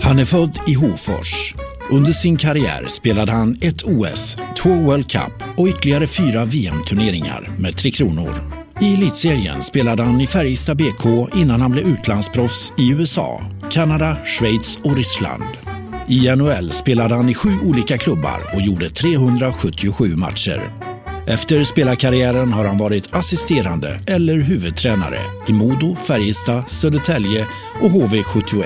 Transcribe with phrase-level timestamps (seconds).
[0.00, 1.54] Han är född i Hofors.
[1.90, 7.76] Under sin karriär spelade han ett OS, två World Cup och ytterligare fyra VM-turneringar med
[7.76, 8.34] Tre Kronor.
[8.80, 11.04] I elitserien spelade han i Färjestad BK
[11.36, 15.44] innan han blev utlandsproffs i USA, Kanada, Schweiz och Ryssland.
[16.08, 20.91] I NHL spelade han i sju olika klubbar och gjorde 377 matcher.
[21.26, 27.46] Efter spelarkarriären har han varit assisterande eller huvudtränare i Modo, Färjestad, Södertälje
[27.80, 28.64] och HV71.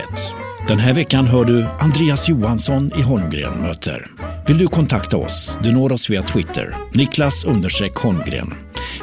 [0.69, 4.07] Den här veckan hör du Andreas Johansson i Holmgren möter.
[4.47, 5.59] Vill du kontakta oss?
[5.63, 8.55] Du når oss via Twitter, Niklas-Holmgren.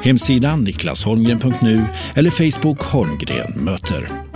[0.02, 4.33] Hemsidan niklasholmgren.nu eller Facebook Holmgren möter.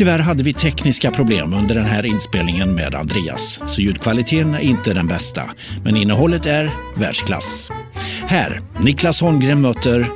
[0.00, 4.94] Tyvärr hade vi tekniska problem under den här inspelningen med Andreas, så ljudkvaliteten är inte
[4.94, 5.42] den bästa,
[5.84, 7.72] men innehållet är världsklass.
[8.26, 10.06] Här, Niklas Holmgren möter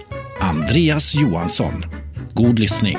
[0.40, 1.84] Andreas Johansson.
[2.32, 2.98] God lyssning.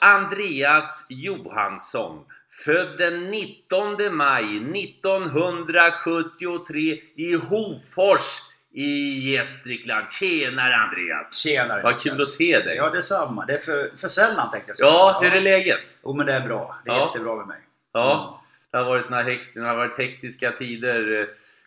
[0.00, 2.24] Andreas Johansson,
[2.64, 8.40] född den 19 maj 1973 i Hofors
[8.72, 10.10] i Gästrikland.
[10.10, 11.38] Tjenare Andreas!
[11.38, 11.82] Tjenare!
[11.82, 12.76] Vad kul att se dig!
[12.76, 13.46] Ja, detsamma.
[13.46, 14.88] Det är för, för sällan tänkte jag säga.
[14.88, 15.80] Ja, hur är läget?
[16.04, 16.76] Jo, men det är bra.
[16.84, 17.06] Det är Ja.
[17.06, 17.58] jättebra med mig.
[17.92, 18.40] Ja,
[18.70, 21.20] det har varit, några hekt, det har varit hektiska tider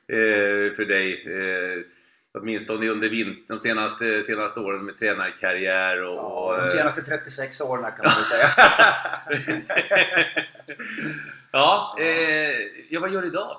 [0.08, 1.12] eh, för dig.
[1.14, 1.82] Eh,
[2.40, 6.46] åtminstone under vint- de senaste, senaste åren med tränarkarriär och...
[6.48, 8.48] och De eh, senaste 36 åren kan man säga.
[11.52, 12.52] ja, eh,
[12.90, 13.58] ja, vad gör du idag?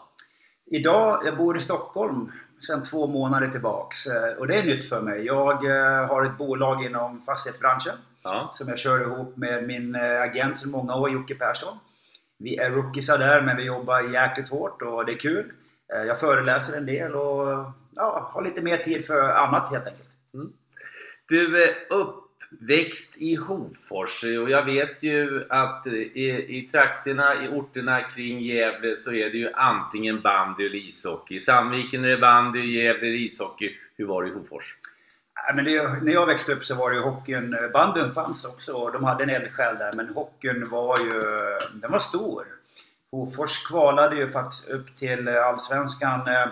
[0.66, 2.32] Idag, jag bor i Stockholm
[2.68, 4.06] sedan två månader tillbaks.
[4.06, 5.24] Eh, Och det är nytt för mig.
[5.26, 10.58] Jag eh, har ett bolag inom fastighetsbranschen Ja, som jag kör ihop med min agent
[10.58, 11.78] sedan många år, Jocke Persson.
[12.38, 15.52] Vi är rookiesar där, men vi jobbar jäkligt hårt och det är kul.
[15.88, 17.64] Jag föreläser en del och
[17.96, 20.08] ja, har lite mer tid för annat helt enkelt.
[21.28, 28.00] Du är uppväxt i Hofors och jag vet ju att i, i trakterna, i orterna
[28.00, 31.34] kring Gävle så är det ju antingen bandy eller ishockey.
[31.34, 33.76] I Sandviken är det bandy, i Gävle är det ishockey.
[33.96, 34.76] Hur var det i Hofors?
[35.54, 38.72] Men det, när jag växte upp så var det ju hockeyn, eh, bandyn fanns också
[38.72, 41.20] och de hade en eldsjäl där men hockeyn var ju,
[41.72, 42.44] den var stor.
[43.10, 46.46] Hofors kvalade ju faktiskt upp till eh, Allsvenskan eh,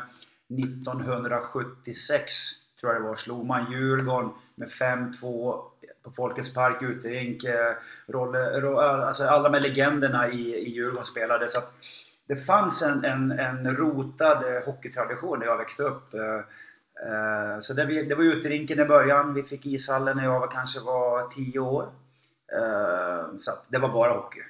[0.59, 2.33] 1976
[2.81, 3.17] tror jag det var.
[3.17, 5.21] Slog man Djurgården med 5-2
[6.03, 7.45] på Folkets Park uterink.
[7.45, 7.75] Eh,
[9.07, 11.51] alltså alla de här legenderna i, i Djurgården spelade.
[11.51, 11.73] Så att
[12.29, 16.15] det fanns en, en, en rotad hockeytradition när jag växte upp.
[16.15, 16.35] Eh,
[17.09, 19.35] eh, så det, vi- det var uterinken i början.
[19.35, 21.83] Vi fick ishallen när jag var, kanske var 10 år.
[22.53, 24.41] Eh, så att det var bara hockey.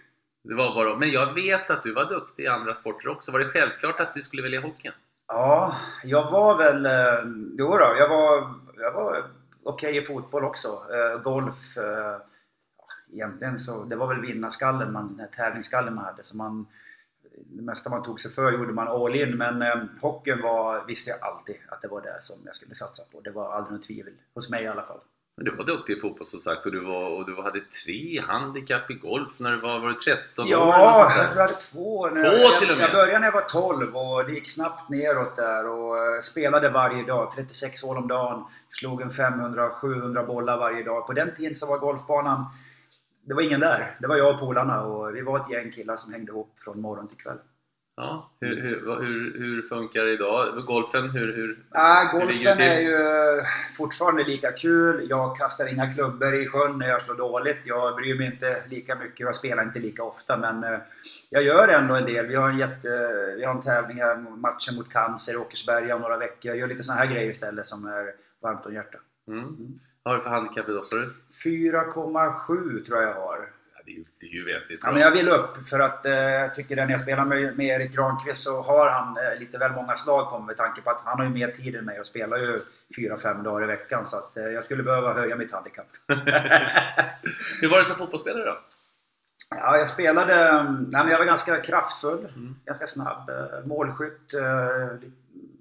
[0.44, 3.32] Det var bara, men jag vet att du var duktig i andra sporter också.
[3.32, 4.92] Var det självklart att du skulle välja hockeyn?
[5.28, 6.86] Ja, jag var väl...
[6.86, 9.24] Eh, jo då, jag var, jag var
[9.62, 10.68] okej i fotboll också.
[10.68, 11.76] Eh, golf.
[11.76, 12.16] Eh,
[13.12, 16.24] egentligen så, det var väl vinnarskallen, man, den här tävlingsskallen man hade.
[16.24, 16.66] Så man,
[17.46, 19.36] det mesta man tog sig för gjorde man all in.
[19.36, 23.02] Men eh, hockeyn var, visste jag alltid att det var det som jag skulle satsa
[23.12, 23.20] på.
[23.20, 24.14] Det var aldrig något tvivel.
[24.34, 25.00] Hos mig i alla fall.
[25.36, 28.20] Men du var duktig i fotboll som sagt och du, var, och du hade tre
[28.20, 31.24] handikapp i golf när du var, var du 13 år eller något Ja, jag där?
[31.26, 32.06] tror jag hade två.
[32.06, 32.84] När Två jag, till och med?
[32.84, 36.68] Jag började när jag var 12 och det gick snabbt neråt där och eh, spelade
[36.68, 37.32] varje dag.
[37.36, 38.44] 36 hål om dagen.
[38.70, 41.06] Slog en 500-700 bollar varje dag.
[41.06, 42.44] På den tiden så var golfbanan...
[43.24, 43.96] Det var ingen där.
[44.00, 46.80] Det var jag och polarna och vi var ett gäng killar som hängde ihop från
[46.80, 47.38] morgon till kväll.
[47.96, 50.64] Ja, hur, hur, hur, hur funkar det idag?
[50.66, 52.66] Golfen, hur, hur, Ah, hur ligger det golfen till?
[52.66, 53.44] är ju eh,
[53.76, 55.06] fortfarande lika kul.
[55.10, 57.58] Jag kastar inga klubbor i sjön när jag slår dåligt.
[57.64, 59.20] Jag bryr mig inte lika mycket.
[59.20, 60.36] Jag spelar inte lika ofta.
[60.36, 60.80] Men eh,
[61.30, 62.26] jag gör ändå en del.
[62.26, 62.88] Vi har en, jätte,
[63.36, 66.48] vi har en tävling här, matchen mot Cancer i Åkersberga om några veckor.
[66.50, 68.12] Jag gör lite såna här grejer istället som är
[68.42, 69.00] varmt om hjärtat.
[69.28, 69.56] Mm.
[70.02, 71.12] Vad har du för handikapp idag sa du?
[71.44, 73.48] 4,7 tror jag jag har.
[73.98, 74.92] Ja, det, är ju, väldigt Ja, bra.
[74.92, 77.66] men jag vill upp för att eh, jag tycker att när jag spelar med, med
[77.66, 80.90] Erik Granqvist så har han eh, lite väl många slag på mig med tanke på
[80.90, 82.60] att han har ju mer tid än mig och spelar ju
[82.96, 85.86] 4-5 dagar i veckan så att eh, jag skulle behöva höja mitt handikapp.
[87.60, 88.58] Hur var det som fotbollsspelare då?
[89.50, 90.34] ja, jag spelade...
[90.48, 92.28] mm, Nej, men jag var ganska kraftfull,
[92.64, 94.34] ganska snabb, eh, målskytt.
[94.34, 94.86] Eh,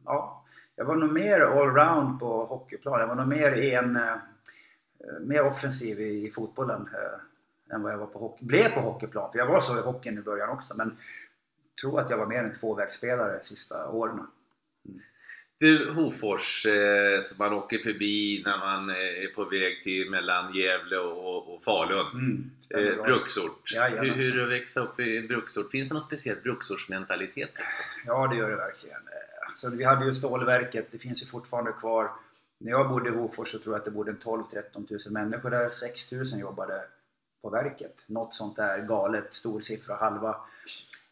[0.06, 0.44] ja,
[0.76, 3.00] jag var nog mer allround på hockeyplan.
[3.00, 3.96] Jag var nog mer en...
[3.96, 4.16] Eh,
[5.22, 6.90] mer offensiv i, fotbollen
[7.72, 8.46] än vad jag var på hockey.
[8.46, 10.74] Blev på hockeyplan, för jag var så i hockeyn i början också.
[10.78, 10.98] Men
[11.82, 14.28] tror att jag var mer en tvåvägsspelare de sista åren.
[15.58, 20.54] Du, Hofors eh, som man åker förbi när man eh, är på väg till mellan
[20.54, 22.06] Gävle och, och Falun.
[22.14, 23.72] Mm, eh, bruksort.
[23.76, 24.06] Jajamensan.
[24.06, 25.72] hur, hur är det att växa upp i en bruksort?
[25.72, 27.52] Finns det någon speciell bruksortsmentalitet?
[28.06, 28.98] Ja, det gör det verkligen.
[28.98, 32.10] Eh, Så vi hade ju stålverket, det finns ju fortfarande kvar.
[32.58, 35.70] När jag bodde i Hofors så tror jag att det bodde 12-13 000 människor där.
[35.70, 36.82] 6 000 jobbade
[37.42, 38.04] på verket.
[38.08, 39.96] Något sånt där galet, stor siffra.
[39.96, 40.36] Halva,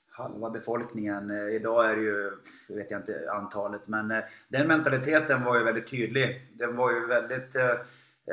[0.09, 1.31] halva befolkningen.
[1.31, 2.31] Eh, idag är det ju,
[2.67, 6.47] vet jag inte antalet, men eh, den mentaliteten var ju väldigt tydlig.
[6.53, 7.69] Den var ju väldigt eh,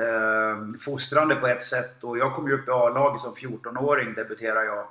[0.03, 2.05] eh fostrande på ett sätt.
[2.05, 4.87] Och jag kom ju upp i A-laget som 14-åring, debuterade jag.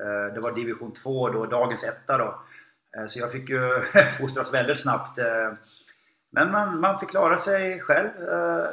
[0.00, 2.40] Eh, det var division 2 då, dagens etta då.
[2.96, 3.80] Eh, Så jag fick ju
[4.20, 5.18] fostras väldigt snabbt.
[5.18, 5.52] eh.
[6.30, 8.08] Men man, man fick klara sig själv.
[8.28, 8.66] Eh,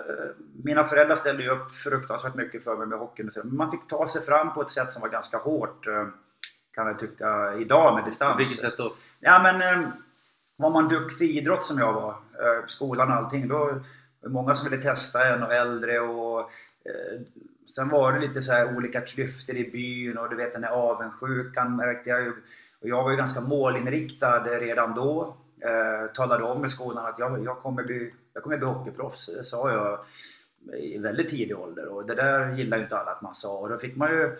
[0.64, 3.32] Mina föräldrar ställde ju upp fruktansvärt mycket för mig med hockeyn.
[3.36, 5.88] Men man fick ta sig fram på ett sätt som var ganska hårt.
[5.88, 6.08] eh,
[6.74, 8.40] Kan jag tycka idag med På distans.
[8.40, 8.94] vilket sätt då?
[9.20, 9.90] Ja men eh,
[10.58, 12.16] var man duktig i idrott som jag var,
[12.68, 13.74] skolan och allting, då var
[14.22, 16.50] det många som ville testa en och äldre och
[17.76, 21.76] sen var det lite så olika klyftor i byn och du vet den här avundsjukan
[21.76, 22.30] märkte jag ju.
[22.82, 25.38] Och jag var ju ganska målinriktad redan då.
[25.66, 29.44] Eh, talade om i skolan att jag, jag kommer bli, jag kommer bli hockeyproffs, det
[29.44, 30.00] sa jag
[30.80, 33.70] i väldigt tidig ålder och det där gillade ju inte alla att man sa och
[33.70, 34.36] då fick man ju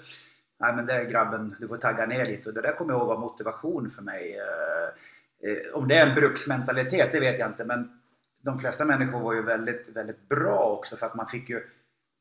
[0.58, 3.08] Nej men det grabben, du får tagga ner lite och det där kommer jag ihåg
[3.08, 4.38] var motivation för mig.
[4.38, 8.02] Eh, eh, Om det är en bruksmentalitet, det vet jag inte men
[8.42, 11.64] de flesta människor var ju väldigt, väldigt bra också för att man fick ju,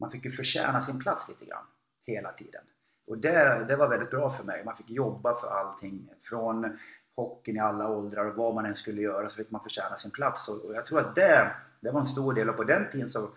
[0.00, 1.64] man fick ju förtjäna sin plats lite grann
[2.06, 2.62] hela tiden.
[3.06, 4.64] Och det, det var väldigt bra för mig.
[4.64, 6.10] Man fick jobba för allting.
[6.22, 6.78] Från
[7.16, 10.10] hockeyn i alla åldrar och vad man än skulle göra så fick man förtjäna sin
[10.10, 10.48] plats.
[10.48, 12.48] Och, jag tror att det, det var en stor del.
[12.50, 13.28] Och på den tiden så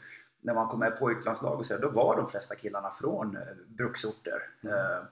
[0.42, 3.42] när man kom med i pojklandslag och så, då var de flesta killarna från eh,
[3.68, 4.42] bruksorter.
[4.64, 5.04] Eh,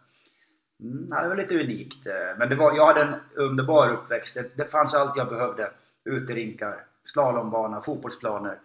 [0.80, 2.08] Mm, ja, det var lite unikt.
[2.08, 4.34] eh, Men det var, jag hade en underbar uppväxt.
[4.34, 5.72] Det, det fanns allt jag behövde.
[6.06, 8.60] Uterinkar, slalombana, fotbollsplaner,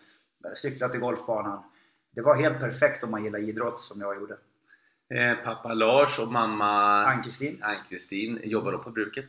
[0.55, 1.62] cykla till golfbanan.
[2.14, 4.37] Det var helt perfekt om man gillar idrott som jag gjorde.
[5.14, 7.58] Eh, pappa Lars och mamma Ann-Kristin?
[7.62, 9.29] Ann-Kristin, jobbar de på bruket?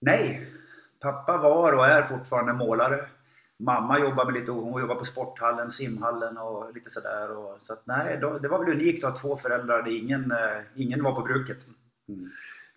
[0.00, 0.46] Nej!
[1.00, 3.06] Pappa var och är fortfarande målare.
[3.58, 7.30] Mamma jobbar med lite, hon jobbar på sporthallen, simhallen och lite sådär.
[7.36, 10.32] Och, så att, nej, då, det var väl unikt att ha två föräldrar där ingen,
[10.32, 11.58] eh, ingen var på bruket.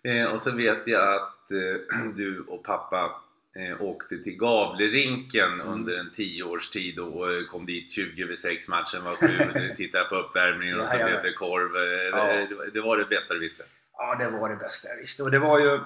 [0.02, 3.22] Eh, och så vet jag att eh, du och pappa
[3.56, 5.68] eh, åkte till Gavlerinken Mm.
[5.68, 9.74] under en tio års tid och eh, kom dit 20 över 6 matchen var sju,
[9.76, 11.76] tittade på uppvärmningen och så blev det korv.
[11.76, 11.82] Eh,
[12.18, 12.46] Ja.
[12.48, 13.62] det, var- det var det bästa du visste?
[13.96, 15.22] Ja, det var det bästa jag visste.
[15.22, 15.80] Och det var ju...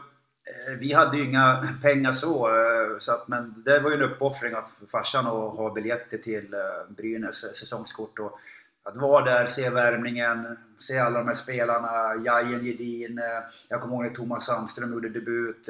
[0.48, 4.02] Eh, vi hade ju inga pengar så, eh, så att, men det var ju en
[4.02, 8.18] uppoffring av farsan att ha biljetter till eh, Brynäs säsongskort.
[8.18, 8.38] Och
[8.82, 13.20] att vara där, se värmningen, se alla de här spelarna, Jajen Gedin,
[13.68, 15.68] jag kommer ihåg när Thomas Sandström gjorde debut.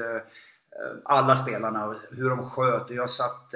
[1.05, 2.91] Alla spelarna, hur de sköt.
[2.91, 3.55] Och jag satt,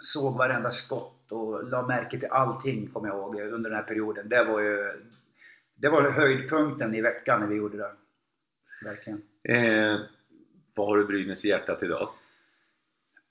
[0.00, 4.28] såg varenda skott och la märke till allting, kommer jag ihåg, under den här perioden.
[4.28, 4.92] Det var ju
[5.74, 7.90] det var höjdpunkten i veckan när vi gjorde det.
[8.84, 9.22] Verkligen.
[9.42, 10.00] Eh,
[10.74, 12.08] vad har du Brynäs i hjärtat idag?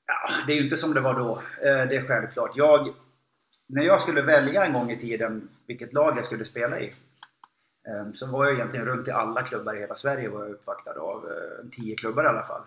[0.07, 1.31] Ja, det är ju inte som det var då.
[1.61, 2.51] Eh, Det är självklart.
[2.55, 2.93] Jag,
[3.67, 6.93] när jag skulle välja en gång i tiden vilket lag jag skulle spela i.
[7.87, 10.99] eh, Så var jag egentligen runt i alla klubbar i hela Sverige var jag uppvaktad
[10.99, 11.31] av.
[11.31, 12.61] eh, Tio klubbar i alla fall.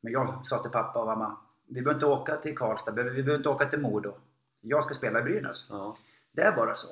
[0.00, 1.36] Men jag sa till pappa och mamma.
[1.68, 2.90] Vi behöver inte åka till Karlstad.
[2.92, 4.14] Vi behöver inte åka till Modo.
[4.60, 5.66] Jag ska spela i Brynäs.
[5.70, 5.96] Ja.
[6.32, 6.88] Det är bara så.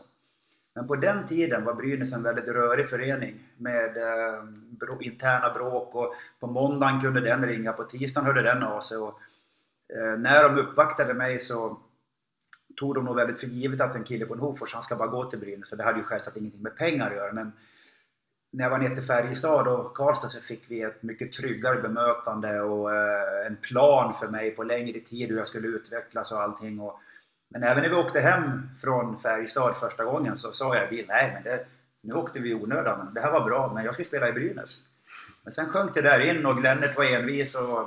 [0.74, 5.94] Men på den tiden var Brynäs en väldigt rörig förening med eh, bro, interna bråk
[5.94, 8.98] och på måndagen kunde den ringa, på tisdagen hörde den av sig.
[8.98, 9.20] Och,
[9.94, 11.78] eh, när de uppvaktade mig så
[12.76, 15.24] tog de nog väldigt för givet att en kille från Hofors, han ska bara gå
[15.24, 15.68] till Brynäs.
[15.68, 17.32] Så det hade ju självklart ingenting med pengar att göra.
[17.32, 17.52] Men
[18.52, 22.60] när jag var nere till Färjestad och Karlstad så fick vi ett mycket tryggare bemötande
[22.60, 26.80] och eh, en plan för mig på längre tid hur jag skulle utvecklas och allting.
[26.80, 27.00] Och,
[27.50, 31.06] men även när vi åkte hem från Färjestad första gången så sa jag i bilen,
[31.08, 31.66] nej men det,
[32.00, 33.14] nu åkte vi i onödan.
[33.14, 34.82] Det här var bra, men jag ska spela i Brynäs.
[35.42, 37.80] Men sen sjönk det där in och Glennert var envis och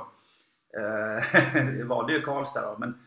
[0.80, 2.76] eh, valde ju Karlstad då.
[2.78, 2.98] Men,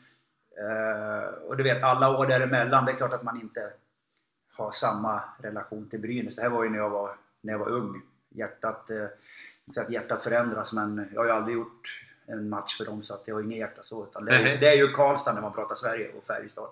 [0.60, 3.74] eh, och du vet, alla år däremellan, det är klart att man inte
[4.54, 6.36] har samma relation till Brynäs.
[6.36, 8.02] Det här var ju när jag var, när jag var ung.
[8.30, 9.06] Hjärtat, eh,
[9.78, 13.24] att hjärtat förändras, men jag har ju aldrig gjort en match för dem så att
[13.26, 14.04] jag har inget hjärta så.
[14.06, 16.70] Utan det, är, det är ju Karlstad när man pratar Sverige och Färjestad.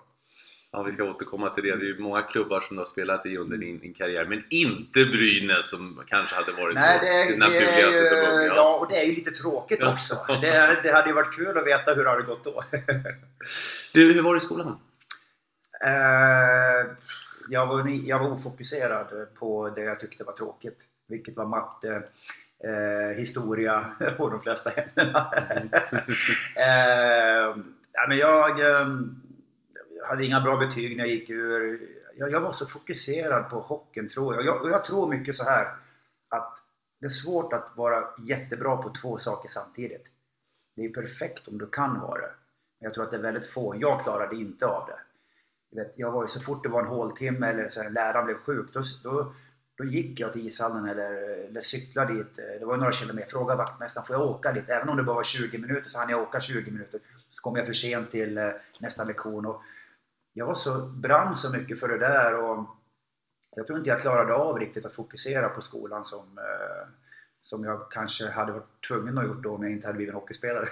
[0.70, 1.76] Ja, vi ska återkomma till det.
[1.76, 4.44] Det är ju många klubbar som du har spelat i under din, din karriär, men
[4.50, 8.46] inte Brynäs som kanske hade varit Nej, det, det naturligaste det, som ung.
[8.46, 8.54] Ja.
[8.54, 9.92] ja, och det är ju lite tråkigt Ja.
[9.92, 10.14] också.
[10.28, 12.62] Det, det hade ju varit kul att veta hur det hade gått då.
[13.92, 14.78] Du, hur var det i skolan?
[15.84, 16.90] Eh,
[17.48, 20.78] jag, var, jag var ofokuserad på det jag tyckte var tråkigt.
[21.08, 22.02] Vilket var matte,
[22.66, 23.84] eh, historia
[24.18, 25.32] och de flesta ämnena.
[26.56, 27.56] eh,
[27.92, 28.88] ja, men jag eh,
[30.08, 31.88] hade inga bra betyg när jag gick ur.
[32.16, 34.44] Jag, jag var så fokuserad på hockeyn tror jag.
[34.44, 34.70] jag.
[34.70, 35.66] Jag tror mycket så här
[36.28, 36.52] att
[37.00, 40.06] det är svårt att vara jättebra på två saker samtidigt.
[40.76, 42.32] Det är perfekt om du kan vara det.
[42.80, 43.74] Men jag tror att det är väldigt få.
[43.76, 44.98] Jag klarade inte av det.
[45.76, 48.38] Vet, jag var ju så fort det var en håltimme eller så här, läraren blev
[48.38, 49.32] sjuk, då, då,
[49.76, 51.12] då gick jag till ishallen eller,
[51.48, 52.36] eller cyklade dit.
[52.36, 53.30] Det var några kilometer.
[53.30, 54.68] Frågade vaktmästaren, får jag åka dit?
[54.68, 57.00] Även om det bara var 20 minuter så hann jag åka 20 minuter.
[57.30, 59.46] Så kom jag för sent till eh, nästa lektion.
[59.46, 59.62] Och
[60.32, 62.66] jag var så, brann så mycket för det där och
[63.56, 66.88] jag tror inte jag klarade av riktigt att fokusera på skolan som, eh,
[67.42, 70.20] som jag kanske hade varit tvungen att gjort då om jag inte hade blivit en
[70.20, 70.68] hockeyspelare.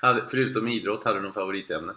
[0.30, 1.94] Förutom idrott, hade du något favoritämne?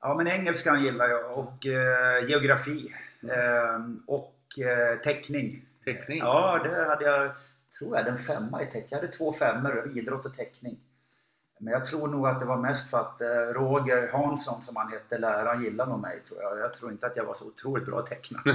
[0.00, 5.62] Ja, men engelskan gillar jag och eh, geografi eh, och eh, teckning.
[5.84, 6.18] Teckning?
[6.18, 7.30] Ja, det hade jag,
[7.78, 8.86] tror jag, en femma i teckning.
[8.90, 10.78] Jag hade två femmor, idrott och teckning.
[11.60, 14.92] Men jag tror nog att det var mest för att eh, Roger Hansson, som han
[14.92, 16.58] hette, läraren, gillade nog mig tror jag.
[16.58, 18.38] Jag tror inte att jag var så otroligt bra att teckna.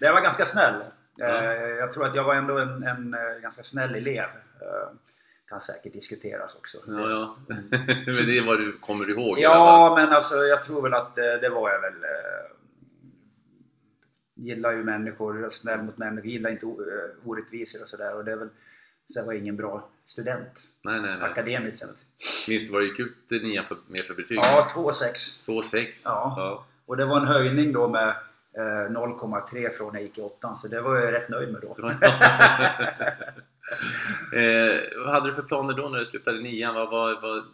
[0.00, 0.74] jag var ganska snäll.
[1.16, 1.26] Ja.
[1.26, 4.28] Eh, Jag tror att jag var ändå en, en ganska snäll elev.
[5.48, 6.78] Kan säkert diskuteras också.
[6.86, 7.36] Ja, ja.
[8.06, 11.48] men det är vad du kommer ihåg Ja, men alltså jag tror väl att det
[11.48, 11.94] var jag väl.
[14.36, 16.72] Eh, Gillar ju människor, snäll mot människor, gillar inte eh,
[17.24, 18.14] orättvisor och sådär.
[18.14, 18.48] Och det är väl,
[19.12, 20.68] så jag var ingen bra student.
[20.82, 21.30] Nej, nej, nej.
[21.30, 21.96] Akademiskt sett.
[22.48, 24.38] Minns du vad du gick ut nian för, med för betyg?
[24.38, 25.46] Ja, 2,6.
[25.46, 26.02] 2,6?
[26.04, 26.66] Ja.
[26.86, 28.08] Och det var en höjning då med
[28.56, 30.56] eh, 0,3 från när jag gick i åttan.
[30.56, 31.68] Så det var jag rätt nöjd med då.
[34.38, 36.74] eh, vad hade du för planer då när du slutade nian?
[36.74, 37.44] Vad, vad, vad,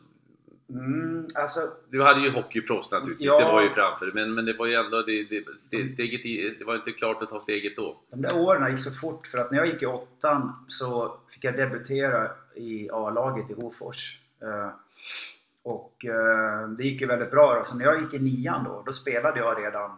[0.73, 1.61] Mm, alltså,
[1.91, 3.47] du hade ju hockeyproffs naturligtvis, Ja.
[3.47, 4.11] det var ju framför.
[4.14, 7.23] Men, men det var ju ändå det, det, ste- steget i, det var inte klart
[7.23, 8.00] att ta steget då.
[8.11, 11.45] De där åren gick så fort för att när jag gick i åttan så fick
[11.45, 14.19] jag debutera i A-laget i Hofors.
[14.43, 14.71] Eh,
[15.62, 17.64] Och eh, det gick ju väldigt bra då.
[17.64, 19.91] Så när jag gick i nian då, då spelade jag redan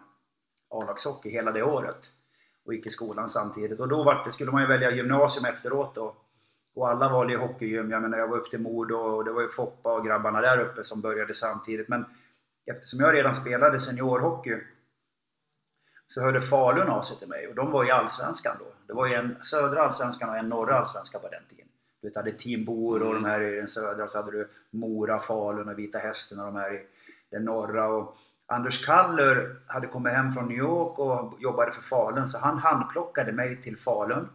[0.70, 1.98] A-lagshockey hela det året.
[2.66, 3.80] Och gick i skolan samtidigt.
[3.80, 6.14] Och då var det, skulle man ju välja gymnasium efteråt då.
[6.74, 7.90] Och alla valde ju hockeygym.
[7.90, 10.60] Jag menar jag var upp till Modo och det var ju Foppa och grabbarna där
[10.60, 11.88] uppe som började samtidigt.
[11.88, 12.04] Men
[12.66, 14.60] eftersom jag redan spelade seniorhockey
[16.08, 18.66] så hörde Falun av sig till mig och de var i Allsvenskan då.
[18.86, 21.66] Det var ju en södra Allsvenskan och en norra Allsvenskan på den tiden.
[22.00, 25.18] Du vet, hade Team Bor och de här i den södra, så hade du Mora,
[25.18, 26.86] Falun och Vita Hästen och de här i
[27.30, 27.88] den norra.
[27.88, 28.16] Och
[28.46, 33.32] Anders Kaller hade kommit hem från New York och jobbade för Falun så han handplockade
[33.32, 34.28] mig till Falun.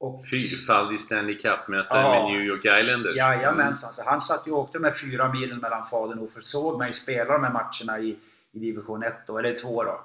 [0.00, 2.10] Och Fyrfaldig Stanley Cup-mästare Ja.
[2.12, 3.16] med New York Islanders.
[3.16, 6.44] Jajamensan, så han satt ju och åkte här fyra milen mellan Falun och Hofors.
[6.44, 8.16] Såg mig spela de här matcherna i,
[8.52, 10.00] i division 1 då, eller 2 då.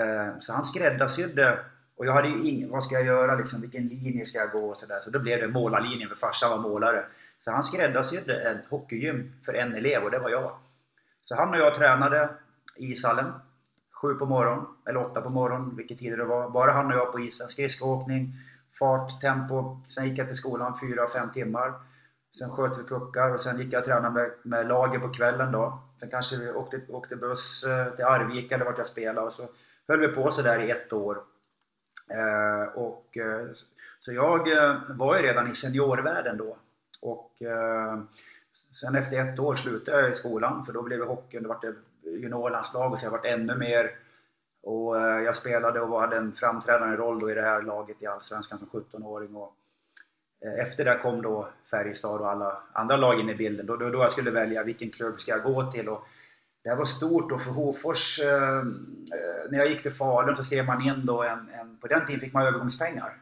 [0.00, 1.58] Eh, Så han skräddarsydde
[1.96, 4.70] och jag hade ju ing, vad ska jag göra liksom, vilken linje ska jag gå
[4.70, 5.00] och sådär.
[5.04, 7.04] Så då blev det målarlinjen för farsan var målare.
[7.40, 10.56] Så han skräddarsydde ett hockeygym för en elev och det var jag.
[11.24, 12.28] Så han och jag tränade
[12.76, 13.32] i ishallen.
[13.92, 16.50] Sju på morgonen, eller åtta på morgonen, vilket tider det var.
[16.50, 17.48] Bara han och jag på isen.
[17.48, 18.32] Skridskoåkning,
[18.78, 19.80] fart, tempo.
[19.88, 21.72] Sen gick jag till skolan fyra, fem timmar.
[22.38, 25.52] Sen sköt vi puckar och sen gick jag och tränade med, med laget på kvällen
[25.52, 25.82] då.
[26.00, 29.48] Sen kanske vi åkte, åkte buss eh, till Arvika eller vart jag spelade och så
[29.88, 31.22] höll vi på så där i ett år.
[32.10, 33.46] Eh, och, eh,
[34.00, 36.56] så jag eh, var ju redan i seniorvärlden då.
[37.00, 37.98] Och eh,
[38.72, 41.62] sen efter ett år slutade jag i skolan för då blev det hockey, då vart
[41.62, 43.90] det juniorlandslag och så jag vart ännu mer
[44.62, 48.06] och eh, jag spelade och hade en framträdande roll då i det här laget i
[48.06, 49.34] Allsvenskan som 17-åring.
[49.34, 49.54] Och
[50.44, 53.66] eh, efter det kom då Färjestad och alla andra lag in i bilden.
[53.66, 55.88] Då, då, då jag skulle välja vilken klubb ska jag gå till.
[55.88, 56.06] Och
[56.62, 58.20] det här var stort då för Hofors.
[58.20, 61.86] Eh, eh, när jag gick till Falun så skrev man in då en, en, på
[61.86, 63.16] den tiden fick man övergångspengar.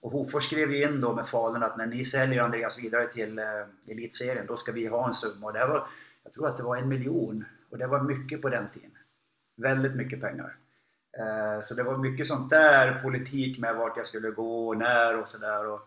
[0.00, 3.38] Och Hofors skrev ju in då med Falun att när ni säljer Andreas vidare till
[3.38, 3.44] eh,
[3.88, 5.46] Elitserien då ska vi ha en summa.
[5.46, 5.86] Och det var,
[6.24, 8.90] jag tror att det var en miljon och det var mycket på den tiden.
[9.56, 10.56] Väldigt mycket pengar.
[11.18, 15.18] Eh, så det var mycket sånt där politik med vart jag skulle gå och när
[15.20, 15.66] och sådär.
[15.66, 15.80] Och,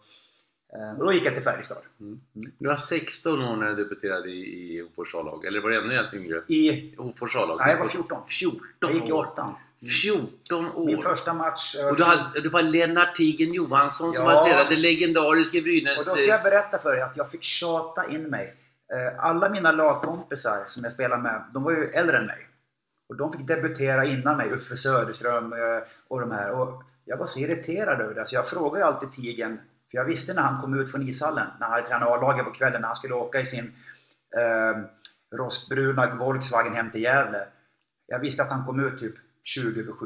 [0.75, 1.77] eh, och då gick jag till Färjestad.
[1.99, 2.19] Mm.
[2.57, 5.95] Du var 16 år när du debuterade i, i Hofors A-lag, eller var du ännu
[6.13, 6.41] yngre?
[6.47, 7.57] I Hofors A-lag?
[7.59, 8.21] Nej, jag var 14.
[8.27, 9.25] 14 Jag gick i år.
[9.25, 9.55] åttan.
[10.03, 10.85] 14 år!
[10.85, 11.75] Min första match...
[11.79, 14.33] eh, Och du, hade, det var Lennart Tigen Johansson som Ja.
[14.33, 16.05] var tränare, den legendariske Och då Brynäs...
[16.05, 18.53] ska jag berätta för dig att jag fick tjata in mig.
[19.17, 22.47] Alla mina lagkompisar som jag spelade med, de var ju äldre än mig.
[23.09, 26.51] Och de fick debutera innan mig, Uffe Söderström eh, och de här.
[26.51, 29.59] Och jag var så irriterad över det, så jag frågade ju alltid Tigen,
[29.91, 32.51] för jag visste när han kom ut från ishallen, när han hade tränat A-laget på
[32.51, 33.73] kvällen, när han skulle åka i sin
[34.37, 34.81] eh,
[35.37, 37.47] rostbruna Volkswagen hem till Gävle.
[38.07, 40.05] Jag visste att han kom ut typ 20 över 7.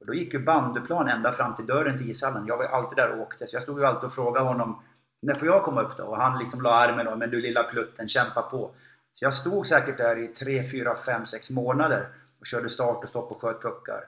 [0.00, 2.46] Och då gick ju bandyplan ända fram till dörren till ishallen.
[2.46, 4.82] Jag var ju alltid där och åkte, så jag stod ju alltid och frågade honom
[5.22, 6.04] när får jag komma upp då?
[6.04, 8.70] Och han liksom la armen om, men du lilla plutten, kämpa på.
[9.14, 12.06] Så jag stod säkert där i 3, 4, 5, 6 månader
[12.42, 14.04] och körde start och stopp och sköt puckar.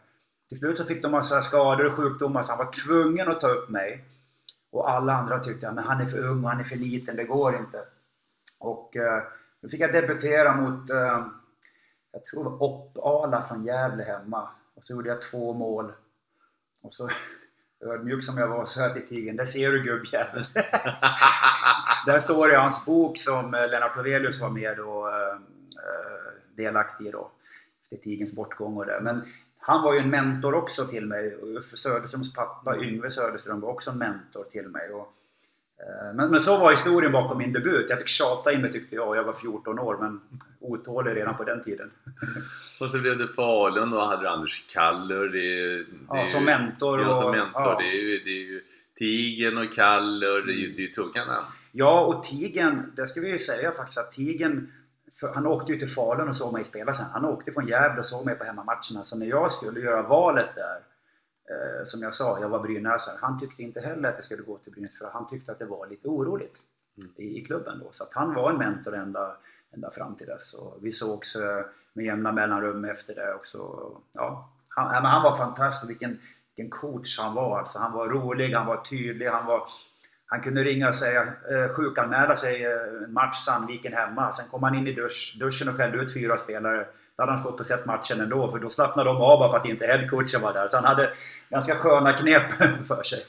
[0.48, 3.48] Till slut så fick de massa skador och sjukdomar så han var tvungen att ta
[3.48, 4.04] upp mig.
[4.70, 7.24] Och alla andra tyckte att han är för ung och han är för liten, det
[7.24, 7.84] går inte.
[8.60, 9.22] Och eh,
[9.60, 11.26] då fick jag debutera mot, eh,
[12.12, 14.48] jag tror det var Opp-Ala från Gävle hemma.
[14.74, 15.92] Och så gjorde jag två mål.
[16.82, 17.10] Och så
[17.84, 20.44] ödmjuk som jag var så här till Tigen, där ser du gubbjävel.
[22.06, 26.24] Där står det i hans bok som eh, Lennart Lovelius var med och eh, eh
[26.56, 27.30] delaktig i då.
[27.96, 29.00] Tigens bortgång och det.
[29.02, 29.20] Men
[29.58, 31.36] han var ju en mentor också till mig.
[31.36, 34.90] Och Uffe Söderströms pappa Yngve Söderström var också en mentor till mig.
[34.90, 35.12] Och,
[35.78, 37.86] eh, men, men så var historien bakom min debut.
[37.88, 39.16] Jag fick tjata in mig tyckte jag.
[39.16, 40.20] Jag var 14 år men
[40.60, 41.90] otålig redan på den tiden.
[42.80, 45.28] Och så blev det Falun och hade Anders Kallur.
[45.28, 47.62] Det, det Ja, är ju- som mentor Ja, som och- mentor.
[47.62, 47.78] ja.
[47.82, 48.62] Det, är ju, det är ju
[48.98, 50.46] Tigen och Kallur.
[50.46, 51.46] Det är ju, det är ju tunga namn.
[51.72, 54.72] Ja, och Tigen, det ska vi ju säga faktiskt att Tigen
[55.34, 57.06] han åkte ju till Falun och såg mig spela sen.
[57.12, 59.04] Han åkte från Gävle och såg mig på hemmamatcherna.
[59.04, 60.80] Så när jag skulle göra valet där,
[61.50, 63.18] eh, som jag sa, jag var brynäsare.
[63.20, 65.64] Han tyckte inte heller att jag skulle gå till Brynäs för han tyckte att det
[65.64, 66.56] var lite oroligt
[67.16, 67.88] i, i klubben då.
[67.92, 69.36] Så att han var en mentor ända,
[69.74, 70.54] ända fram till dess.
[70.54, 73.90] Och vi sågs eh, med jämna mellanrum efter det också.
[74.12, 75.90] Ja, han, han var fantastisk.
[75.90, 76.18] Vilken,
[76.56, 77.58] vilken coach han var.
[77.58, 79.68] Alltså, han var rolig, han var tydlig, han var
[80.34, 84.32] han kunde ringa och säga, eh, sjukanmäla sig eh, en match Sandviken hemma.
[84.32, 86.86] Sen kom han in i dusch, duschen och skällde ut fyra spelare.
[87.16, 89.56] Då hade han stått och sett matchen ändå, för då slappnade de av bara för
[89.56, 90.68] att inte headcoachen var där.
[90.68, 91.10] Så han hade
[91.48, 92.42] ganska sköna knep
[92.88, 93.24] för sig.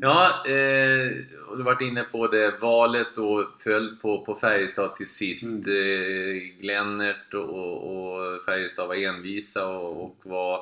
[0.00, 1.10] Ja, eh,
[1.50, 2.54] och du varit inne på det.
[2.60, 5.66] Valet då föll på, på Färjestad till sist.
[5.66, 5.76] Mm.
[5.76, 10.60] Eh, Glennert och, och Färjestad var envisa och, och var,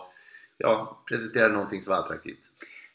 [0.59, 2.41] ja, presenterade någonting som var attraktivt.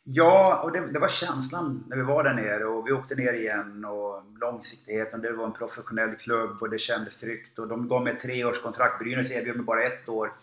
[0.04, 3.34] Ja, och det, det var känslan när vi var där nere och vi åkte ner
[3.34, 5.22] igen och långsiktigheten.
[5.22, 9.00] Det var en professionell klubb och det kändes tryggt och de gav mig ett treårskontrakt.
[9.00, 10.34] Brynäs erbjöd mig bara ett år.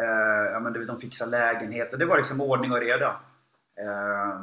[0.00, 3.20] Eh, ja, men de fixade lägenhet och det var liksom ordning och reda.
[3.76, 4.40] Eh,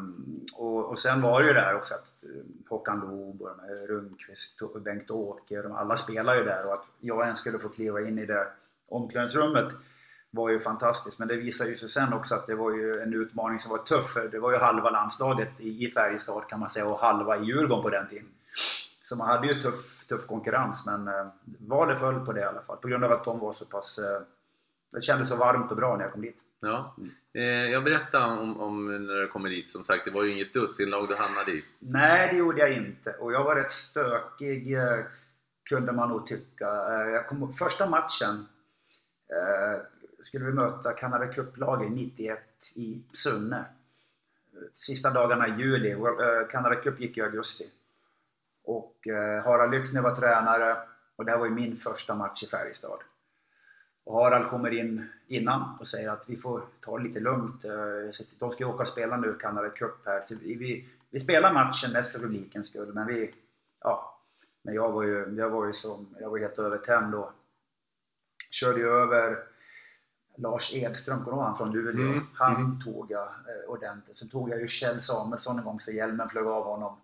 [0.53, 4.81] och, och sen var det ju där också att eh, Håkan Loob och Rundqvist och
[4.81, 8.47] Bengt-Åke, alla spelar ju där och att jag ens skulle få kliva in i det
[8.87, 9.73] omklädningsrummet
[10.31, 11.19] var ju fantastiskt.
[11.19, 13.77] Men det visar ju sig sen också att det var ju en utmaning som var
[13.77, 14.13] tuff.
[14.13, 17.43] för Det var ju halva landslaget i i Färjestad kan man säga och halva i
[17.43, 18.27] Djurgården på den tiden.
[19.03, 21.27] Så man hade ju tuff, tuff konkurrens men eh,
[21.59, 22.77] valet föll på det i alla fall.
[22.77, 23.99] På grund av att de var så pass...
[23.99, 24.21] Eh,
[24.91, 26.37] det kändes så varmt och bra när jag kom dit.
[26.63, 26.95] Ja.
[27.33, 29.69] Eh, jag berättade om, om när du kommer dit.
[29.69, 31.65] Som sagt, det var ju inget dussinlag du hamnade i.
[31.79, 33.11] Nej, det gjorde jag inte.
[33.11, 34.99] Och jag var rätt stökig, eh,
[35.69, 36.67] kunde man nog tycka.
[36.67, 38.45] Eh, kom, första matchen
[40.23, 42.39] skulle vi möta Canada Cup-laget 91
[42.75, 43.65] i Sunne.
[44.73, 45.95] Sista dagarna i juli.
[46.49, 47.69] Canada eh, Cup gick i augusti.
[48.63, 50.77] Och eh, Harald Lyckner var tränare
[51.15, 52.99] och det här var ju min första match i Färjestad.
[54.03, 57.65] Och Harald kommer in innan och säger att vi får ta det lite lugnt.
[57.65, 57.71] Eh,
[58.39, 60.21] de ska ju åka och spela nu Canada Cup här.
[60.21, 63.33] Så vi, vi, spelar matchen mest för publikens skull, men vi...
[63.79, 64.17] Ja.
[64.63, 67.31] Men jag var ju, jag var ju, som, jag var helt övertänd då.
[68.51, 69.50] körde ju över
[70.41, 72.11] Lars Edström, kommer han från Luleå?
[72.11, 72.79] Mm, Han mm.
[72.79, 74.17] tog jag eh, ordentligt.
[74.17, 76.97] Sen tog jag ju Kjell Samuelsson en gång så hjälmen flög av honom.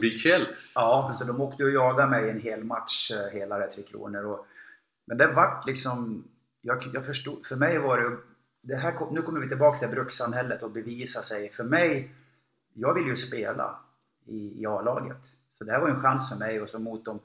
[0.00, 0.46] Big Kjell.
[0.74, 4.24] Ja, så de åkte och jagade mig en hel match, eh, hela det Tre Kronor.
[4.24, 4.46] Och,
[5.06, 6.24] men det vart liksom,
[6.60, 8.16] jag, jag förstod, för mig var det,
[8.60, 11.50] det här, kom- nu kommer vi tillbaka till brukssamhället och bevisa sig.
[11.52, 12.14] För mig,
[12.74, 13.76] jag vill ju spela
[14.26, 15.22] i, i A-laget.
[15.58, 17.20] Så det här var en chans för mig och så mot de,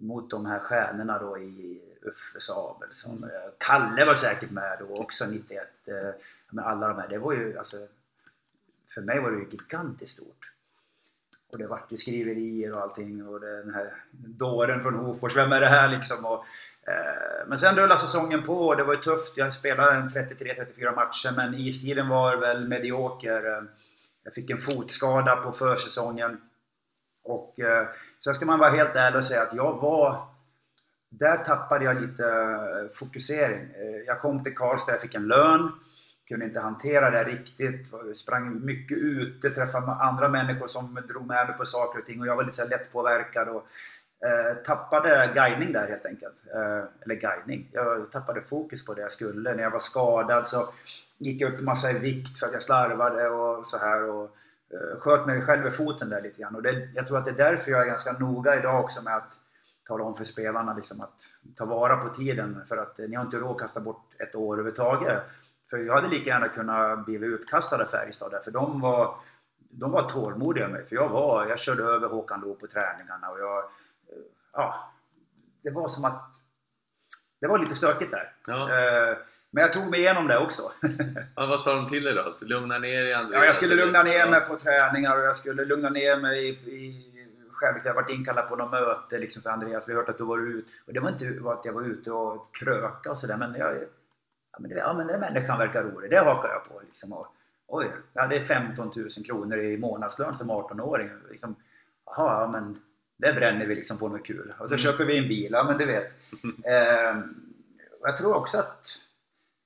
[0.00, 3.16] mot de här stjärnorna då i Uffe Sabelsson.
[3.16, 3.30] Mm.
[3.58, 5.68] Kalle var säkert med då också 91.
[5.86, 5.94] Eh,
[6.50, 7.76] men alla de här, det var ju alltså...
[8.94, 10.52] För mig var det ju gigantiskt stort.
[11.52, 15.60] Och det vart ju skriverier och allting och den här dåren från Hofors, vem är
[15.60, 16.24] det här liksom?
[16.24, 16.44] Och,
[16.88, 19.36] eh, men sen rullade säsongen på och det var ju tufft.
[19.36, 23.68] Jag spelade 33-34 matcher men istiden var väl medioker.
[24.28, 26.40] Jag fick en fotskada på försäsongen.
[27.24, 27.88] Och eh,
[28.24, 30.26] sen ska man vara helt ärlig och säga att jag var...
[31.10, 33.60] Där tappade jag lite eh, fokusering.
[33.60, 35.72] Eh, jag kom till Karlstad, jag fick en lön.
[36.28, 37.86] Kunde inte hantera det riktigt.
[38.14, 42.20] Sprang mycket ute, träffade andra människor som drog med mig på saker och ting.
[42.20, 43.48] Och jag var lite så lättpåverkad.
[43.48, 43.66] Och,
[44.28, 46.36] eh, tappade guidning där helt enkelt.
[46.54, 47.70] Eh, eller guidning.
[47.72, 49.54] Jag tappade fokus på det jag skulle.
[49.54, 50.68] När jag var skadad så
[51.18, 54.02] gick jag upp en massa i vikt för att jag slarvade och så här.
[54.02, 54.36] Och,
[54.72, 56.54] eh, sköt mig själv i foten där lite grann.
[56.54, 59.16] Och det, jag tror att det är därför jag är ganska noga idag också med
[59.16, 59.37] att
[59.88, 61.20] tala om för spelarna liksom att
[61.56, 62.62] ta vara på tiden.
[62.68, 65.22] För att eh, ni har inte råd att kasta bort ett år överhuvudtaget.
[65.70, 69.14] För jag hade lika gärna kunnat bli utkastad av Färjestad för de var,
[69.58, 70.86] de var tålmodiga med mig.
[70.88, 74.18] För jag var, jag körde över Håkan Loob på träningarna och jag, eh,
[74.52, 74.92] ja,
[75.62, 76.34] det var som att,
[77.40, 78.32] det var lite stökigt där.
[78.48, 78.68] Ja.
[79.50, 80.62] Men jag tog mig igenom det också.
[81.36, 82.34] ja, vad sa de till dig då?
[82.40, 83.40] Lugna ner dig Andreas?
[83.40, 86.50] Ja, jag skulle lugna ner mig på träningar och jag skulle lugna ner mig i,
[86.50, 87.07] i
[87.58, 87.76] själv.
[87.84, 90.38] Jag varit inkallad på något möte liksom för Andreas, vi har hört att du var
[90.38, 90.70] ute.
[90.86, 93.74] Och det var inte att jag var ute och kröka och sådär men jag...
[94.52, 97.12] Ja men, det, ja, men den människan verkar rolig, det hakar jag på liksom.
[97.12, 97.26] Och,
[97.66, 101.10] oj, jag hade 15 000 kronor i månadslön som 18-åring.
[101.30, 101.56] Liksom,
[102.06, 102.78] jaha, ja, men
[103.16, 104.54] det bränner vi liksom på något kul.
[104.58, 104.78] Och så mm.
[104.78, 106.12] köper vi en bil, ja men du vet.
[106.64, 107.20] Eh,
[108.02, 108.86] jag tror också att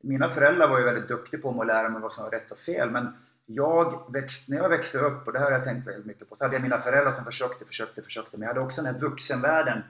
[0.03, 2.59] mina föräldrar var ju väldigt duktiga på att lära mig vad som var rätt och
[2.59, 2.91] fel.
[2.91, 6.29] Men jag växt, när jag växte upp, och det här har jag tänkt väldigt mycket
[6.29, 8.37] på, så hade jag mina föräldrar som försökte, försökte, försökte.
[8.37, 9.83] Men jag hade också den här vuxenvärlden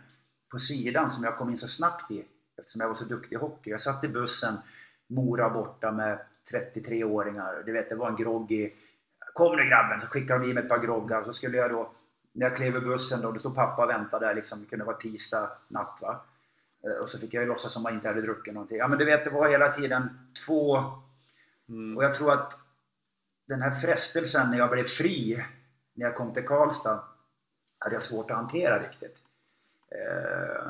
[0.51, 2.25] på sidan som jag kom in så snabbt i.
[2.59, 3.71] Eftersom jag var så duktig i hockey.
[3.71, 4.55] Jag satt i bussen,
[5.07, 6.19] Mora borta med
[6.51, 7.63] 33-åringar.
[7.67, 8.71] Du vet, det var en groggy...
[9.35, 10.01] Kom nu grabben!
[10.01, 11.25] Så skickade de i mig ett par groggar.
[11.25, 11.91] Så skulle jag då,
[12.33, 14.61] när jag klev i bussen då, då stod pappa och väntade där liksom.
[14.61, 16.21] Det kunde vara tisdag natt va.
[16.87, 18.79] Eh, och så fick jag ju låtsas som jag inte hade druckit någonting.
[18.79, 20.09] Ja men du vet, det var hela tiden
[20.47, 20.79] två...
[21.69, 21.97] Mm.
[21.97, 22.59] Och jag tror att
[23.49, 25.45] den här frestelsen när jag blev fri,
[25.95, 27.05] när jag kom till Karlstad,
[27.79, 29.17] hade jag svårt att hantera riktigt.
[29.91, 30.67] Eh,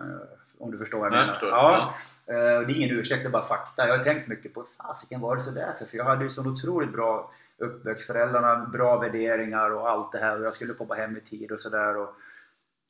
[0.58, 1.32] om du förstår vad jag, jag menar.
[1.32, 1.48] Förstår.
[1.48, 1.94] Ja.
[2.26, 2.35] ja.
[2.35, 3.88] Eh, det är ingen ursäkt, det är bara fakta.
[3.88, 5.85] Jag har tänkt mycket på, fasiken var det sådär för?
[5.87, 10.38] För jag hade ju så otroligt bra uppväxt, föräldrarna, bra värderingar och allt det här
[10.38, 12.06] och jag skulle komma hem i tid och sådär.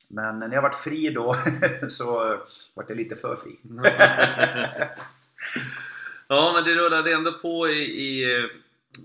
[0.07, 1.35] Men när jag vart fri då
[1.89, 2.37] så
[2.73, 3.59] vart jag lite för fri.
[6.27, 8.49] ja, men det rullade ändå på i, i,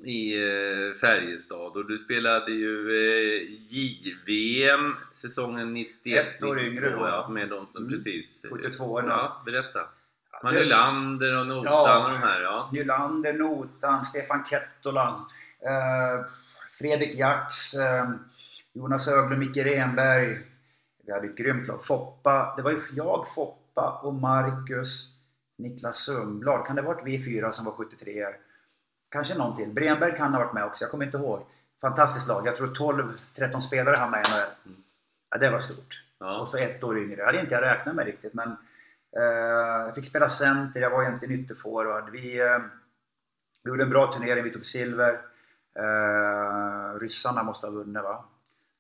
[0.05, 7.09] i eh, Färjestad och du spelade ju eh, JVM säsongen 91 Ett år yngre då.
[7.09, 7.91] Ja, med de som mm.
[7.91, 8.47] precis...
[8.51, 9.81] 72 Ja, berätta.
[10.43, 12.43] Man Nylander och Notan ja, och de här.
[12.43, 12.71] Ja.
[12.73, 15.27] Nylander, Notan, Stefan Kettola,
[15.61, 16.27] eh,
[16.79, 18.11] Fredrik Jax, eh,
[18.73, 20.39] Jonas Öglund, Micke Renberg,
[21.07, 21.85] vi hade ett grymt lag.
[21.85, 25.09] Foppa, det var ju jag, Foppa och Marcus,
[25.59, 26.67] Niklas Sundblad.
[26.67, 28.37] Kan det ha varit vi fyra som var 73 er
[29.09, 29.69] Kanske någon till.
[29.69, 31.47] Bremberg kan ha varit med också, jag kommer inte ihåg.
[31.81, 32.47] Fantastiskt lag.
[32.47, 34.47] Jag tror 12-13 spelare hamnade i NHL.
[34.67, 34.83] Mm.
[35.31, 36.05] Ja, det var stort.
[36.19, 36.41] Ja.
[36.41, 37.17] Och så ett år yngre.
[37.17, 38.49] Det hade inte jag räknat med riktigt men
[39.17, 42.11] eh, jag fick spela center, jag var egentligen ytterforward.
[42.11, 42.59] Vi, eh,
[43.65, 45.21] vi gjorde en bra turnering, vi tog silver.
[45.75, 48.25] Eh, ryssarna måste ha vunnit va?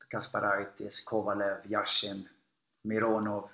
[0.08, 2.28] Kasparaitis, Kovalev, Yashin,
[2.82, 3.50] Mironov.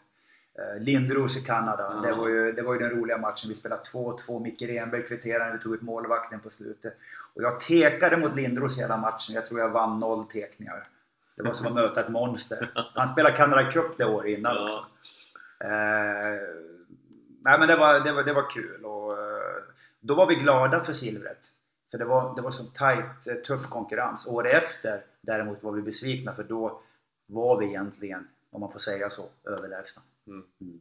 [0.59, 1.87] Eh, Lindros i Kanada.
[1.87, 2.03] Mm.
[2.03, 3.49] Det, var ju, det var ju den roliga matchen.
[3.49, 4.43] Vi spelade 2-2.
[4.43, 6.97] Micke Renberg kvitterade vi tog ut målvakten på slutet.
[7.35, 9.35] Och jag tekade mot Lindros hela matchen.
[9.35, 10.85] Jag tror jag vann noll tekningar.
[11.37, 12.71] Det var som att möta ett monster.
[12.95, 14.63] Han spelade Canada Cup det året innan ja.
[14.63, 14.87] också.
[15.65, 16.41] Eh,
[17.43, 18.85] nej men det var, det var, det var kul.
[18.85, 19.63] Och, eh,
[20.01, 21.51] då var vi glada för silvret.
[21.91, 24.27] För det var, det var så tight, eh, tuff konkurrens.
[24.27, 26.81] Året efter däremot var vi besvikna för då
[27.27, 30.03] var vi egentligen, om man får säga så, överlägsna.
[30.27, 30.45] Mm.
[30.61, 30.79] Mm.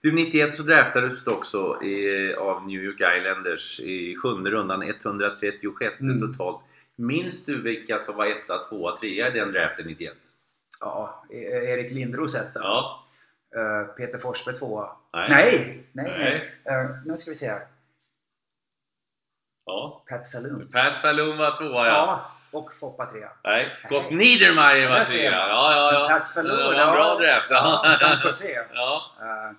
[0.00, 5.64] Du, 91 så draftades du också i, av New York Islanders i sjunde rundan, 136
[6.00, 6.20] mm.
[6.20, 6.60] totalt.
[6.96, 10.14] Minns du vilka som var etta, tvåa, trea i den draften 91?
[10.80, 12.60] Ja, e- Erik Lindros etta.
[12.60, 13.04] Ja.
[13.56, 14.96] Uh, Peter Forsberg tvåa.
[15.12, 16.50] Nej, nej, nej.
[16.64, 16.84] nej.
[16.84, 17.66] Uh, nu ska vi se här.
[19.66, 20.04] Ja.
[20.08, 20.68] Pat Falloon.
[20.72, 21.92] Pat Falloon var tvåa ja.
[21.92, 22.58] ja.
[22.58, 23.30] Och Foppa trea.
[23.44, 25.30] Nej, Scott Niedermayer var trea.
[25.30, 26.08] Ja, ja, ja.
[26.08, 26.58] Pat Falloon.
[26.58, 27.46] Det var en bra draft.
[27.50, 27.82] Ja,
[28.74, 29.02] ja.
[29.20, 29.56] Uh,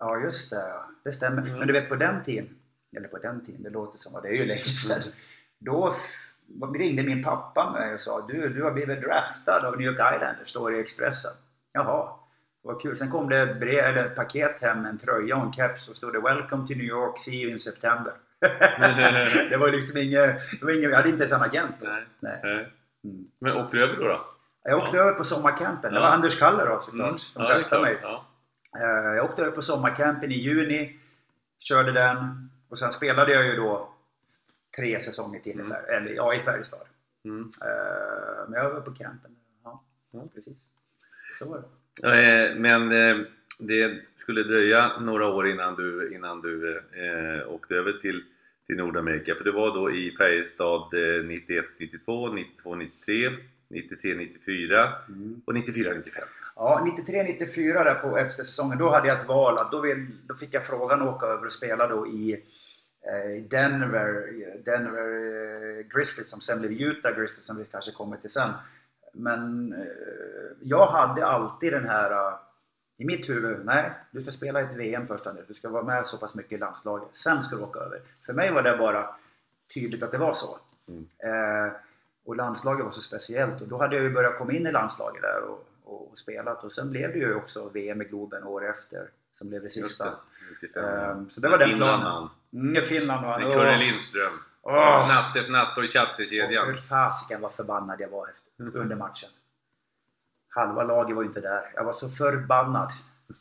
[0.00, 0.72] ja, just det.
[1.04, 1.42] Det stämmer.
[1.42, 1.58] Mm.
[1.58, 2.48] Men du vet på den tiden,
[2.96, 5.00] eller på den tiden, det låter som att det är ju länge sedan.
[5.00, 5.12] Mm.
[5.58, 5.96] Då
[6.74, 10.48] ringde min pappa mig och sa du, du har blivit draftad av New York Islanders,
[10.48, 11.32] står i Expressen.
[11.72, 12.08] Jaha.
[12.62, 12.96] Det var kul.
[12.96, 15.96] Sen kom det ett, brev, eller ett paket hem, en tröja och en keps och
[15.96, 18.12] stod det “Welcome to New York, see you in September”.
[19.50, 21.86] Det var liksom inget, det var inget, jag hade inte ens en agent då.
[21.86, 22.04] Nej.
[22.20, 22.68] Nej.
[23.04, 23.24] Mm.
[23.38, 24.02] Men åkte du över då?
[24.08, 24.24] då?
[24.64, 25.02] Jag åkte Ja.
[25.02, 25.94] över på sommarcampen.
[25.94, 27.18] Det var Anders Kaller då såklart, Mm.
[27.18, 27.82] som Ja, klart.
[27.82, 27.96] mig.
[28.02, 28.26] Ja.
[28.78, 30.96] Eh, Jag åkte över på sommarcampen i juni,
[31.58, 33.88] körde den och sen spelade jag ju då
[34.76, 36.86] tre säsonger till i, Fär- eller, ja, i Färjestad.
[37.24, 37.50] Mm.
[37.62, 39.36] Eh, Men jag var på campen.
[39.64, 39.82] Ja,
[40.34, 40.58] precis.
[41.38, 41.62] Så var
[42.02, 42.48] det.
[42.50, 42.88] Eh, Men
[43.58, 48.24] det skulle dröja några år innan du, innan du eh, åkte över till,
[48.66, 49.34] till Nordamerika.
[49.34, 53.30] För du var då i Färjestad eh, 91, 92, 92, 93,
[53.68, 54.92] 93, 94
[55.46, 56.24] och 94, 95.
[56.56, 59.56] Ja, 93-94 där på efter säsongen, då hade jag ett val.
[59.70, 62.32] Då, vill, då fick jag frågan att åka över och spela då i
[63.02, 64.32] eh, Denver,
[64.64, 65.08] Denver
[65.78, 68.50] eh, Grizzlies som sen blev Utah Grizzlies som vi kanske kommer till sen.
[69.12, 72.34] Men eh, jag hade alltid den här
[72.96, 75.46] i mitt huvud, nej, du ska spela ett VM först Anders.
[75.48, 77.08] Du ska vara med så pass mycket i landslaget.
[77.12, 78.00] Sen ska du åka över.
[78.26, 79.16] För mig var det bara
[79.74, 80.58] tydligt att det var så.
[81.18, 81.72] Eh,
[82.24, 85.22] och landslaget var så speciellt och då hade jag ju börjat komma in i landslaget
[85.22, 88.70] där och, och, och spelat och sen blev det ju också VM i Globen år
[88.70, 90.04] efter som blev det Just sista.
[90.04, 90.16] det,
[90.62, 90.84] 95.
[90.84, 92.28] Ehm, så det var den Finland planen.
[92.52, 93.40] Mm, Finland vann.
[93.40, 93.54] Med Åh.
[93.54, 94.32] Kurre Lindström.
[94.62, 95.08] Åh.
[95.08, 96.66] Natte för natt och chatterkedjan.
[96.66, 99.30] för fasiken vad förbannad jag var efter, under matchen.
[100.54, 101.62] Halva laget var ju inte där.
[101.74, 102.90] Jag var så förbannad.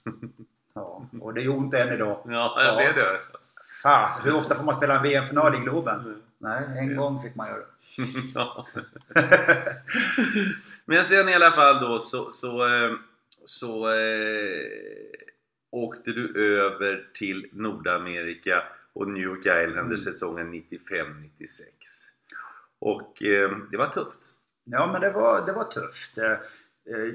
[0.76, 2.20] Ja, och det gör ont än idag.
[2.26, 3.20] Ja, jag ser det.
[3.84, 6.22] Fan, hur ofta får man spela en VM-final i Globen?
[6.38, 7.66] Nej, en gång fick man göra det.
[8.34, 8.68] Ja.
[10.86, 12.92] Men sen i alla fall då så, så, eh,
[13.46, 14.62] så eh,
[15.72, 21.30] åkte du över till Nordamerika och New York Islanders säsongen 95-96.
[22.80, 24.20] Och eh, det var tufft.
[24.64, 26.18] Ja, men det var, det var tufft.
[26.90, 27.14] Eh,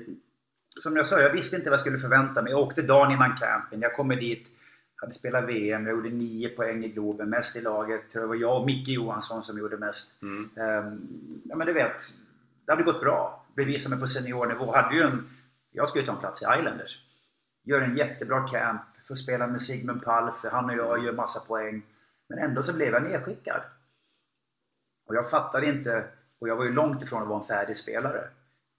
[0.76, 2.52] Som jag sa, jag visste inte vad jag skulle förvänta mig.
[2.52, 3.81] Jag åkte dagen innan campen.
[3.81, 4.48] Jag kommer dit,
[4.96, 8.12] hade spelat VM, jag gjorde nio poäng i Globen, mest i laget.
[8.12, 10.22] Det var jag och Micke Johansson som gjorde mest.
[10.22, 10.50] Mm.
[10.57, 10.92] Eh,
[11.44, 12.02] Ja, men du vet,
[12.64, 13.44] det hade gått bra.
[13.57, 14.72] Bevisa mig på seniornivå.
[14.72, 15.28] Hade ju en,
[15.70, 17.04] jag skulle ta en plats i Islanders.
[17.64, 21.83] Gör en jättebra camp, får spela med Sigmund Palf, han och jag gör massa poäng.
[22.28, 23.61] Men ändå så blev jag nedskickad.
[25.07, 26.04] Och jag fattade inte,
[26.38, 28.28] och jag var ju långt ifrån att vara en färdig spelare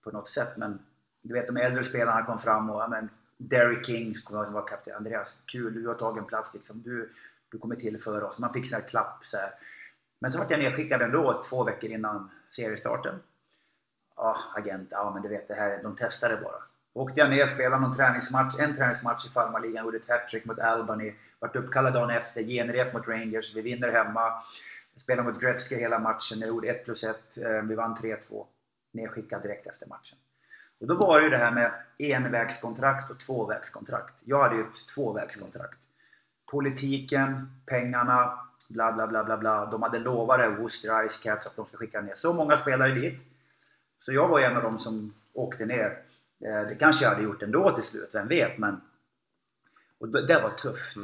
[0.03, 0.57] på något sätt.
[0.57, 0.79] Men
[1.21, 4.95] du vet de äldre spelarna kom fram och ja, men, Derek King som var kapten.
[4.95, 6.81] Andreas, kul, du har tagit en plats liksom.
[6.81, 7.09] Du,
[7.51, 8.39] du kommer tillföra oss.
[8.39, 9.51] Man fick sån här klapp så här.
[10.21, 13.15] Men så vart jag nedskickad ändå två veckor innan seriestarten.
[14.15, 16.63] Ja, agent, ja men du vet det här, de testade bara.
[16.93, 21.13] Åkte jag ner, spelade någon träningsmatch, en träningsmatch i farmarligan, gjorde ett hattrick mot Albany.
[21.39, 24.43] Vart uppkallad dagen efter, genrep mot Rangers, vi vinner hemma.
[24.95, 28.45] Spelade mot Gretzky hela matchen, jag gjorde 1 plus 1, eh, vi vann 3-2.
[28.91, 30.17] Nedskickad direkt efter matchen.
[30.79, 34.13] Och då var det ju det här med envägskontrakt och tvåvägskontrakt.
[34.25, 35.79] Jag hade ju ett tvåvägskontrakt.
[36.51, 39.65] Politiken, pengarna, bla bla bla bla bla.
[39.65, 43.21] De hade lovat Worcester Ice Cats, att de ska skicka ner så många spelare dit.
[43.99, 45.99] Så jag var en av dem som åkte ner.
[46.45, 48.57] Eh, Det kanske jag hade gjort ändå till slut, vem vet.
[48.57, 48.81] Men...
[49.99, 50.97] Och det var tufft.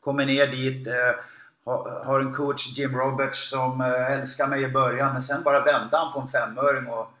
[0.00, 1.14] Kommer ner dit, eh,
[1.64, 5.12] har, har en coach, Jim Roberts, som eh, älskar mig i början.
[5.12, 7.12] Men sen bara vände han på en femöring och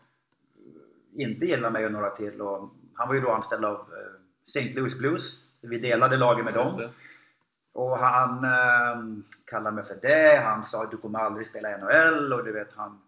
[1.12, 2.40] inte gillar mig och några till.
[2.40, 4.72] Och han var ju då anställd av eh, St.
[4.72, 5.38] Louis Blues.
[5.60, 6.88] Vi delade laget med dem.
[7.72, 10.42] Och han eh, kallade mig för det.
[10.44, 12.32] Han sa att du kommer aldrig spela i NHL.
[12.32, 13.00] Och du vet han...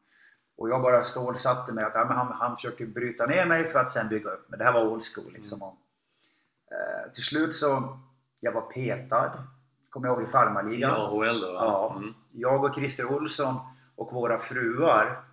[0.57, 3.79] Och jag bara stålsatte mig att ja, men han, han försöker bryta ner mig för
[3.79, 5.63] att sen bygga upp Men Det här var old school liksom.
[5.63, 5.77] Och,
[6.71, 7.99] eh, till slut så...
[8.41, 9.33] Jag var petad.
[9.91, 10.91] Kommer jag ihåg i farmarligan.
[10.91, 11.47] I AHL då?
[11.47, 11.95] Ja.
[11.97, 12.15] Mm.
[12.33, 13.55] Jag och Christer Olsson
[13.97, 15.25] och våra fruar,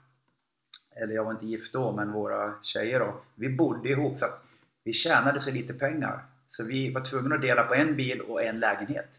[1.01, 3.15] eller jag var inte gift då, men våra tjejer då.
[3.35, 4.43] Vi bodde ihop för att
[4.83, 6.23] vi tjänade så lite pengar.
[6.47, 9.09] Så vi var tvungna att dela på en bil och en lägenhet.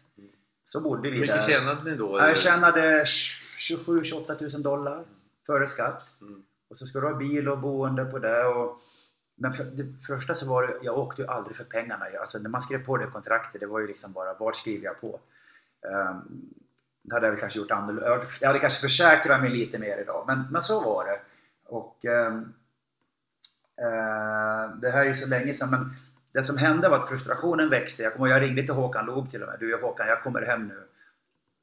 [0.65, 1.53] Så bodde vi Hur mycket där.
[1.53, 2.17] tjänade ni då?
[2.19, 5.03] Jag tjänade 27-28 000 dollar
[5.45, 6.15] före skatt.
[6.21, 6.43] Mm.
[6.69, 8.45] Och så ska du ha bil och boende på det.
[8.45, 8.81] Och,
[9.35, 12.05] men för, det första så var det, jag åkte ju aldrig för pengarna.
[12.21, 15.01] Alltså när man skrev på det kontraktet, det var ju liksom bara, vart skriver jag
[15.01, 15.19] på?
[15.81, 16.49] Um,
[17.01, 18.25] det hade jag väl kanske gjort annorlunda.
[18.41, 21.19] Jag hade kanske försäkrat mig lite mer idag, men, men så var det.
[21.71, 22.53] Och ehm,
[23.77, 25.95] eh, Det här är ju så länge sedan, men
[26.31, 28.03] det som hände var att frustrationen växte.
[28.03, 29.59] Jag kommer ihåg, jag ringde till Håkan Loob till och med.
[29.59, 30.83] Du Håkan, jag kommer hem nu.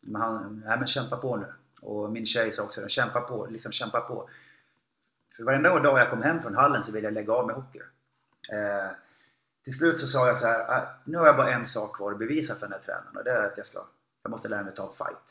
[0.01, 1.47] Men han, nej men kämpa på nu.
[1.81, 4.29] Och min tjej sa också, kämpa på, liksom kämpa på.
[5.37, 7.79] För varenda dag jag kom hem från hallen så ville jag lägga av med hockey.
[8.53, 8.91] Eh,
[9.65, 12.13] till slut så sa jag så här, ah, nu har jag bara en sak kvar
[12.13, 13.85] att bevisa för den här tränaren och det är att jag ska,
[14.23, 15.29] jag måste lära mig ta en fight.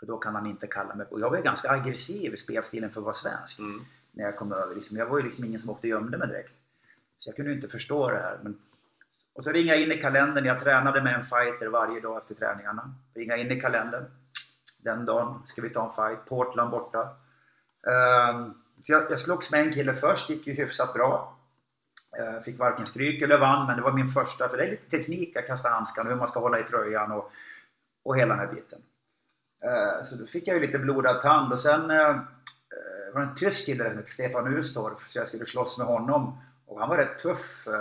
[0.00, 2.90] För då kan han inte kalla mig, och jag var ju ganska aggressiv i spelstilen
[2.90, 3.58] för att vara svensk.
[3.58, 3.84] Mm.
[4.16, 6.28] När jag kom över, liksom, jag var ju liksom ingen som åkte och gömde mig
[6.28, 6.54] direkt.
[7.18, 8.38] Så jag kunde ju inte förstå det här.
[8.42, 8.58] Men
[9.34, 10.44] Och så ringa in i kalendern.
[10.44, 12.94] Jag tränade med en fighter varje dag efter träningarna.
[13.14, 14.04] Ringa in i kalendern.
[14.84, 16.28] Den dagen ska vi ta en fight.
[16.28, 17.00] Portland borta.
[17.82, 21.36] Um, jag, jag slogs med en kille först, gick ju hyfsat bra.
[22.20, 24.48] Uh, fick varken stryk eller vann, men det var min första.
[24.48, 27.30] För det är lite teknik att kasta handskarna, hur man ska hålla i tröjan och,
[28.02, 28.78] och hela den här biten.
[29.64, 32.20] Uh, så då fick jag ju lite blodad tand och sen uh,
[33.16, 36.38] var en tysk kille som hette Stefan Ustorf, så jag skulle slåss med honom.
[36.66, 37.72] Och han var rätt tuff eh,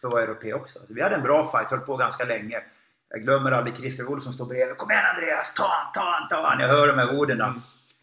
[0.00, 0.78] för att vara europé också.
[0.78, 2.62] Så vi hade en bra fight, höll på ganska länge.
[3.08, 4.76] Jag glömmer aldrig Christer Olsson som står bredvid.
[4.76, 5.54] Kom igen Andreas!
[5.54, 6.60] Ta han, ta han, ta han!
[6.60, 7.62] Jag hör de här orden.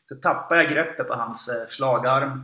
[0.09, 2.43] Så tappar jag greppet på hans eh, slagarm.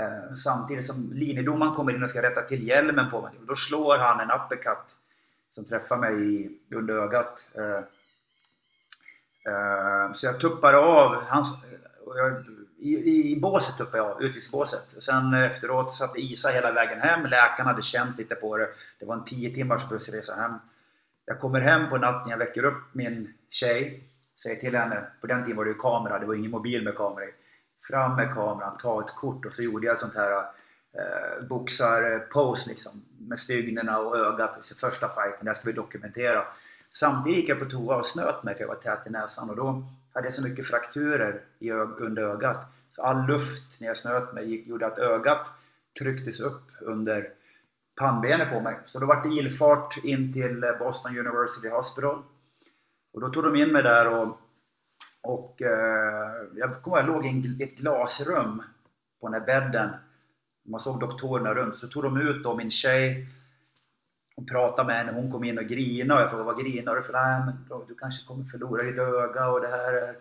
[0.00, 3.32] Eh, samtidigt som linjedomaren kommer in och ska rätta till hjälmen på mig.
[3.40, 4.86] Och då slår han en uppercut
[5.54, 7.46] som träffar mig under ögat.
[10.14, 11.48] Så jag tuppar av hans...
[12.16, 12.44] Jag
[12.80, 14.94] i, i båset uppe, ja, utvisningsbåset.
[14.98, 17.26] Sen efteråt satt Isa hela vägen hem.
[17.26, 18.68] Läkarna hade känt lite på det.
[18.98, 20.52] Det var en 10 timmars bussresa hem.
[21.24, 24.04] Jag kommer hem på natten, jag väcker upp min tjej.
[24.42, 26.96] Säger till henne, på den tiden var det ju kamera, det var ingen mobil med
[26.96, 27.26] kamera
[27.88, 30.32] Fram med kameran, ta ett kort och så gjorde jag sånt här
[30.92, 32.92] eh, boxar-pose eh, liksom.
[33.18, 36.44] Med stygnerna och ögat, första fighten, det ska vi dokumentera.
[36.92, 39.56] Samtidigt gick jag på toa och snöt mig för jag var tät i näsan och
[39.56, 42.66] då hade jag så mycket frakturer i under ögat.
[42.90, 45.52] Så all luft när jag snöt mig gjorde att ögat
[45.98, 47.28] trycktes upp under
[47.96, 48.78] pannbenet på mig.
[48.86, 52.22] Så då var det ilfart in till eh, Boston University Hospital.
[53.12, 54.40] Och då tog de in mig där och,
[55.20, 58.62] och eh, jag kommer jag låg i ett glasrum
[59.20, 59.90] på den här bädden.
[60.62, 61.78] Man såg doktorerna runt.
[61.78, 63.26] Så tog de ut då min tjej
[64.40, 67.02] hon pratade med henne, hon kom in och grinade och jag frågade vad grinar du
[67.02, 67.12] för?
[67.12, 70.14] Nej men du kanske kommer förlora ditt öga och det här är...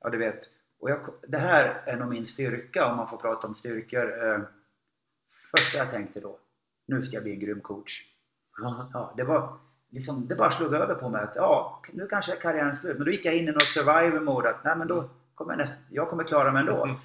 [0.00, 0.40] Ja du vet.
[0.80, 0.98] Och jag,
[1.28, 4.26] det här är nog min styrka om man får prata om styrkor.
[4.26, 4.40] Eh,
[5.50, 6.38] första jag tänkte då,
[6.86, 8.02] nu ska jag bli en grym coach.
[8.92, 9.58] Ja, det var
[9.90, 12.96] liksom, det bara slog över på mig att ja, nu kanske är karriären slut.
[12.96, 15.58] Men då gick jag in i något survivor mode att nej men då kommer jag,
[15.58, 16.84] näst, jag kommer klara mig ändå.
[16.84, 16.96] Mm.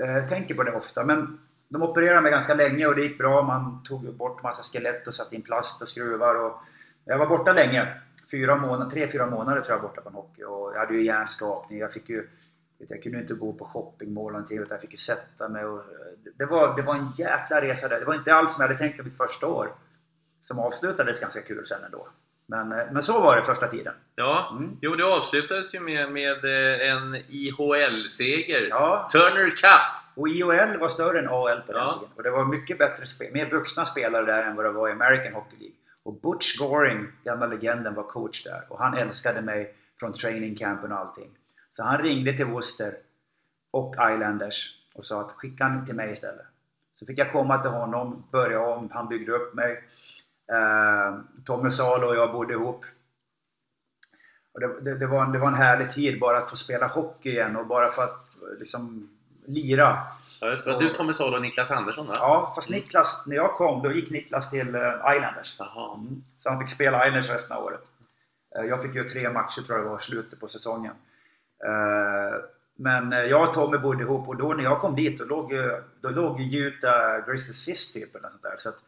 [0.00, 1.04] Eh, tänker på det ofta.
[1.04, 3.42] Men de opererade mig ganska länge och det gick bra.
[3.42, 6.34] Man tog bort massa skelett och satte in plast och skruvar.
[6.34, 6.62] Och
[7.04, 7.94] jag var borta länge.
[8.30, 10.44] Fyra månader, tre, fyra månader tror jag borta från hockey.
[10.44, 11.78] Och jag hade ju hjärnskakning.
[11.78, 12.28] Jag fick ju...
[12.88, 15.64] Jag kunde inte gå på shoppingmål och utan jag fick ju sätta mig.
[15.64, 15.84] Och,
[16.38, 18.00] det, var, det var en jäkla resa där.
[18.00, 19.68] Det var inte alls som jag hade tänkt mig mitt första år.
[20.40, 22.08] Som avslutades ganska kul sen ändå.
[22.48, 23.94] Men, eh, men så var det första tiden.
[24.14, 24.76] Ja, mm.
[24.82, 28.68] jo det avslutades ju med, med eh, en IHL-seger.
[28.70, 29.08] Ja.
[29.12, 30.05] Turner Cup!
[30.16, 31.94] Och IHL var större än AL på den ja.
[31.94, 32.10] tiden.
[32.16, 34.92] Och det var mycket bättre spel, mer vuxna spelare där än vad det var i
[34.92, 35.76] American Hockey League.
[36.02, 38.62] Och Butch Goring, gamla legenden, var coach där.
[38.68, 41.30] Och han älskade mig från training campen och allting.
[41.76, 42.94] Så han ringde till Worcester
[43.70, 46.46] och Islanders och sa att skicka han till mig istället.
[46.98, 49.84] Så fick jag komma till honom, börja om, han byggde upp mig.
[50.52, 52.84] Eh, Tommy Salo och jag bodde ihop.
[54.52, 56.86] Och det, det, det, var en, det var en härlig tid bara att få spela
[56.86, 59.08] hockey igen och bara för att liksom
[59.46, 59.98] lira.
[60.40, 60.78] Ja, just det.
[60.78, 62.14] Du, Tommy Salo och Niklas Andersson va?
[62.16, 65.60] Ja, fast Niklas, när jag kom då gick Niklas till uh, Islanders.
[65.60, 66.24] Mm.
[66.38, 67.80] Så han fick spela Islanders resten av året.
[68.58, 70.92] Uh, jag fick ju tre matcher tror jag det var, slutet på säsongen.
[71.66, 72.40] Uh,
[72.78, 75.52] men jag och Tommy bodde ihop och då när jag kom dit då låg,
[76.00, 78.56] då låg Utah Grizzlies sist typ eller sånt där.
[78.58, 78.78] Så att,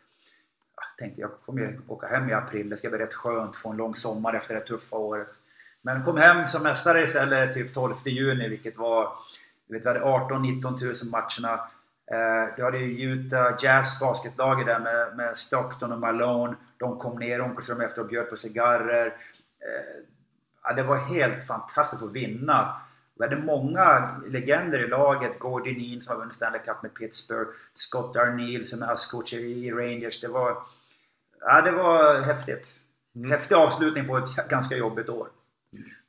[0.76, 3.76] jag tänkte jag kommer åka hem i april, det ska bli rätt skönt, få en
[3.76, 5.28] lång sommar efter det tuffa året.
[5.82, 9.12] Men kom hem som mästare istället typ 12 juni vilket var
[9.74, 11.60] vet, vi hade 18-19 000 matcherna.
[12.10, 16.56] Eh, du hade ju Utah Jazz basketlaget där med, med Stockton och Malone.
[16.78, 19.06] De kom ner omklädningsrummet efter och bjöd på cigarrer.
[19.06, 20.04] Eh,
[20.62, 22.80] ja, det var helt fantastiskt att vinna.
[23.18, 25.38] Vi hade många legender i laget.
[25.38, 27.50] Gordon Neen som har vunnit Stanley Cup med Pittsburgh.
[27.74, 30.20] Scott Arneal som är ASS-coach i Rangers.
[30.20, 30.56] Det var,
[31.40, 32.74] ja, det var häftigt.
[33.14, 33.30] Mm.
[33.30, 35.28] Häftig avslutning på ett ganska jobbigt år.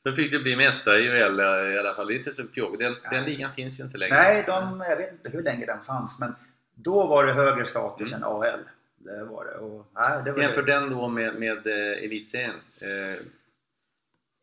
[0.03, 1.39] Då fick du bli mästare i UL
[1.73, 2.07] i alla fall.
[2.07, 2.77] Det är inte så kul.
[2.79, 4.15] Den, den ligan finns ju inte längre.
[4.15, 6.19] Nej, de, jag vet inte hur länge den fanns.
[6.19, 6.35] Men
[6.75, 8.23] då var det högre status mm.
[8.23, 8.59] än AL.
[8.97, 9.51] Det var det.
[9.51, 10.71] Och, nej, det var Jämför det.
[10.71, 12.55] den då med, med eh, elitserien?
[12.79, 12.89] Eh,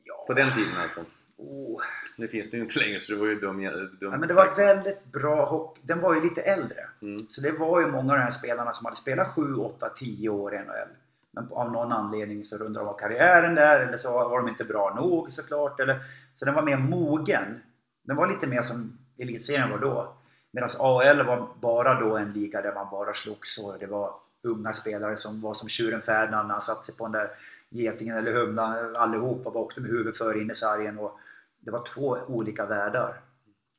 [0.05, 0.25] ja.
[0.27, 1.01] På den tiden alltså?
[1.37, 1.83] Oh.
[2.17, 4.35] Nu finns det ju inte längre så det var ju dum, dum ja, men Det
[4.35, 5.81] var väldigt bra hockey.
[5.85, 6.89] Den var ju lite äldre.
[7.03, 7.27] Mm.
[7.29, 10.29] Så det var ju många av de här spelarna som hade spelat 7, 8, 10
[10.29, 10.89] år i NHL.
[11.37, 14.65] Men av någon anledning så rundade de av karriären där eller så var de inte
[14.65, 15.81] bra nog såklart.
[15.81, 15.99] Eller,
[16.37, 17.61] så den var mer mogen.
[18.05, 20.15] Den var lite mer som elitserien var då.
[20.51, 24.73] Medan AL var bara då en liga där man bara slogs och det var unga
[24.73, 27.31] spelare som var som tjuren Ferdinand när han satte sig på den där
[27.69, 28.97] getingen eller humlan.
[28.97, 30.99] Allihopa var åkte med huvudet före in i sargen.
[30.99, 31.19] Och
[31.61, 33.21] det var två olika världar.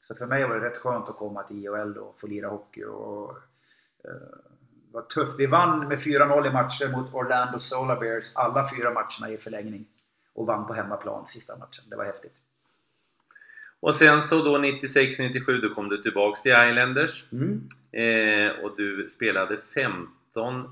[0.01, 2.83] Så för mig var det rätt skönt att komma till IHL och få lira hockey.
[2.83, 3.37] Och,
[4.03, 4.56] eh,
[4.97, 5.39] var tufft.
[5.39, 8.35] Vi vann med 4-0 i matcher mot Orlando Solar Bears.
[8.35, 9.85] Alla fyra matcherna i förlängning.
[10.33, 11.85] Och vann på hemmaplan sista matchen.
[11.89, 12.35] Det var häftigt.
[13.79, 17.25] Och sen så då 96-97 då kom du tillbaks till Islanders.
[17.31, 17.67] Mm.
[17.91, 20.07] Eh, och du spelade 15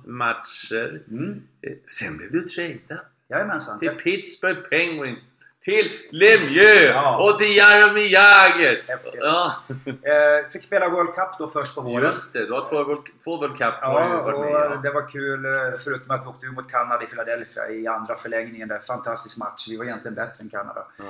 [0.05, 1.03] matcher.
[1.11, 1.43] Mm.
[1.61, 2.99] Eh, sen blev du tradad
[3.29, 3.79] Jajamensan.
[3.79, 5.19] till Pittsburgh Penguins.
[5.65, 7.23] Till Lemieux Ja.
[7.31, 8.83] och till Jaromir Jagr!
[9.13, 9.53] Ja,
[9.85, 12.03] Eh, fick spela World Cup då först på våren.
[12.03, 12.45] just det.
[12.45, 14.79] Du har två World, två World Cup Ja, varit med och ja.
[14.83, 15.45] det var kul.
[15.45, 15.51] eh,
[15.83, 18.67] Förutom att vi åkte mot Kanada i Philadelphia i andra förlängningen.
[18.67, 18.79] Där.
[18.79, 19.65] Fantastisk match.
[19.69, 20.85] Vi var egentligen bättre än Kanada.
[20.97, 21.03] Ja.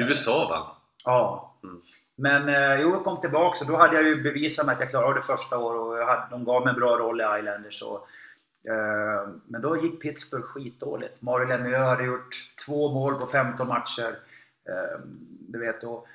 [0.00, 0.66] Eh, USA vann.
[1.04, 1.54] Ja.
[1.62, 1.80] Mm.
[2.16, 4.90] Men eh, jo, jag kom tillbaka och då hade jag ju bevisat mig att jag
[4.90, 7.82] klarade det första året och jag hade, de gav mig en bra roll i Islanders.
[7.82, 8.08] Och,
[8.68, 11.22] Eh, men då gick Pittsburgh skitdåligt.
[11.22, 14.18] Mario Lemieux hade gjort två mål på 15 matcher.
[14.68, 15.00] Eh,
[15.48, 16.06] du vet, och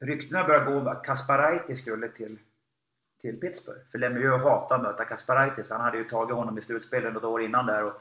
[0.00, 2.38] ryktena började gå om att Kasparaitis skulle till,
[3.20, 3.80] till Pittsburgh.
[3.92, 5.70] För Lemieux hatar att möta Kasparaitis.
[5.70, 7.84] Han hade ju tagit honom i slutspelet något år innan där.
[7.84, 7.94] Och,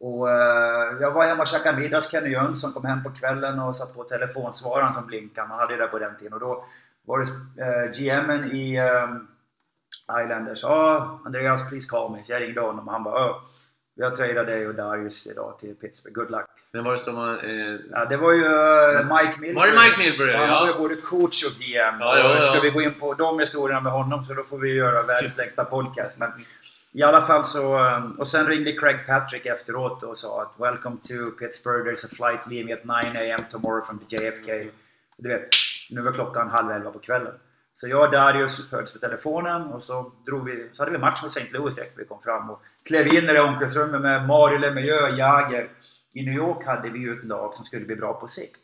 [0.00, 3.60] och, eh, jag var hemma och käkade middag hos Kenny Jönsson, kom hem på kvällen
[3.60, 5.48] och satt på telefonsvararen som blinkade.
[5.48, 6.32] Man hade ju det på den tiden.
[6.32, 6.64] Och då
[7.04, 8.78] var det GMen i
[10.24, 10.62] Islanders.
[10.62, 12.24] Ja, Andreas, please call me.
[12.24, 13.42] Så jag ringde honom och han bara "Ja,
[13.96, 16.14] vi har tradat dig och Darius idag till Pittsburgh.
[16.14, 16.44] Good luck.
[16.72, 17.30] Men var det som var...
[17.32, 19.54] Eh, Ja, det var ju eh, Mike Milbury.
[19.54, 20.60] Var det Mike Milbury, Han ja?
[20.60, 22.00] var ju både coach och GM.
[22.00, 22.40] Ja, ja, ja.
[22.40, 25.36] Ska vi gå in på de historierna med honom så då får vi göra världens
[25.36, 26.18] längsta podcast.
[26.18, 26.30] Men
[26.92, 27.76] i alla fall så...
[27.86, 32.08] eh, Och sen ringde Craig Patrick efteråt och sa att Welcome to Pittsburgh, there's a
[32.16, 34.70] flight leaving at 9 am tomorrow from the JFK.
[35.16, 35.48] Du vet,
[35.90, 37.34] nu var klockan halv elva på kvällen.
[37.80, 41.22] Så jag och Darius hördes på telefonen och så, drog vi, så hade vi match
[41.22, 41.48] mot St.
[41.52, 42.50] Louis direkt vi kom fram.
[42.50, 45.68] Och klev in i det omklädningsrummet med Mario Lemieux, Jagr.
[46.12, 48.60] I New York hade vi ju ett lag som skulle bli bra på sikt.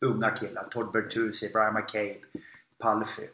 [0.00, 0.64] Unga killar.
[0.70, 2.20] Todd Bertuzzi, Brian McCabe,
[2.78, 3.28] Palfi.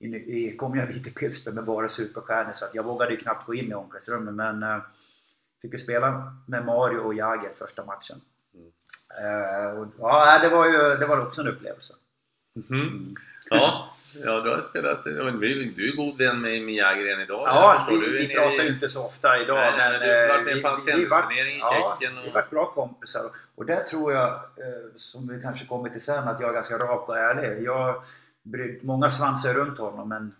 [0.00, 3.16] I, i, kom jag dit till Pittsburgh med bara superstjärnor så att jag vågade ju
[3.16, 4.34] knappt gå in i omklädningsrummet.
[4.34, 4.82] Men uh,
[5.62, 8.20] fick ju spela med Mario och Jagr första matchen.
[9.22, 11.94] Eh, och, ja, det var ju det var också en upplevelse.
[12.54, 13.14] mhm.
[13.50, 13.94] Ja,
[14.24, 15.04] ja, du har spelat...
[15.04, 17.42] Du är god vän med, med Jagr än idag.
[17.46, 19.56] Ja, vi, Du vi pratar ju inte så ofta idag.
[19.56, 22.30] Nej, nej, men du har varit med på hans tennisturnering i Tjeckien Ja, och- vi
[22.30, 23.22] varit bra kompisar.
[23.54, 26.78] Och där tror jag, eh, som vi kanske kommer till sen, att jag är ganska
[26.78, 27.62] rak och ärlig.
[27.66, 28.02] Jag
[28.42, 30.34] brydde många svansar runt honom, men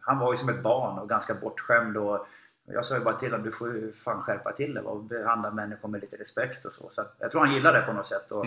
[0.00, 1.96] han var ju som ett barn och ganska bortskämd.
[1.96, 2.26] Och
[2.66, 5.50] jag sa ju bara till honom, du får ju fan skärpa till dig och behandla
[5.50, 6.90] människor med lite respekt och så.
[6.92, 8.32] så jag tror han gillar det på något sätt.
[8.32, 8.46] Och,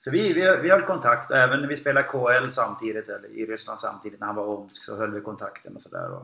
[0.00, 3.46] Så vi, vi, vi höll kontakt och även när vi spelade KL samtidigt, eller i
[3.46, 6.20] Ryssland samtidigt när han var i Omsk så höll vi kontakten och sådär.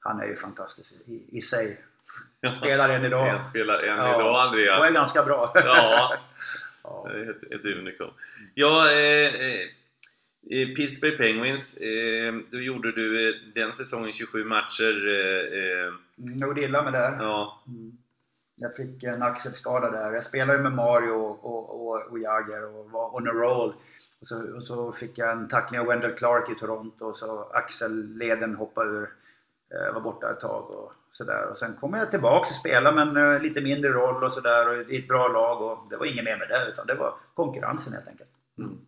[0.00, 1.80] Han är ju fantastisk i, i sig.
[2.56, 3.28] Spelar än idag.
[3.28, 4.80] En spelar än idag, Andreas.
[4.80, 5.52] Och är ganska bra.
[5.54, 6.16] Ja,
[6.84, 7.10] Ja.
[7.12, 8.10] ett, ett unikum.
[8.54, 9.34] Ja, eh,
[10.50, 15.06] eh, Pittsburgh Penguins, eh, då gjorde du eh, den säsongen 27 matcher.
[15.08, 15.92] Eh, eh,
[16.40, 17.16] Nog det illa med det.
[17.20, 17.62] ja,
[18.60, 20.12] jag fick en axelskada där.
[20.12, 23.74] Jag spelade ju med Mario och, och, och, Jagger och var on a roll.
[24.20, 27.50] Och så, och så fick jag en tackling av Wendell Clark i Toronto och så
[27.52, 29.10] axelleden hoppade ur.
[29.68, 31.50] Jag var borta ett tag och sådär.
[31.50, 34.90] Och sen kom jag tillbaka och spelade men eh, lite mindre roll och sådär och
[34.90, 37.92] i ett bra lag och det var inget mer med det utan det var konkurrensen
[37.92, 38.30] helt enkelt.
[38.58, 38.78] Mm.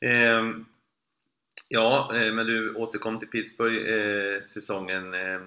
[0.00, 0.66] Ehm, eh,
[1.68, 5.40] ja men du återkom till Pittsburgh eh, säsongen eh,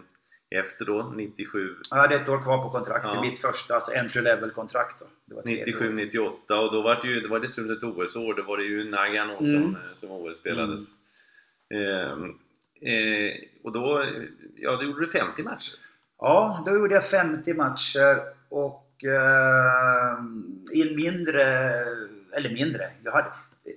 [0.55, 3.21] efter då, 97, Jag hade ett år kvar på kontraktet, Ja.
[3.21, 5.05] mitt första alltså entry level kontrakt då.
[5.25, 5.95] Det var tredje 97, året.
[5.95, 8.33] 98 och då var det ju, det var dessutom ett OS-år.
[8.33, 9.75] Då var det ju Nagano som, Mm.
[9.75, 10.81] eh, som OS spelades.
[11.73, 12.11] Eh,
[12.93, 13.33] eh,
[13.63, 14.03] och då,
[14.55, 15.75] ja då gjorde du 50 matcher.
[16.19, 18.19] Ja, då gjorde jag 50 matcher
[18.49, 20.17] och eh,
[20.73, 21.43] i en mindre,
[22.31, 23.27] eller mindre, jag hade,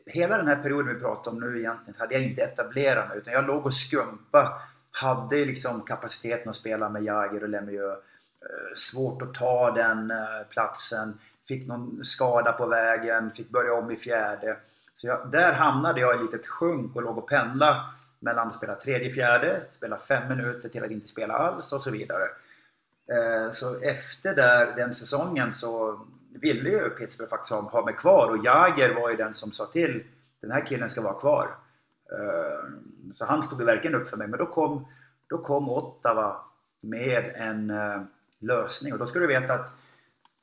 [0.06, 3.32] hela den här perioden vi pratar om nu egentligen hade jag inte etablerat mig utan
[3.32, 4.62] jag låg och skumpa.
[4.93, 7.99] Hade liksom kapaciteten att spela med Jagr och Lemieux.
[8.40, 11.18] Eh, svårt att ta den eh, platsen.
[11.49, 14.57] Fick någon skada på vägen, fick börja om i fjärde.
[14.97, 17.86] Så jag, där hamnade jag i ett litet sjunk och låg och pendla
[18.18, 21.90] mellan att spela tredje, fjärde, spela fem minuter till att inte spela alls och så
[21.90, 22.24] vidare.
[23.12, 28.45] Eh, så efter där, den säsongen så ville ju Pittsburgh faktiskt ha, mig kvar och
[28.45, 30.05] Jagr var ju den som sa till
[30.40, 31.49] den här killen ska vara kvar.
[33.14, 34.28] Så han stod verkligen upp för mig.
[34.28, 34.86] Men då kom,
[35.26, 36.36] då kom Ottawa
[36.80, 38.02] med en eh,
[38.38, 39.70] lösning och då ska du veta att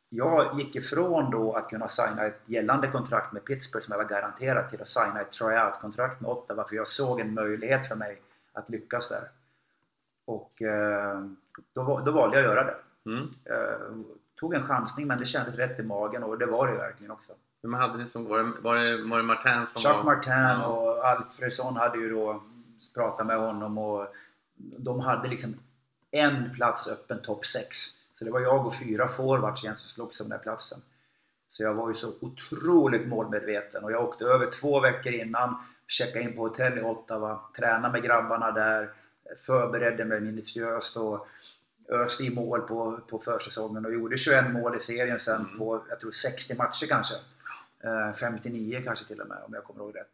[0.10, 4.10] jag gick ifrån då att kunna signa ett gällande kontrakt med Pittsburgh som jag var
[4.10, 8.22] garanterad till att signa ett tryout-kontrakt med Ottawa för jag såg en möjlighet för mig
[8.54, 9.30] att lyckas där.
[10.26, 11.22] Och eh,
[11.74, 12.76] då, då valde jag att göra det.
[13.06, 13.30] Mm.
[13.46, 13.98] Eh,
[14.40, 17.34] tog en chansning men det kändes rätt i magen och det var det verkligen också.
[17.62, 20.04] Vem hade ni som, var det, var det, var det Martin som Chuck var...
[20.04, 20.66] Martin Ja.
[20.66, 22.44] och Alfredsson hade ju då
[22.96, 24.08] pratat med honom och
[24.78, 25.56] de hade liksom
[26.12, 27.78] en plats öppen topp 6.
[28.14, 30.80] Så det var jag och fyra forwards igen som slogs om den här platsen.
[31.52, 35.56] Så jag var ju så otroligt målmedveten och jag åkte över två veckor innan,
[35.88, 38.90] checkade in på hotell i Ottawa, tränade med grabbarna där,
[39.46, 41.28] förberedde mig minutiöst och
[41.90, 45.58] öste i mål på, på försäsongen och gjorde 21 mål i serien sen Mm.
[45.58, 47.16] på, jag tror 60 matcher kanske.
[47.84, 50.12] Eh, 59 kanske till och med om jag kommer ihåg rätt.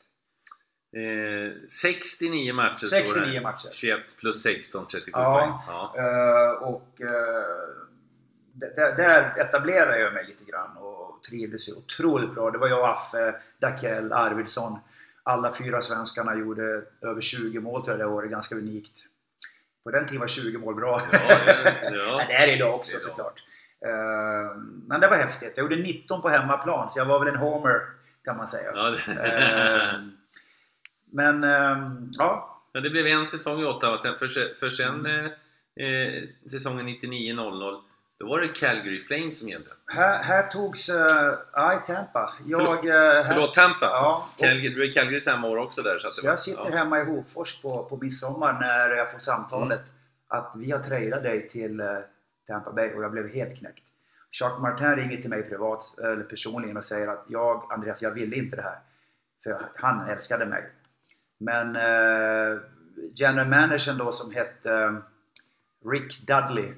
[0.95, 3.41] Eh, 69 matcher står 69 det.
[3.41, 3.69] matcher.
[3.71, 5.39] 21 plus 16, 37 Ja.
[5.39, 5.53] poäng.
[5.67, 5.93] Ja.
[5.97, 12.51] Eh, och eh, där, etablerade jag mig lite grann och trivdes otroligt bra.
[12.51, 14.79] Det var jag, Affe, Dakell, Arvidsson.
[15.23, 18.93] Alla fyra svenskarna gjorde över 20 mål tror jag det året, ganska unikt.
[19.83, 21.01] På den tiden var 20 mål bra.
[21.11, 22.25] Ja, det- ja.
[22.27, 23.09] Det är det idag också Det idag.
[23.09, 23.43] såklart.
[23.85, 25.53] Eh, men det var häftigt.
[25.55, 27.81] Jag gjorde 19 på hemmaplan, så jag var väl en homer
[28.25, 28.71] kan man säga.
[28.75, 28.89] Ja.
[28.89, 29.93] Eh,
[31.15, 35.25] men eh, ja, Ja, det blev en säsong i Ottawa sen, för, för sen eh,
[35.87, 37.81] eh, säsongen 99-00
[38.19, 39.69] då var det Calgary Flames som gällde.
[39.87, 40.89] här, här togs...
[40.89, 40.95] Uh,
[41.75, 42.33] I Tampa.
[42.45, 42.85] Jag, Förlåt.
[42.85, 43.85] eh, här- Förlåt, Tampa!
[43.85, 45.97] Ja, Calgary, du är i Calgary samma år också där.
[45.97, 46.77] Så, Så var, jag sitter ja.
[46.77, 49.91] hemma i Hofors på, på midsommar när jag får samtalet Mm.
[50.27, 51.87] att vi har tradeat dig till eh,
[52.47, 53.83] Tampa Bay och jag blev helt knäckt.
[54.41, 58.35] Jacques Martin ringer till mig privat, eller personligen och säger att jag, Andreas, jag ville
[58.35, 58.79] inte det här.
[59.43, 60.63] För han älskade mig.
[61.37, 62.61] Men eh,
[63.15, 64.97] general managern då som hette eh,
[65.89, 66.73] Rick Dudley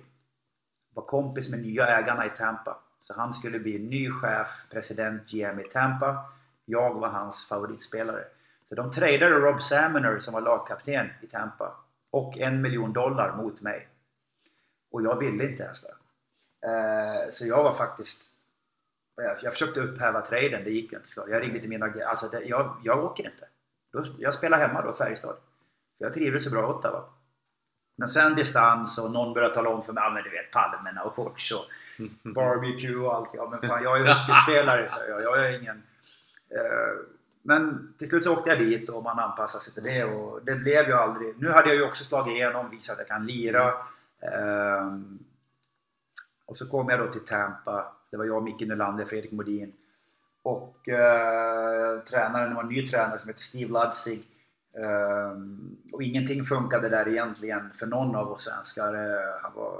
[0.93, 2.77] var kompis med nya ägarna i Tampa.
[3.01, 6.25] Så han skulle bli ny chef, president, GM i Tampa.
[6.65, 8.23] Jag var hans favoritspelare.
[8.69, 11.75] Så de tradade Rob Salmoner som var lagkapten i Tampa
[12.11, 13.87] och en miljon dollar mot mig.
[14.91, 15.93] Och jag ville inte ens det.
[16.67, 18.23] Eh, så jag var faktiskt...
[19.43, 21.07] Jag, försökte upphäva traden, det gick inte.
[21.27, 21.93] Jag ringde till mina...
[22.05, 23.47] Alltså det, jag, jag åker inte.
[24.17, 25.35] Jag spelar hemma då, Färjestad.
[25.97, 27.03] För jag trivdes så bra i Ottawa.
[27.97, 31.03] Men sen distans och någon började tala om för mig, ja men du vet palmerna
[31.03, 31.65] och shorts och
[32.35, 33.29] barbecue och allt.
[33.33, 35.83] Ja men fan jag är hockeyspelare så jag, jag är ingen...
[36.49, 36.99] Eh,
[37.41, 40.55] men till slut så åkte jag dit och man anpassade sig till det och det
[40.55, 41.41] blev ju aldrig...
[41.41, 43.73] Nu hade jag ju också slagit igenom, visat att jag kan lira.
[44.21, 45.19] Ehm,
[46.45, 47.93] och så kom jag då till Tampa.
[48.11, 49.73] Det var jag, Micke Nylander, Fredrik Modin.
[50.47, 54.23] Och eh, tränaren var en ny tränare som heter Steve Ludzig.
[54.75, 58.93] Ehm, och ingenting funkade där egentligen för någon av oss svenskar.
[58.93, 59.79] Eh, han var,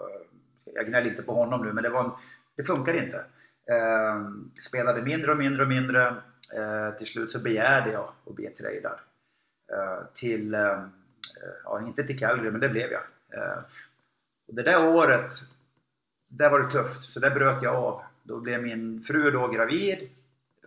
[0.65, 2.11] jag gnäller inte på honom nu, men det, var en,
[2.55, 3.23] det funkade inte.
[3.73, 6.15] Ehm, spelade mindre och mindre och mindre.
[6.55, 8.99] Eh, till slut så begärde jag att bli tradad.
[9.71, 10.89] Eh, till, ehm,
[11.63, 13.03] ja inte till Calgary, men det blev jag.
[13.33, 13.63] Ehm,
[14.47, 15.33] och det där året,
[16.27, 18.01] där var det tufft, så där bröt jag av.
[18.23, 20.09] Då blev min fru då gravid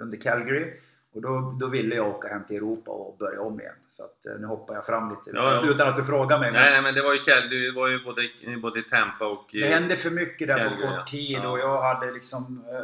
[0.01, 0.73] under Calgary
[1.15, 3.75] och då, då ville jag åka hem till Europa och börja om igen.
[3.91, 5.71] Så att, eh, nu hoppar jag fram lite Ja, ja.
[5.71, 6.51] utan att du frågar mig.
[6.53, 8.23] Nej, nej, men det var ju Calgary, det var ju både,
[8.63, 9.47] både i Tampa och...
[9.53, 10.97] Det hände för mycket där Calgary, på ja.
[10.99, 11.49] kort tid Ja.
[11.49, 12.65] och jag hade liksom...
[12.69, 12.81] eh,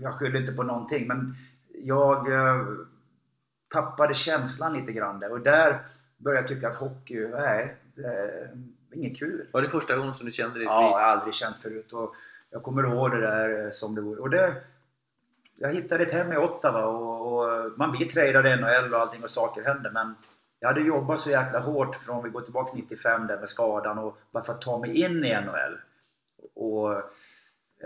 [0.00, 1.34] Jag skyller inte på någonting men
[1.84, 2.62] jag eh,
[3.72, 5.78] tappade känslan lite grann där och där
[6.16, 8.50] började jag tycka att hockey, nej, det är
[8.94, 9.46] inget kul.
[9.52, 10.88] Var det första gången som du kände ditt Ja, liv?
[10.90, 11.92] jag har aldrig känt förut.
[11.92, 12.14] Och
[12.50, 14.20] jag kommer ihåg det där som det vore.
[14.20, 14.54] Och det,
[15.58, 19.22] jag hittade ett hem i Ottawa och, och man blir tradad i NHL och allting
[19.22, 19.90] och saker händer.
[19.90, 20.14] Men
[20.60, 24.18] jag hade jobbat så jäkla hårt från vi går tillbaka 95 där med skadan och
[24.30, 25.78] bara för att ta mig in i NHL.
[26.54, 26.92] Och,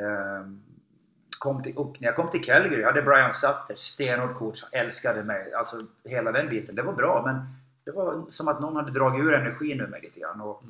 [0.03, 0.47] eh,
[1.39, 5.23] kom till, och när jag kom till Calgary, jag hade Brian Sutter, stenhård coach, älskade
[5.23, 5.53] mig.
[5.53, 7.37] Alltså hela den biten, det var bra men
[7.85, 10.41] det var som att någon hade dragit ur energin ur mig lite grann.
[10.41, 10.62] Och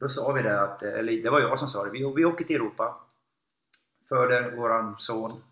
[0.00, 2.44] då sa vi det att, eller det var jag som sa det, vi, vi åker
[2.44, 2.96] till Europa.
[4.08, 5.42] Föder våran son.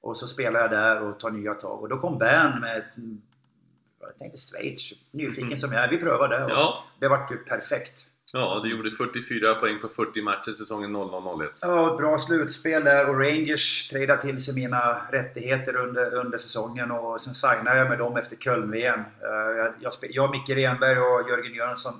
[0.00, 1.82] Och så spelar jag där och tar nya tag.
[1.82, 2.84] Och då kom Ben med ett,
[4.00, 5.88] jag tänkte Schweiz, nyfiken som jag är.
[5.90, 6.84] Vi prövade och Ja.
[7.00, 8.04] det var typ perfekt.
[8.32, 11.48] Ja, du gjorde 44 poäng på 40 matcher säsongen 00-01.
[11.60, 17.20] Ja, bra slutspel där och Rangers tradade till sig mina rättigheter under, under säsongen och
[17.20, 19.00] sen signade jag med dem efter Köln-VM.
[19.00, 21.94] Eh, Jag, jag, jag, Micke Renberg och Jörgen Jönsson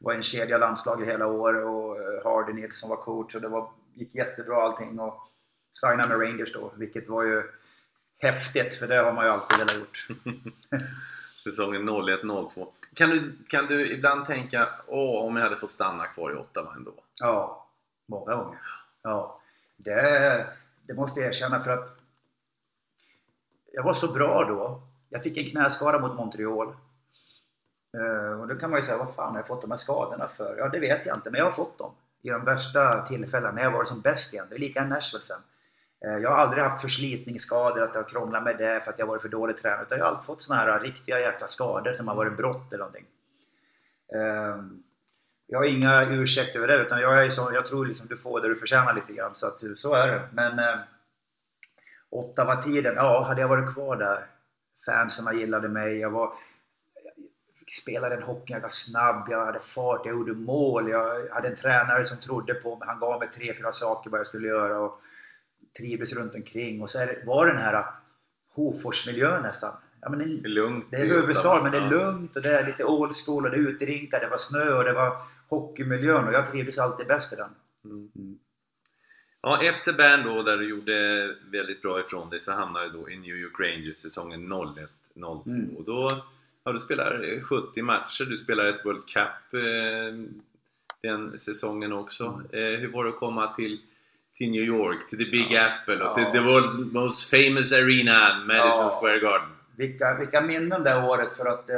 [0.00, 3.70] var en kedja landslaget hela år och eh, Hardy Nilsson var coach och det var,
[3.94, 5.28] gick jättebra allting och
[5.74, 7.42] signade med Rangers då, vilket var ju
[8.18, 10.06] häftigt för det har man ju alltid velat gjort.
[11.44, 12.66] Säsongen 01-02.
[12.94, 16.74] Kan du, kan du ibland tänka, åh, om jag hade fått stanna kvar i Ottawa
[16.76, 16.94] ändå?
[17.20, 17.66] Ja,
[18.06, 18.58] många gånger.
[19.02, 19.40] Ja,
[19.76, 20.46] det,
[20.82, 21.98] det måste jag erkänna för att
[23.72, 24.82] jag var så bra då.
[25.08, 26.68] Jag fick en knäskada mot Montreal.
[27.96, 30.28] Eh, och då kan man ju säga, vad fan har jag fått de här skadorna
[30.28, 30.56] för?
[30.58, 33.62] Ja, det vet jag inte, men jag har fått dem i de värsta tillfällena när
[33.62, 34.46] jag varit som bäst igen.
[34.50, 35.40] Det är lika Nashville sen.
[36.04, 39.06] Eh, jag har aldrig haft förslitningsskador, att jag har krånglat med det för att jag
[39.06, 39.82] varit för dålig tränare.
[39.82, 42.84] Utan jag har alltid fått såna här riktiga jäkla skador som har varit brott eller
[42.84, 43.06] någonting.
[44.14, 44.82] Ehm,
[45.46, 48.40] jag har inga ursäkter över det, utan jag, är så, jag tror liksom du får
[48.40, 49.34] det du förtjänar lite grann.
[49.34, 50.28] Så, att, så är det.
[50.32, 50.78] Men eh,
[52.10, 54.26] Ottawa-tiden, ja, hade jag varit kvar där,
[54.86, 56.32] fansen gillade mig, jag var
[57.66, 61.48] jag spelade en hockey, jag var snabb, jag hade fart, jag gjorde mål, jag hade
[61.48, 64.48] en tränare som trodde på mig, han gav mig tre, fyra saker vad jag skulle
[64.48, 65.00] göra och
[65.78, 66.82] trivdes runt omkring.
[66.82, 67.84] Och så var den här
[68.54, 69.72] Hoforsmiljön nästan.
[70.00, 72.66] Ja, men det, är lugnt det är Ottawa, men det är lugnt och det är
[72.66, 75.16] lite old school och det är uterinkar, det var snö och det var
[75.48, 77.50] hockeymiljön och jag trivdes alltid bäst i den.
[79.42, 83.10] Ja, efter Bern då, där du gjorde väldigt bra ifrån dig, så hamnade du då
[83.10, 85.48] i New York Rangers säsongen 01-02.
[85.50, 85.76] Mm.
[85.76, 86.24] Och då
[86.64, 90.14] ja, du spelar 70 matcher, du spelar ett World Cup eh,
[91.02, 92.24] den säsongen också.
[92.52, 92.74] Mm.
[92.74, 93.80] Eh, hur var det att komma till,
[94.34, 96.32] till New York, till the Big Apple och till Ja.
[96.32, 98.98] the world's most famous arena, Madison Ja.
[99.00, 99.48] Square Garden?
[99.76, 101.76] Vilka, vilka minnen det året för att eh,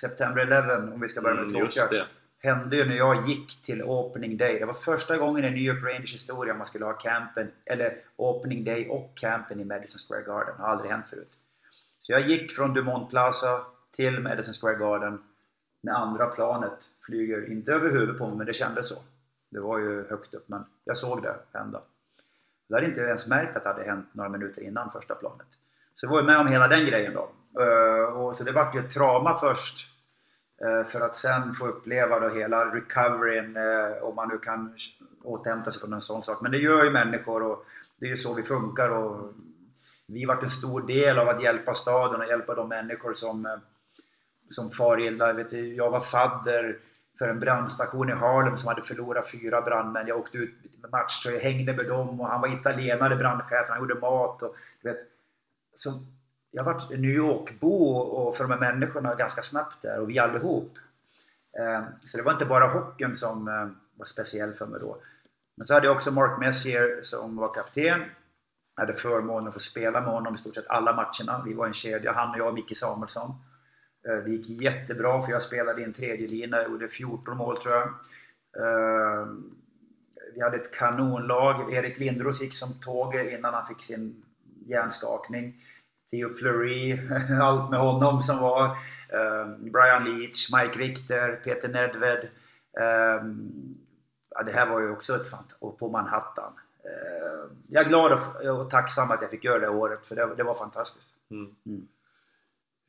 [0.00, 2.06] September 11, om vi ska börja med Mm, det.
[2.38, 4.58] hände ju när jag gick till opening day.
[4.58, 8.64] Det var första gången i New York Rangers historia man skulle ha campen, eller opening
[8.64, 10.54] day och campen i Madison Square Garden.
[10.56, 11.32] Det har aldrig hänt förut.
[12.00, 13.60] Så jag gick från Dumont Plaza
[13.96, 15.18] till Madison Square Garden
[15.82, 18.94] när andra planet flyger, inte över huvudet på mig, men det kändes så.
[19.50, 21.82] Det var ju högt upp, men jag såg det hända.
[22.68, 25.46] Jag hade inte ens märkt att det hade hänt några minuter innan första planet.
[25.94, 27.30] Så jag var ju med om hela den grejen då.
[27.62, 29.92] Eh, och så det vart ju ett trauma först.
[30.62, 34.74] Eh, för att sen få uppleva då hela recoveryn, eh, om man nu kan
[35.22, 36.40] återhämta sig från en sån sak.
[36.40, 37.64] Men det gör ju människor och
[37.96, 38.88] det är ju så vi funkar.
[38.88, 39.32] Och
[40.06, 43.60] vi vart en stor del av att hjälpa staden och hjälpa de människor som,
[44.50, 45.26] som far illa.
[45.26, 46.78] Jag, vet, jag var fadder
[47.18, 50.06] för en brandstation i Harlem som hade förlorat fyra brandmän.
[50.06, 53.78] Jag åkte ut med match jag hängde med dem och han var italienare, brandchefen, han
[53.78, 54.42] gjorde mat.
[54.42, 54.98] Och, du vet,
[55.74, 55.90] så
[56.50, 60.78] jag varit New York-bo och för de här människorna ganska snabbt där och vi allihop.
[61.58, 64.96] Eh, så det var inte bara hockeyn som eh, var speciell för mig då.
[65.56, 68.02] Men så hade jag också Mark Messier som var kapten.
[68.76, 71.42] Jag hade förmånen att få spela med honom i stort sett alla matcherna.
[71.46, 73.34] Vi var en kedja, han och jag och Micke Samuelsson.
[74.08, 77.56] Eh, Det gick jättebra för jag spelade i en tredje lina, jag gjorde 14 mål
[77.58, 77.86] tror jag.
[78.58, 79.26] Eh,
[80.34, 81.72] Vi hade ett kanonlag.
[81.74, 84.22] Erik Lindros gick som tåget innan han fick sin
[84.66, 85.54] hjärnskakning.
[86.10, 86.98] Theo Fleury,
[87.42, 88.64] allt med honom som var.
[89.08, 92.28] Eh, Brian Leach, Mike Richter, Peter Nedved.
[94.30, 96.52] Ja, det här var ju också ett fant och på Manhattan.
[97.68, 100.42] Jag är glad och, och tacksam att jag fick göra det året, för det, det
[100.42, 101.14] var fantastiskt.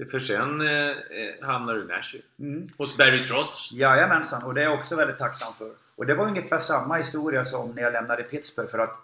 [0.05, 0.95] För sen eh, eh,
[1.41, 2.25] hamnar du i Nashville.
[2.39, 2.69] Mm.
[2.77, 3.71] Hos Barry Trotz.
[3.71, 5.71] Jajamensan, och det är jag också väldigt tacksam för.
[5.95, 8.95] Och det var ungefär samma historia som när jag lämnade Pittsburgh för att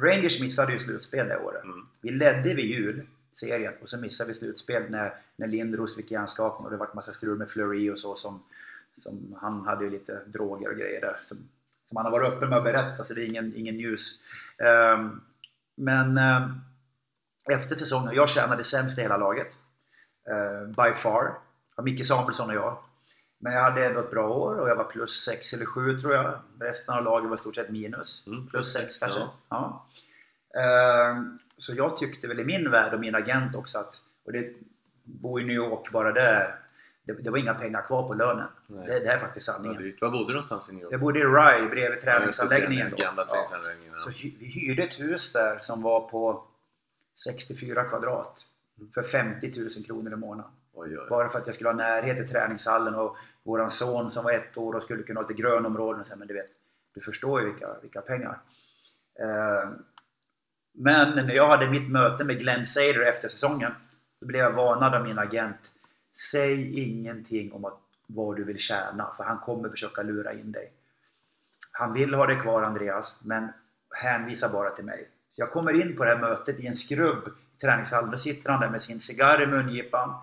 [0.00, 1.62] Rangers missade ju slutspel det året.
[2.00, 6.64] Vi ledde vid jul serien och så missade vi slutspel när, när Lindros fick hjärnskakning
[6.64, 8.42] och det var massa strul med Fleury och så som,
[8.94, 11.38] som han hade ju lite droger och grejer där som,
[11.88, 14.22] som han har varit öppen med att berätta så det är ingen, ingen news.
[14.58, 15.20] Ehm,
[15.76, 16.60] men ehm,
[17.50, 19.48] efter säsongen, jag tjänade sämst i hela laget.
[20.30, 21.34] Eh, by far.
[21.82, 22.78] Micke Samuelsson och jag.
[23.38, 26.14] Men jag hade ändå ett bra år och jag var plus 6 eller 7 tror
[26.14, 26.34] jag.
[26.60, 28.26] Resten av laget var i stort sett minus.
[28.26, 29.20] Mm, plus 6 sex, kanske.
[29.20, 29.86] ja.
[30.52, 30.60] Ja.
[30.60, 31.22] Eh,
[31.58, 34.52] så jag tyckte väl i min värld och min agent också att, och det
[35.04, 36.54] bor i New York bara det,
[37.04, 38.46] det, det var inga pengar kvar på lönen.
[38.68, 39.94] Det, det är faktiskt Ja, sanningen.
[40.00, 40.92] Var bodde du någonstans i New York?
[40.92, 42.90] Jag bodde i Rye bredvid Ja, träningsanläggningen.
[42.90, 42.96] då.
[42.96, 43.32] Gamla Ja.
[43.32, 43.98] träningsanläggningen.
[44.00, 44.14] Så Ja.
[44.16, 46.44] hy- vi hyrde ett hus där som var på
[47.24, 48.48] 64 kvadrat
[48.94, 50.52] för 50 000 kronor i månaden.
[50.72, 51.06] Oj, oj.
[51.10, 54.56] Bara för att jag skulle ha närhet till träningshallen och våran son som var ett
[54.56, 56.04] år och skulle kunna ha lite grönområden.
[56.16, 56.50] Men du vet,
[56.94, 58.38] du förstår ju vilka, vilka pengar.
[59.20, 59.70] Eh,
[60.74, 63.72] Men när jag hade mitt möte med Glenn Sader efter säsongen,
[64.20, 65.56] då blev jag varnad av min agent.
[66.32, 70.72] Säg ingenting om att, vad du vill tjäna, för han kommer försöka lura in dig.
[71.72, 73.48] Han vill ha dig kvar Andreas, men
[73.90, 75.08] hänvisa bara till mig.
[75.32, 78.10] Så jag kommer in på det här mötet i en skrubb i träningshallen.
[78.10, 80.14] Då sitter han där med sin cigarr i mungipan.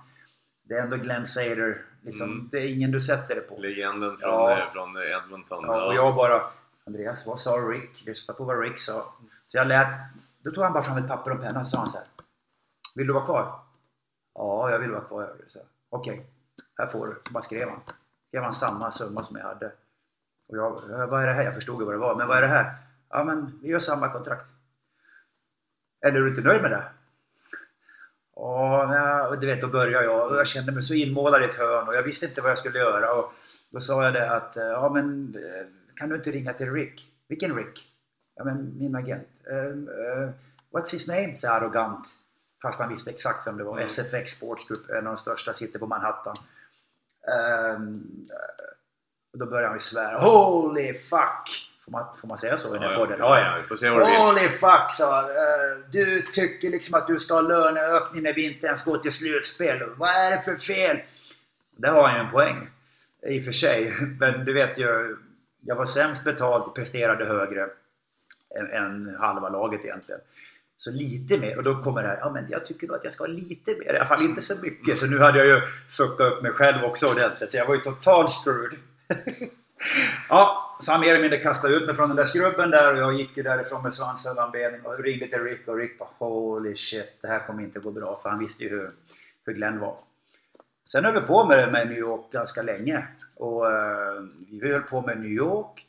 [0.64, 1.82] Det är ändå Glenn Sader.
[2.02, 2.48] Liksom, Mm.
[2.52, 3.58] Det är ingen du sätter det på.
[3.58, 4.60] Legenden från, Ja.
[4.60, 5.64] eh, från Edmonton.
[5.68, 6.42] Ja, och jag bara
[6.88, 8.06] Andreas, vad sa Rick?
[8.06, 9.14] Lyssna på vad Rick sa.
[9.48, 9.88] Så jag lät,
[10.44, 12.08] då tog han bara fram ett papper och en penna och sa han så här.
[12.96, 13.54] Vill du vara kvar?
[14.36, 15.34] Ja, jag vill vara kvar.
[15.90, 16.26] Okej,
[16.78, 17.16] här får du.
[17.32, 17.80] Bara skrev han.
[18.28, 19.66] Skrev han samma summa som jag hade.
[20.48, 21.44] Och jag, "Ja, vad är det här?
[21.44, 22.16] Jag förstod ju vad det var.
[22.16, 22.74] Men vad är det här?
[23.10, 24.46] Ja, men vi gör samma kontrakt.
[26.02, 26.84] Eller är du inte nöjd med det?
[28.34, 31.88] Och du vet, då började jag och jag kände mig så inmålad i ett hörn
[31.88, 33.14] och jag visste inte vad jag skulle göra.
[33.14, 33.34] Och
[33.70, 37.14] då sa jag det att, eh, ja men eh, kan du inte ringa till Rick?
[37.28, 37.90] Vilken Rick?
[38.36, 39.28] Ja men min agent.
[39.52, 40.30] Uh, uh,
[40.72, 41.38] what's his name?
[41.42, 42.08] Så arrogant.
[42.62, 43.80] Fast han visste exakt vem det var.
[43.80, 46.36] SFX Sports Group, en av de största, sitter på Manhattan.
[47.28, 48.04] Ehm,
[49.34, 50.18] Och då började han ju svära.
[50.20, 51.69] Holy fuck!
[51.90, 53.16] Får man, får man säga så i den här Ja, podden?
[53.20, 54.16] ja, ja, vi får se vad du vill.
[54.16, 55.20] Holy fuck sa.
[55.22, 59.12] Eh, Du tycker liksom att du ska ha löneökning när vi inte ens går till
[59.12, 59.90] slutspel.
[59.98, 60.98] Vad är det för fel?
[61.78, 62.70] Där har han ju en poäng.
[63.28, 63.94] I och för sig.
[64.20, 65.18] Men du vet ju.
[65.62, 67.68] Jag var sämst betald och presterade högre
[68.60, 70.22] än, än halva laget egentligen.
[70.78, 71.58] Så lite mer.
[71.58, 72.18] Och då kommer det här.
[72.22, 73.94] Ja men jag tycker nog att jag ska ha lite mer.
[73.94, 74.98] I alla fall inte så mycket.
[74.98, 75.62] Så nu hade jag ju
[75.98, 77.52] fuckat upp mig själv också ordentligt.
[77.52, 78.80] Så jag var ju totalt screwed.
[80.30, 83.00] Ja, så han mer eller mindre kastade ut mig från den där skrubben där och
[83.00, 86.10] jag gick ju därifrån med svansen mellan benen och ringde till Rick och Rick bara
[86.18, 88.92] Holy shit, det här kommer inte gå bra för han visste ju hur,
[89.46, 89.98] hur Glenn var.
[90.92, 93.08] Sen höll vi på med med New York ganska länge.
[93.36, 95.88] Och eh, vi höll på med New York,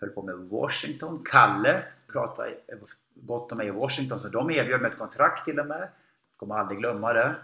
[0.00, 1.24] höll på med Washington.
[1.24, 1.82] Kalle
[2.12, 2.54] pratade
[3.14, 5.88] gott om mig i Washington så de erbjöd mig ett kontrakt till och med.
[6.36, 7.34] Kommer aldrig glömma det.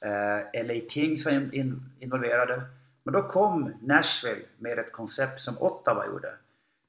[0.00, 2.62] Eh, LA Kings var in, in, involverade.
[3.02, 6.34] Men då kom Nashville med ett koncept som Ottawa gjorde.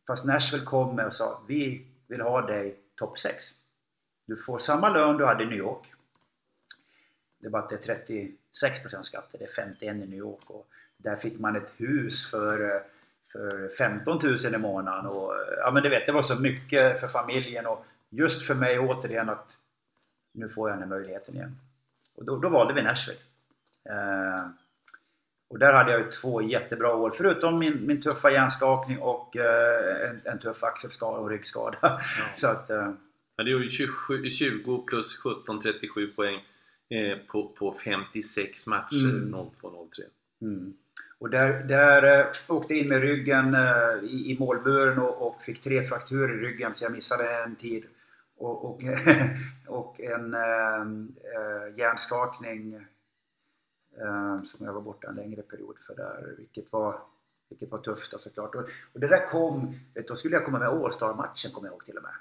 [0.08, 3.46] Fast Nashville kom med och sa vi vill ha dig topp 6.
[4.26, 5.94] Du får samma lön du hade i New York.
[7.40, 8.32] Det är bara att det är
[8.62, 10.50] 36% skatt, det är 51 i New York.
[10.50, 12.84] Och där fick man ett hus för,
[13.32, 15.06] för 15 000 i månaden.
[15.06, 18.80] Och, ja men du vet, det var så mycket för familjen och just för mig
[18.80, 19.58] återigen att
[20.32, 21.60] nu får jag den här möjligheten igen.
[22.16, 23.20] Och då, då valde vi Nashville.
[23.90, 24.48] Eh,
[25.48, 30.10] och där hade jag ju två jättebra år, förutom min, min tuffa hjärnskakning och eh,
[30.10, 32.02] en, en tuff axelskada och ryggskada.
[32.36, 32.92] Så att, eh,
[33.38, 36.36] Ja, det ju 27, 20 plus 17, 37 poäng
[36.90, 39.36] eh, på, på 56 matcher, Mm.
[39.36, 40.02] 0-2-0-3.
[40.42, 40.74] Mm.
[41.20, 45.42] Och där, där eh, åkte jag in med ryggen eh, i, i målburen och, och
[45.42, 47.84] fick tre frakturer i ryggen så jag missade en tid.
[48.38, 48.82] Och, och,
[49.68, 52.86] och en eh, hjärnskakning
[54.02, 57.00] Eh, som jag var borta en längre period för där, vilket var,
[57.50, 58.56] vilket var tufft då, såklart.
[58.56, 58.62] Och,
[58.94, 61.98] och det där kom, vet, då skulle jag komma med All-Star-matchen kommer jag ihåg till
[61.98, 62.12] och med.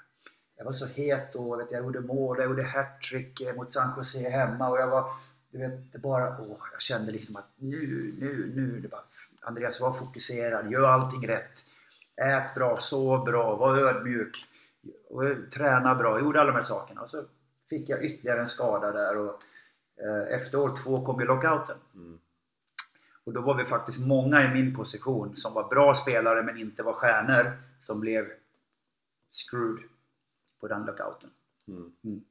[0.57, 3.93] Jag var så het då, vet, jag gjorde mål, jag gjorde hattrick eh, mot San
[3.97, 5.09] Jose hemma och jag var
[5.55, 9.01] du vet, det bara, åh, jag kände liksom att nu, nu, nu, det bara,
[9.41, 11.65] Andreas var fokuserad, gör allting rätt.
[12.15, 14.45] Ät bra, sov bra, var ödmjuk,
[15.09, 17.01] och eh, träna bra, gjorde alla de här sakerna.
[17.01, 17.23] Och så
[17.69, 19.39] fick jag ytterligare en skada där och
[20.29, 21.77] efter år två kom ju lockouten.
[21.95, 22.19] Mm.
[23.23, 26.83] Och då var vi faktiskt många i min position som var bra spelare men inte
[26.83, 28.25] var stjärnor som blev
[29.31, 29.83] screwed
[30.61, 31.29] på den lockouten.
[31.67, 32.21] Mm.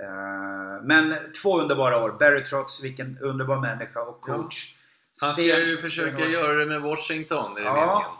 [0.00, 2.10] Eh, Men två underbara år.
[2.18, 4.78] Barry Trotz, vilken underbar människa och coach.
[5.20, 6.32] Han ska ju försöka stenhård.
[6.32, 7.74] göra det med Washington, är det Ja.
[7.74, 8.16] meningen?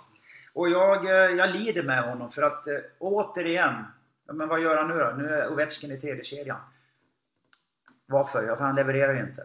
[0.53, 3.75] Och jag, eh, jag lider med honom för att eh, återigen,
[4.27, 5.15] ja, men vad gör han nu då?
[5.17, 6.59] Nu är Ovechkin i tredje kedjan.
[8.07, 8.39] Varför?
[8.39, 9.43] Ja, för alltså, han levererar ju inte.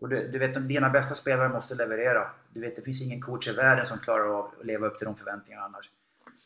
[0.00, 2.30] Och du, du vet, dina bästa spelare måste leverera.
[2.52, 5.04] Du vet, det finns ingen coach i världen som klarar av att leva upp till
[5.04, 5.90] de förväntningarna annars.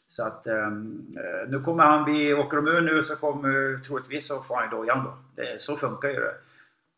[0.09, 4.27] Så att ehm, eh, nu kommer han, bli, åker de ur nu så kommer troligtvis
[4.27, 5.19] så får han ju dojan då.
[5.35, 6.35] Det, så funkar ju det.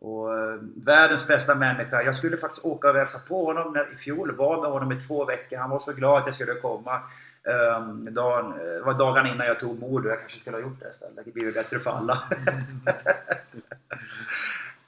[0.01, 2.03] Och eh, världens bästa människa.
[2.03, 4.37] Jag skulle faktiskt åka och hälsa på honom när, i fjol.
[4.37, 5.57] Var med honom i två veckor.
[5.59, 7.01] Han var så glad att jag skulle komma.
[7.47, 10.09] Um, dagen, eh, det var dagarna innan jag tog Modo.
[10.09, 11.25] Jag kanske skulle ha gjort det istället.
[11.25, 12.19] Det blir ju bättre för alla.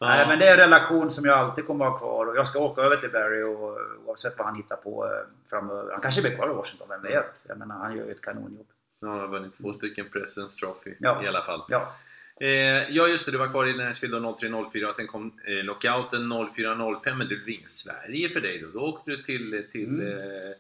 [0.01, 2.27] Nej, men det är en relation som jag alltid kommer att ha kvar.
[2.27, 5.11] Och jag ska åka över till Barry och, oavsett vad han hittar på eh,
[5.51, 5.93] framöver.
[5.93, 7.45] Han kanske blir kvar i Washington, vem vet?
[7.49, 8.67] Jag menar, han gör ju ett kanonjobb.
[9.01, 11.23] Ja, Han har vunnit två stycken Presidents Trophy Ja.
[11.25, 11.63] i alla fall.
[11.69, 11.93] Ja.
[12.41, 12.49] Eh,
[12.91, 16.33] ja just det, du var kvar i Nashville då 03-04 och sen kom eh, lockouten
[16.33, 18.79] 04-05 men det blev ingen Sverige för dig då.
[18.79, 20.19] Då åkte du till, till Mm.
[20.19, 20.55] eh,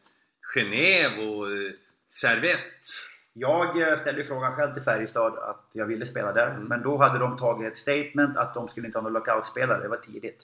[0.55, 1.47] Genève och
[2.09, 2.87] Servette.
[3.33, 6.51] Jag eh, ställde frågan själv till Färjestad att jag ville spela där.
[6.51, 6.63] Mm.
[6.63, 9.83] Men då hade de tagit ett statement att de skulle inte ha någon lockoutspelare.
[9.83, 10.43] Det var tidigt.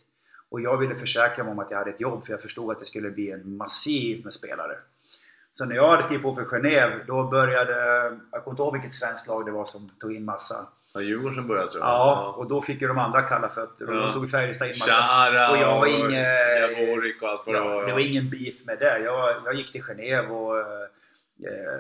[0.51, 2.81] Och jag ville försäkra mig om att jag hade ett jobb för jag förstod att
[2.81, 4.77] det skulle bli en massiv med spelare.
[5.55, 7.75] Så när jag hade skrivit på för Genève, då började...
[8.31, 10.67] Jag kommer inte ihåg vilket svenskt lag det var som tog in massa.
[10.95, 11.91] Ja, Djurgården som började tror jag.
[11.91, 13.93] Ja, och då fick ju de andra kalla fötter Ja.
[13.93, 14.93] då tog Färjestad in massa.
[14.93, 16.13] Chara Och jag var och.
[16.13, 17.81] Javorik och allt vad det var.
[17.81, 18.99] Ja, det var ingen beef med det.
[18.99, 20.65] Jag, jag gick till Genève och eh,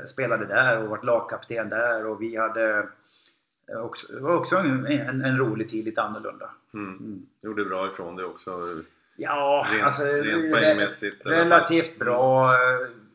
[0.06, 2.86] spelade där och var lagkapten där och vi hade
[3.72, 6.50] eh, också, det var också en, en, en rolig tid, lite annorlunda.
[6.74, 7.26] Mm.
[7.40, 8.68] Gjorde bra ifrån det också.
[9.16, 11.32] Ja, Rent- alltså rent re- poängmässigt fall.
[11.32, 12.52] relativt bra.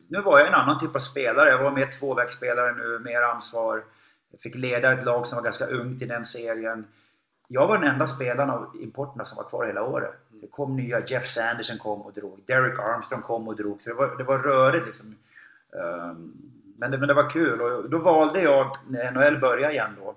[0.08, 1.48] Nu var jag en annan typ av spelare.
[1.50, 3.82] Jag var mer tvåvägsspelare nu, mer ansvar.
[4.30, 6.84] Jag fick leda ett lag som var ganska ungt i den serien.
[7.48, 10.14] Jag var den enda spelaren av importerna som var kvar hela året.
[10.28, 13.82] Det kom nya, Jeff Sanderson kom och drog, Derek Armstrong kom och drog.
[13.82, 15.16] Så det var, det var rörigt liksom.
[15.72, 16.32] Ehm,
[16.80, 20.14] Men det, men det var kul och då valde jag, när NHL började igen då,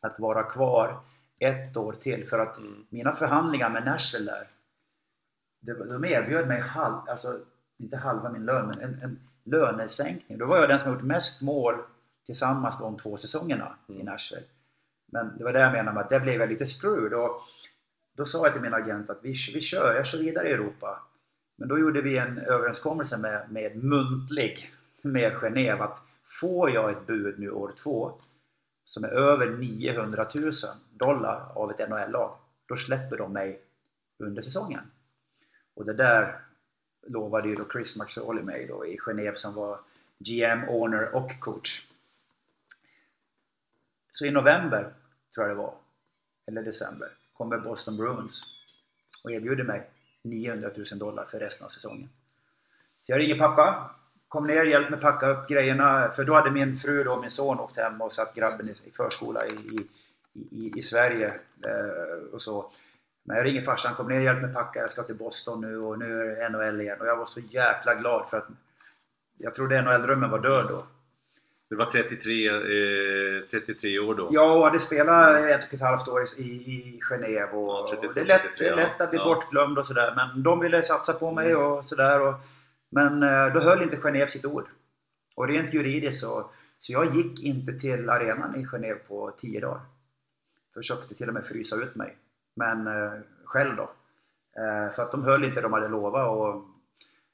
[0.00, 1.00] att vara kvar
[1.38, 2.28] ett år till.
[2.28, 2.58] För att
[2.88, 4.32] mina förhandlingar med Nashville
[5.60, 7.38] där, de erbjöd mig halv, alltså
[7.78, 10.38] inte halva min lön, men en, en lönesänkning.
[10.38, 11.74] Då var jag den som gjort mest mål
[12.26, 14.46] tillsammans de två säsongerna i Nashville.
[15.12, 17.12] Men det var det jag menade med att det blev jag lite screwed.
[17.12, 17.42] Och
[18.16, 21.02] då sa jag till min agent att vi, vi kör, jag kör vidare i Europa.
[21.60, 27.06] Men då gjorde vi en överenskommelse med, med muntlig med Genève att får jag ett
[27.06, 28.12] bud nu år två
[28.84, 30.52] som är över 900 000
[30.90, 32.36] dollar av ett NHL-lag,
[32.66, 33.60] då släpper de mig
[34.18, 34.80] under säsongen.
[35.74, 36.40] Och det där
[37.06, 39.80] lovade ju då Chris Maxoli mig då i Genève som var
[40.18, 41.88] GM, owner och coach.
[44.10, 44.92] Så i november,
[45.34, 45.74] tror jag det var,
[46.46, 48.42] eller december, kommer Boston Bruins
[49.24, 49.90] och erbjuder mig
[50.24, 52.08] 900 000 dollar för resten av säsongen.
[53.06, 53.90] Så jag ringer pappa,
[54.28, 56.08] kom ner, hjälp mig packa upp grejerna.
[56.08, 59.46] För då hade min fru och min son åkt hem och satt grabben i förskola
[59.46, 59.86] i,
[60.32, 61.34] i, i Sverige.
[61.66, 62.72] Eh, och så.
[63.24, 65.98] Men jag ringer farsan, kom ner, hjälp mig packa, jag ska till Boston nu och
[65.98, 67.00] nu är det NHL igen.
[67.00, 68.48] Och jag var så jäkla glad för att
[69.38, 70.84] jag trodde NHL-drömmen var död då.
[71.70, 74.28] Du var 33, eh, 33 år då?
[74.32, 77.50] Ja, och hade spelat ett och ett halvt år i, i Genève.
[77.50, 79.24] Och, Ja, 32, och det, är lätt, 33, det är lätt att bli ja.
[79.24, 80.12] bortglömd och sådär.
[80.16, 82.20] Men de ville satsa på mig och sådär.
[82.20, 82.34] Och,
[82.90, 84.68] men eh, då höll inte Genève sitt ord.
[85.34, 86.50] Och rent juridiskt så,
[86.80, 89.80] så jag gick inte till arenan i Genève på 10 dagar.
[90.74, 92.16] Försökte till och med frysa ut mig.
[92.56, 93.12] Men eh,
[93.44, 93.90] själv då.
[94.62, 96.28] Eh, för att de höll inte det de hade lovat.
[96.30, 96.62] Och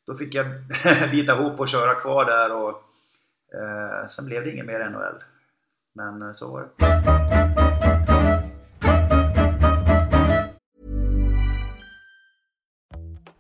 [0.07, 0.47] då fick jag
[1.11, 2.53] bita ihop och köra kvar där.
[2.53, 2.83] Och,
[3.55, 5.23] eh, sen blev det inget mer NHL.
[5.95, 6.71] Men eh, så var det.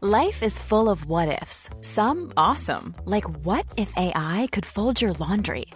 [0.03, 1.69] Life is full of what ifs.
[1.81, 5.67] Some awesome, like what if AI could fold your laundry?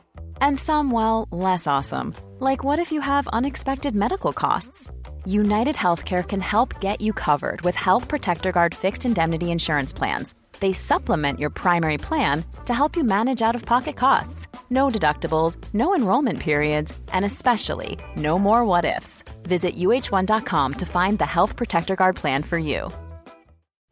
[0.41, 4.91] And some, well, less awesome, like what if you have unexpected medical costs?
[5.25, 10.35] United Healthcare can help get you covered with Health Protector Guard fixed indemnity insurance plans.
[10.61, 14.47] They supplement your primary plan to help you manage out of pocket costs.
[14.69, 19.25] No deductibles, no enrollment periods, and especially no more what ifs.
[19.43, 22.91] Visit uh1.com to find the Health Protector Guard plan for you.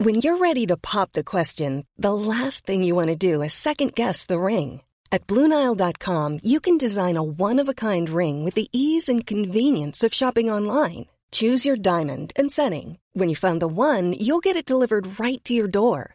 [0.00, 3.52] When you're ready to pop the question, the last thing you want to do is
[3.52, 4.82] second guess the ring.
[5.10, 9.26] At Bluenile.com, you can design a one of a kind ring with the ease and
[9.26, 11.06] convenience of shopping online.
[11.32, 12.98] Choose your diamond and setting.
[13.12, 16.14] When you find the one, you'll get it delivered right to your door.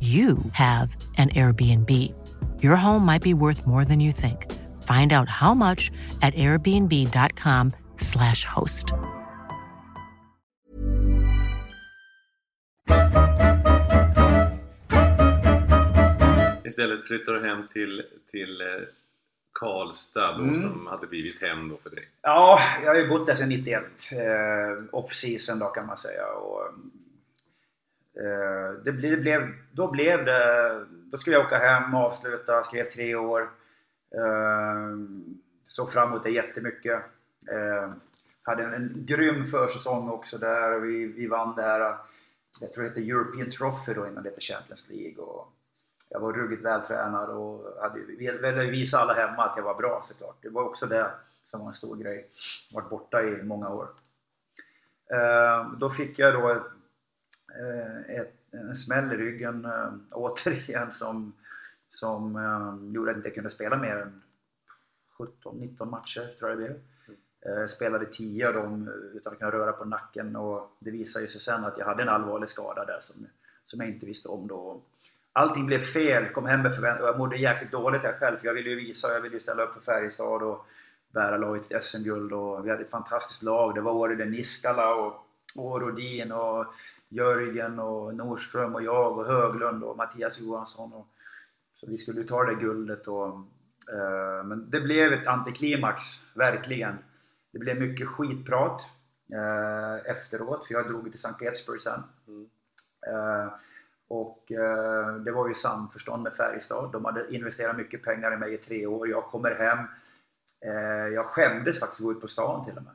[0.00, 1.90] you have an Airbnb.
[2.62, 4.46] Your home might be worth more than you think.
[4.82, 5.90] Find out how much
[6.22, 8.92] at airbnb.com/slash host.
[16.64, 18.66] Istället flyttar du hem till, till eh,
[19.52, 20.54] Karlstad då, Mm.
[20.54, 22.08] som hade blivit hem då för dig.
[22.22, 23.82] Ja, jag har ju bott där sedan 91.
[24.12, 26.26] Eh, Off-season då kan man säga.
[26.26, 26.62] Och,
[28.18, 30.86] Eh, det blev, blev, då blev det...
[30.90, 33.40] Då skulle jag åka hem och avsluta, skrev tre år.
[34.14, 34.96] Eh,
[35.66, 37.02] såg fram emot det jättemycket.
[37.50, 37.90] Eh,
[38.42, 40.72] hade en, en grym försäsong också där.
[40.72, 41.96] och Vi, vi vann det här, eh,
[42.60, 45.24] jag tror det hette European Trophy då innan det hette Champions League.
[45.24, 45.52] Och
[46.08, 50.36] jag var ruggigt vältränad och hade, ville visa alla hemma att jag var bra såklart.
[50.42, 51.10] Det var också det
[51.44, 52.28] som var en stor grej.
[52.70, 53.88] Jag varit borta i många år.
[55.12, 56.66] Eh, Då fick jag då
[57.58, 61.32] Eh, ett, en smäll i ryggen eh, återigen som,
[61.90, 64.22] som eh, gjorde att jag inte kunde spela mer än
[65.44, 66.80] 17-19 matcher tror jag det blev.
[67.46, 71.40] Eh, Spelade 10 av dem utan att kunna röra på nacken och det visade sig
[71.40, 73.26] sen att jag hade en allvarlig skada där som,
[73.66, 74.80] som jag inte visste om då.
[75.32, 78.46] Allting blev fel, kom hem med förväntningar och jag mådde jäkligt dåligt jag själv för
[78.46, 80.66] jag ville ju visa, jag ville ju ställa upp för Färjestad och
[81.12, 83.74] bära laget till SM-guld och vi hade ett fantastiskt lag.
[83.74, 85.26] Det var Åride Niskala och,
[85.56, 86.66] och Rodin och
[87.08, 90.92] Jörgen och Nordström och jag och Höglund och Mattias Johansson.
[90.92, 91.06] Och,
[91.74, 93.28] så vi skulle ta det guldet och
[93.92, 96.02] eh, men det blev ett antiklimax,
[96.34, 96.98] verkligen.
[97.52, 98.82] Det blev mycket skitprat
[99.32, 102.02] eh, efteråt, för jag drog till Sankt Petersburg sen.
[103.06, 103.52] Eh,
[104.08, 106.92] Och eh, det var ju samförstånd med Färjestad.
[106.92, 109.08] De hade investerat mycket pengar i mig i tre år.
[109.08, 109.78] Jag kommer hem.
[110.60, 112.92] Eh, jag skämdes faktiskt att gå ut på stan till och med.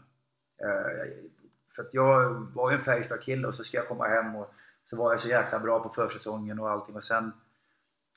[1.76, 4.54] För att jag var ju en Färjestad-kille och så ska jag komma hem och
[4.90, 7.32] så var jag så jäkla bra på försäsongen och allting och sen...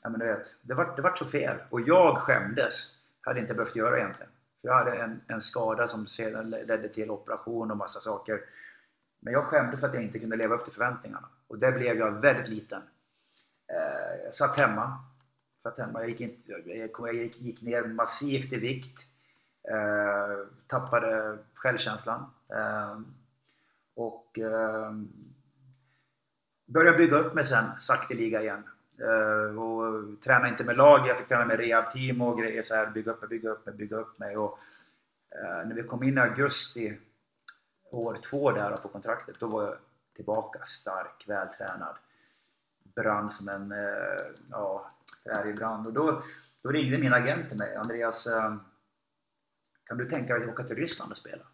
[0.02, 1.56] Ja men du vet, det vart det var så fel.
[1.70, 2.94] Och jag skämdes.
[3.20, 4.32] Hade inte behövt göra egentligen.
[4.60, 8.40] För jag hade en, en skada som sedan ledde till operation och massa saker.
[9.20, 11.28] Men jag skämdes för att jag inte kunde leva upp till förväntningarna.
[11.48, 12.82] Och där blev jag väldigt liten.
[13.72, 14.98] Eh, jag satt hemma.
[15.62, 16.00] Satt hemma.
[16.00, 16.52] Jag, gick inte,
[16.92, 19.08] jag gick, gick ner massivt i vikt.
[19.70, 22.26] Eh, tappade självkänslan.
[22.48, 22.98] Eh,
[23.98, 24.92] och eh,
[26.66, 28.68] började bygga upp mig sen sakteliga igen.
[29.00, 32.90] Uh, och träna inte med lag, jag fick träna med rehabteam och grejer så här,
[32.90, 34.36] bygga upp mig, bygga upp mig, bygga upp mig.
[34.36, 34.58] Och,
[35.30, 36.98] eh, när vi kom in i augusti
[37.90, 39.76] år två där på kontraktet, då var jag
[40.16, 41.96] tillbaka stark, vältränad.
[42.94, 44.18] Brann som en, uh,
[44.50, 44.90] ja,
[45.46, 45.86] i brand.
[45.86, 46.22] Och då,
[46.62, 48.60] då ringde min agent till mig, Andreas, ehm,
[49.84, 51.44] kan du tänka dig att åka till Ryssland och spela?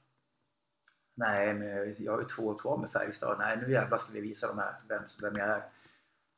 [1.15, 3.39] Nej, men jag har ju två år kvar med Färjestad.
[3.39, 5.63] Nej, nu jävlar ska vi visa dem här vem, vem jag är.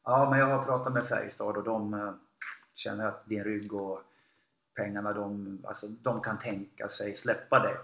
[0.05, 2.13] Ja, men jag har pratat med Färjestad och de uh,
[2.75, 4.03] känner att din rygg och
[4.77, 7.77] pengarna, de, alltså, de kan tänka sig släppa dig.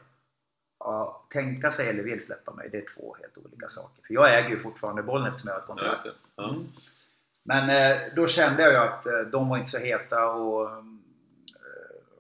[0.78, 4.02] Ja, tänka sig eller vill släppa mig, det är två helt olika saker.
[4.06, 6.06] För jag äger ju fortfarande bollen eftersom jag har ett kontrakt.
[6.36, 6.66] Ja, mm.
[7.44, 10.84] Men eh, då kände jag ju att eh, de var inte så heta och, eh,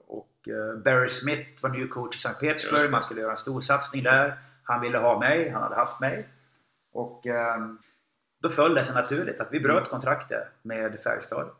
[0.06, 2.90] och eh, Barry Smith var ny coach i Sankt Petersburg.
[2.90, 4.38] Man skulle göra en stor satsning där.
[4.72, 6.28] Han ville ha mig, han hade haft mig.
[6.92, 7.78] Och ehm,
[8.40, 11.50] då föll det sig naturligt att vi bröt kontraktet med Färjestad.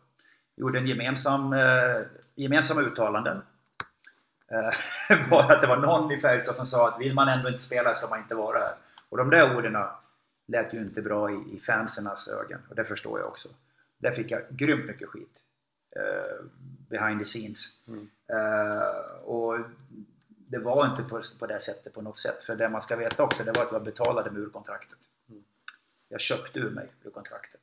[0.56, 2.00] Gjorde en gemensam, eh,
[2.34, 3.42] gemensamma uttalanden.
[4.50, 7.62] Eh, bara att det var någon i Färjestad som sa att vill man ändå inte
[7.62, 8.74] spela ska man inte vara här.
[9.08, 9.76] Och de där orden
[10.46, 13.48] lät ju inte bra i, i fansernas ögon och det förstår jag också.
[13.98, 15.38] Där fick jag grymt mycket skit.
[15.96, 16.46] Uh,
[16.88, 17.60] behind the scenes.
[17.88, 18.10] Mm.
[18.32, 19.58] Uh, och
[20.52, 22.44] det var inte på, på det sättet på något sätt.
[22.44, 24.98] För det man ska veta också, det var att jag betalade med ur kontraktet.
[25.28, 25.42] Mm.
[26.08, 27.60] Jag köpte ur mig ur kontraktet.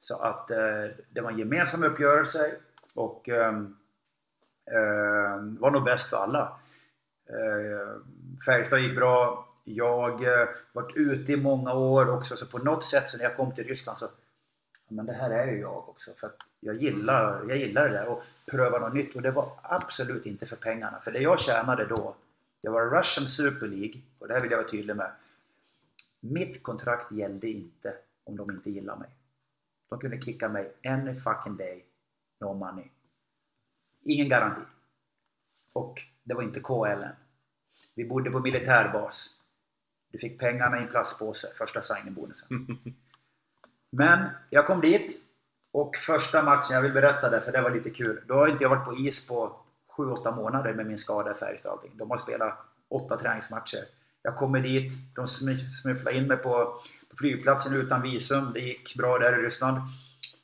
[0.00, 2.54] Så att eh, det var en gemensam uppgörelse
[2.94, 3.54] och eh,
[4.70, 6.60] eh, var nog bäst för alla.
[7.28, 8.00] Eh,
[8.46, 9.48] Färjestad gick bra.
[9.64, 13.36] Jag eh, varit ute i många år också, så på något sätt så när jag
[13.36, 14.08] kom till Ryssland så
[14.88, 16.10] men det här är ju jag också.
[16.16, 16.30] För
[16.64, 19.16] jag gillar, jag gillar det där och pröva något nytt.
[19.16, 21.00] Och det var absolut inte för pengarna.
[21.00, 22.14] För det jag tjänade då,
[22.60, 24.00] det var Russian Super League.
[24.18, 25.12] Och det här vill jag vara tydlig med.
[26.20, 27.94] Mitt kontrakt gällde inte
[28.24, 29.08] om de inte gillar mig.
[29.88, 31.84] De kunde kicka mig any fucking day,
[32.40, 32.84] no money.
[34.02, 34.62] Ingen garanti.
[35.72, 37.16] Och det var inte KL än.
[37.94, 39.34] Vi bodde på militärbas.
[40.10, 42.78] Du fick pengarna i en plastpåse, första signingbonusen.
[43.90, 45.23] Men jag kom dit
[45.74, 48.20] och första matchen, jag vill berätta det för det var lite kul.
[48.26, 49.56] Då har inte jag varit på is på
[49.96, 51.92] 7-8 månader med min skada i Färjestad och allting.
[51.94, 52.58] De har spelat
[52.88, 53.84] 8 träningsmatcher.
[54.22, 55.28] Jag kommer dit, de
[55.82, 56.50] smufflade in mig på,
[57.10, 58.52] på flygplatsen utan visum.
[58.52, 59.80] Det gick bra där i Ryssland.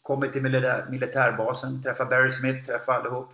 [0.03, 3.28] Kommer till militär, militärbasen, träffar Barry Smith, träffar allihop.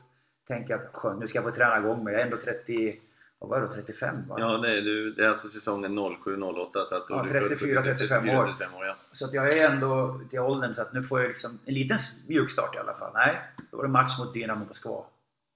[0.48, 2.12] Tänker att nu ska jag få träna igång mig.
[2.12, 3.00] Jag är ändå 30,
[3.38, 4.36] vad var det 35 va?
[4.38, 8.78] Ja, nej, du, det är alltså säsongen 07-08 så att ja, 34-35 år.
[8.78, 8.96] år ja.
[9.12, 11.98] Så att jag är ändå till åldern så att nu får jag liksom en liten
[12.26, 13.10] mjukstart i alla fall.
[13.14, 15.04] Nej, då var det match mot Dynamo Moskva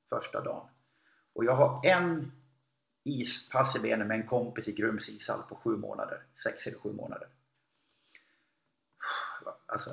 [0.08, 0.66] första dagen.
[1.34, 2.32] Och jag har en
[3.04, 6.18] ispass i benen med en kompis i Grums ishall på sju månader.
[6.44, 7.28] Sex eller sju månader.
[9.66, 9.90] Alltså,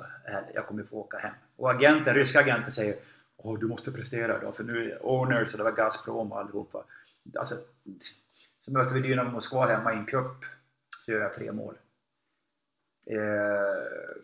[0.54, 1.34] jag kommer få åka hem.
[1.56, 2.96] Och agenten, ryska agenten säger
[3.36, 6.84] Åh, du måste prestera idag för nu är owners och det var Gazprom och allihopa.
[7.36, 7.58] Alltså,
[8.64, 10.44] så möter vi Dynamo Moskva hemma i en cup.
[10.96, 11.78] Så gör jag tre mål.
[13.06, 14.22] Eh,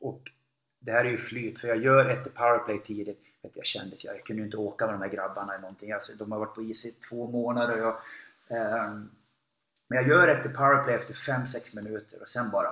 [0.00, 0.30] och
[0.80, 3.22] det här är ju flyt, för jag gör ett powerplay tidigt.
[3.54, 5.92] Jag kände att jag kunde inte åka med de här grabbarna eller någonting.
[5.92, 7.82] Alltså, de har varit på is i två månader.
[7.82, 7.96] Och
[8.48, 8.94] jag, eh,
[9.88, 12.70] men jag gör ett powerplay efter 5-6 minuter och sen bara,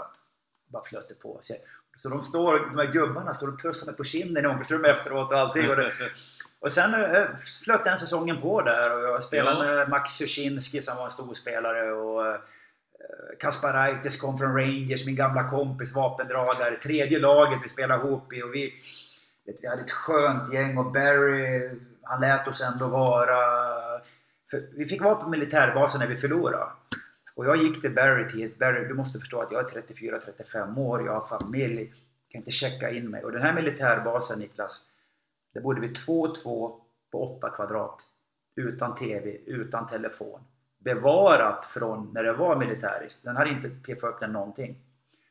[0.67, 1.41] bara flöt det på.
[1.43, 1.55] Så,
[1.97, 5.33] så de, står, de här gubbarna står och pussar mig på kinden i omklädningsrummet efteråt
[5.33, 5.71] och allting.
[5.71, 5.93] Och det,
[6.65, 7.27] Och sen äh,
[7.65, 9.75] flöt den säsongen på där och jag spelade ja.
[9.75, 12.41] med Max Sushinski som var en stor spelare och äh,
[13.41, 16.77] Kasparaitis kom från Rangers, min gamla kompis, vapendragare.
[16.77, 18.73] Tredje laget vi spelade ihop i och vi,
[19.61, 21.71] vi hade ett skönt gäng och Barry,
[22.03, 23.37] han lät oss ändå vara...
[24.51, 26.67] För vi fick vara på militärbasen när vi förlorade.
[27.37, 31.07] Och jag gick till Barry till Barry, du måste förstå att jag är 34-35 år,
[31.07, 31.93] jag har familj,
[32.31, 33.25] kan inte checka in mig.
[33.25, 34.83] Och den här militärbasen Niklas,
[35.55, 36.81] där bodde vi 2-2
[37.13, 38.07] på 8 kvadrat.
[38.57, 40.41] Utan TV, utan telefon.
[40.79, 43.25] Bevarat från när det var militäriskt.
[43.25, 44.79] Den hade inte piffat upp den någonting.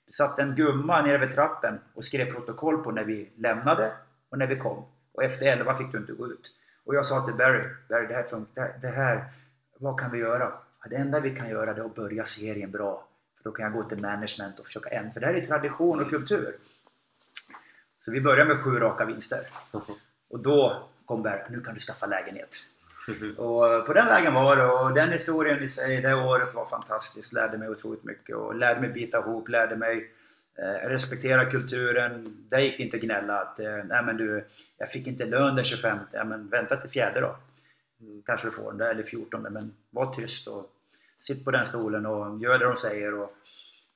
[0.05, 3.93] Det satt en gumma nere vid trappen och skrev protokoll på när vi lämnade
[4.29, 4.85] och när vi kom.
[5.11, 6.51] Och efter 11 fick du inte gå ut.
[6.85, 9.23] Och jag sa till Barry, Barry det här funkar, det här,
[9.77, 10.53] vad kan vi göra?
[10.89, 13.07] Det enda vi kan göra det är att börja serien bra.
[13.37, 15.13] För då kan jag gå till management och försöka ändra.
[15.13, 16.55] För det här är tradition och kultur.
[18.05, 19.47] Så vi började med sju raka vinster.
[20.33, 22.49] Och då kom Barry, nu kan du skaffa lägenhet.
[23.37, 27.33] Och på den vägen var det och den historien i sig, det året var fantastiskt.
[27.33, 30.11] Lärde mig otroligt mycket och lärde mig bita ihop, lärde mig
[30.55, 32.45] eh, respektera kulturen.
[32.49, 34.45] Där gick det inte att gnälla att eh, nej men du,
[34.77, 35.97] jag fick inte lön den 25.
[36.11, 37.35] Ja, men vänta till fjärde då.
[38.01, 40.71] Mm, kanske du får den där, eller 14 men var tyst och
[41.19, 43.13] sitt på den stolen och gör det de säger.
[43.13, 43.35] Och,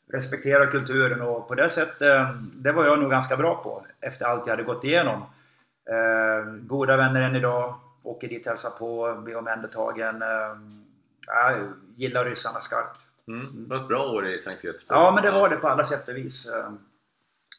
[0.09, 4.25] respektera kulturen och på det sättet, eh, det var jag nog ganska bra på efter
[4.25, 5.23] allt jag hade gått igenom.
[5.89, 10.21] Eh, goda vänner än idag, åker dit, hälsar på, blir omhändertagen.
[10.21, 10.57] Eh,
[11.95, 12.99] gillar ryssarna skarpt.
[13.27, 13.63] Mm.
[13.63, 14.97] Det var ett bra år i Sankt Petersburg.
[14.97, 16.47] Ja, men det var det på alla sätt och vis.
[16.47, 16.71] Eh,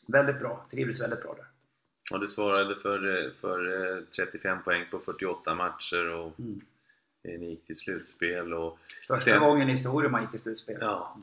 [0.09, 1.45] väldigt bra, trivdes väldigt bra där.
[2.15, 6.61] Och du svarade för, för 35 poäng på 48 matcher och Mm.
[7.41, 8.55] ni gick till slutspel.
[8.55, 10.79] Och Första sen, gången i historien man gick till slutspel.
[10.81, 11.17] Ja.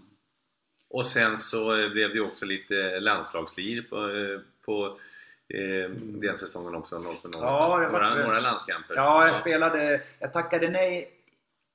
[0.89, 4.97] Och sen så eh, blev det också lite landslagslir på, eh, på
[5.53, 5.89] eh,
[6.21, 6.99] den säsongen också.
[6.99, 8.95] 0 Ja, det var- några, några landskamper.
[8.95, 10.01] Ja, jag spelade...
[10.19, 11.11] Jag tackade nej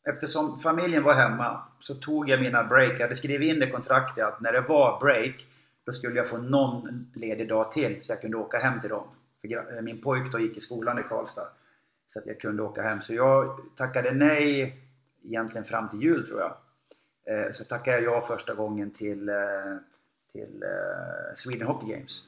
[0.08, 1.62] eftersom familjen var hemma.
[1.80, 2.92] Så tog jag mina break.
[2.92, 5.46] Jag hade skrivit in i kontraktet att när det var break
[5.86, 9.08] då skulle jag få någon ledig dag till så jag kunde åka hem till dem.
[9.40, 11.48] För gra- min pojk då gick i skolan i Karlstad.
[12.08, 13.02] Så att jag kunde åka hem.
[13.02, 14.76] Så jag tackade nej
[15.24, 16.52] egentligen fram till jul tror jag.
[17.26, 19.34] Eh, Så tackade jag ja första gången till, eh,
[20.32, 22.24] till eh, Sweden Hockey Games.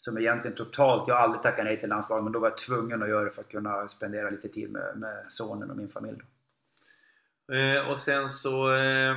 [0.00, 3.02] Som egentligen totalt, jag har aldrig tackat nej till landslaget men då var jag tvungen
[3.02, 6.18] att göra det för att kunna spendera lite tid med, med sonen och min familj.
[7.52, 8.74] Eh, och sen så...
[8.74, 9.16] Eh,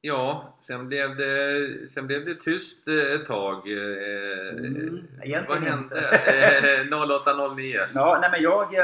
[0.00, 1.56] ja, sen blev det,
[1.88, 3.54] sen blev det tyst eh, ett tag.
[3.72, 4.54] Eh,
[5.24, 5.84] Mm, vad hände?
[5.84, 5.98] inte.
[6.84, 7.80] Eh, 08-09.
[7.94, 8.74] Ja, nej men jag...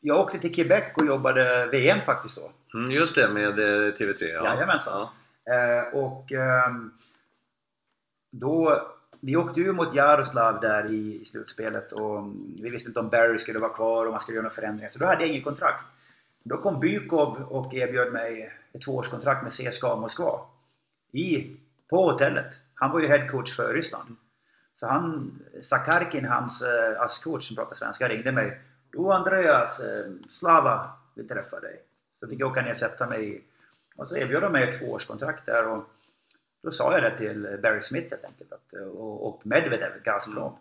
[0.00, 2.78] Jag åkte till Quebec och jobbade VM faktiskt då.
[2.78, 4.24] Mm, just det, med eh, TV3.
[4.24, 4.44] Ja.
[4.44, 5.08] Jajamensan.
[5.44, 5.90] Ja.
[5.92, 6.92] Och ehm,
[8.30, 8.82] då,
[9.20, 13.38] vi åkte ju mot Jaroslav där i, i slutspelet och vi visste inte om Barry
[13.38, 14.90] skulle vara kvar och man skulle göra några förändringar.
[14.90, 15.84] Så då hade jag inget kontrakt.
[16.42, 20.40] Då kom Bykov och erbjöd mig ett tvåårskontrakt med CSKA Moskva.
[21.12, 21.56] I,
[21.88, 22.54] på hotellet.
[22.74, 24.16] Han var ju headcoach för Ryssland.
[24.74, 28.60] Så han, Sakarkin, hans eh, ASS-coach som pratar svenska, ringde mig.
[28.90, 31.82] Du Andreas, eh, Slava vill träffa dig.
[32.20, 33.44] Så fick jag åka ner och sätta mig
[33.96, 35.84] och så erbjöd de mig ett tvåårskontrakt där och
[36.62, 40.52] då sa jag det till Barry Smith helt enkelt att, och, och Medvedev, Gazprom.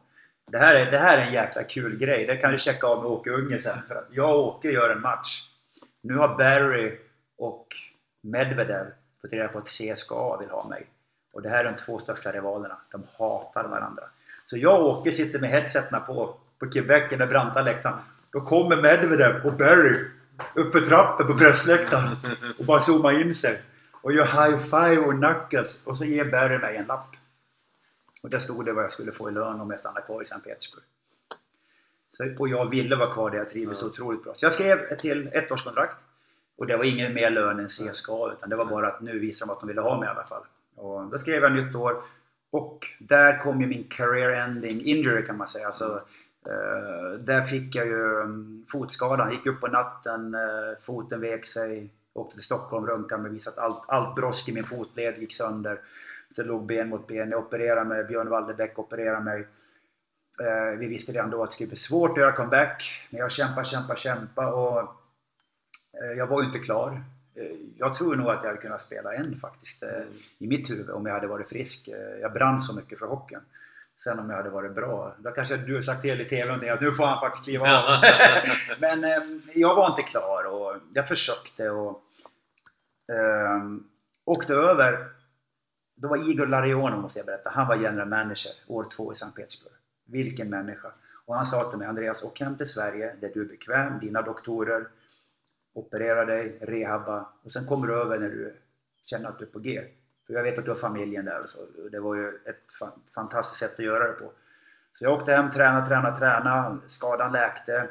[0.51, 2.25] Det här, är, det här är en jäkla kul grej.
[2.25, 3.77] Det kan du checka av med Åke Unge sen.
[3.87, 5.49] För att jag och Åke gör en match.
[6.01, 6.97] Nu har Barry
[7.37, 7.67] och
[8.21, 8.85] Medvedev
[9.21, 10.85] fått reda på att CSKA vill ha mig.
[11.33, 12.77] Och det här är de två största rivalerna.
[12.91, 14.03] De hatar varandra.
[14.47, 17.99] Så jag och Åke sitter med headsetarna på, på Quebec, den branta läktaren.
[18.31, 20.05] Då kommer Medvedev och Barry
[20.55, 22.15] upp för trappen på pressläktaren
[22.59, 23.61] och bara zoomar in sig.
[24.01, 25.85] Och gör high five och knuckles.
[25.85, 27.15] Och så ger Barry mig en lapp.
[28.23, 30.25] Och där stod det vad jag skulle få i lön om jag stannade kvar i
[30.25, 30.83] Sankt Petersburg.
[32.11, 34.33] Så, och jag ville vara kvar där jag trivdes så otroligt bra.
[34.33, 35.97] Så jag skrev ett till ettårskontrakt.
[36.57, 39.49] Och det var ingen mer lön än CSKA utan det var bara att nu visade
[39.49, 40.43] de att de ville ha mig i alla fall.
[40.75, 42.01] Och då skrev jag nytt år.
[42.51, 45.67] Och där kom ju min career ending injury kan man säga.
[45.67, 46.01] Alltså,
[46.45, 49.31] eh, där fick jag ju um, fotskadan.
[49.31, 51.89] Gick upp på natten, eh, foten vek sig.
[52.13, 55.79] Åkte till Stockholm, röntgade mig, visade att allt, allt brosk i min fotled gick sönder.
[56.35, 57.29] Det låg ben mot ben.
[57.31, 59.47] Jag opererade mig, Björn Walderbäck opererade mig.
[60.41, 63.07] Eh, vi visste redan då att det skulle bli svårt att göra comeback.
[63.09, 64.79] Men jag kämpade, kämpade, kämpade och
[66.01, 67.03] eh, jag var ju inte klar.
[67.35, 70.03] Eh, Jag tror nog att jag hade kunnat spela en faktiskt eh,
[70.37, 71.87] i mitt huvud om jag hade varit frisk.
[71.87, 73.41] Eh, Jag brann så mycket för hockeyn.
[74.03, 76.81] Sen om jag hade varit bra, då kanske du har sagt till i TV att
[76.81, 78.01] nu får han faktiskt kliva av.
[78.79, 79.23] Men eh,
[79.53, 82.01] jag var inte klar och jag försökte och
[83.11, 83.63] eh,
[84.25, 85.07] åkte över.
[85.95, 89.35] Då var Igor Larionov, måste jag berätta, han var general manager år två i Sankt
[89.35, 89.73] Petersburg.
[90.05, 90.91] Vilken människa!
[91.25, 94.21] Och han sa till mig, Andreas, åk hem till Sverige där du är bekväm, dina
[94.21, 94.87] doktorer,
[95.73, 98.55] operera dig, rehabba och sen kommer du över när du
[99.05, 99.83] känner att du är på G.
[100.29, 101.59] För jag vet att du har familjen där och så.
[101.91, 102.65] Det var ju ett
[103.15, 104.31] fantastiskt sätt att göra det på.
[104.93, 106.77] Så jag åkte hem, tränade, tränade, tränade.
[106.87, 107.89] Skadan läkte.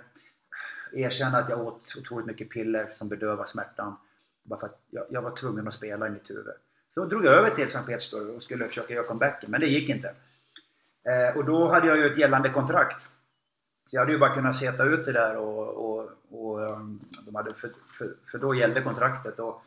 [0.93, 3.97] Erkände att jag åt otroligt mycket piller som bedövar smärtan.
[4.43, 6.55] Bara för att jag, jag var tvungen att spela i mitt huvud.
[6.95, 9.89] Så drog jag över till Sankt Petersburg och skulle försöka göra comebacken, men det gick
[9.89, 10.15] inte.
[11.05, 13.09] Eh, och då hade jag ju ett gällande kontrakt.
[13.87, 17.35] Så jag hade ju bara kunnat sätta ut det där och, och, och ehm, de
[17.35, 19.39] hade, för, för, för då gällde kontraktet.
[19.39, 19.65] Och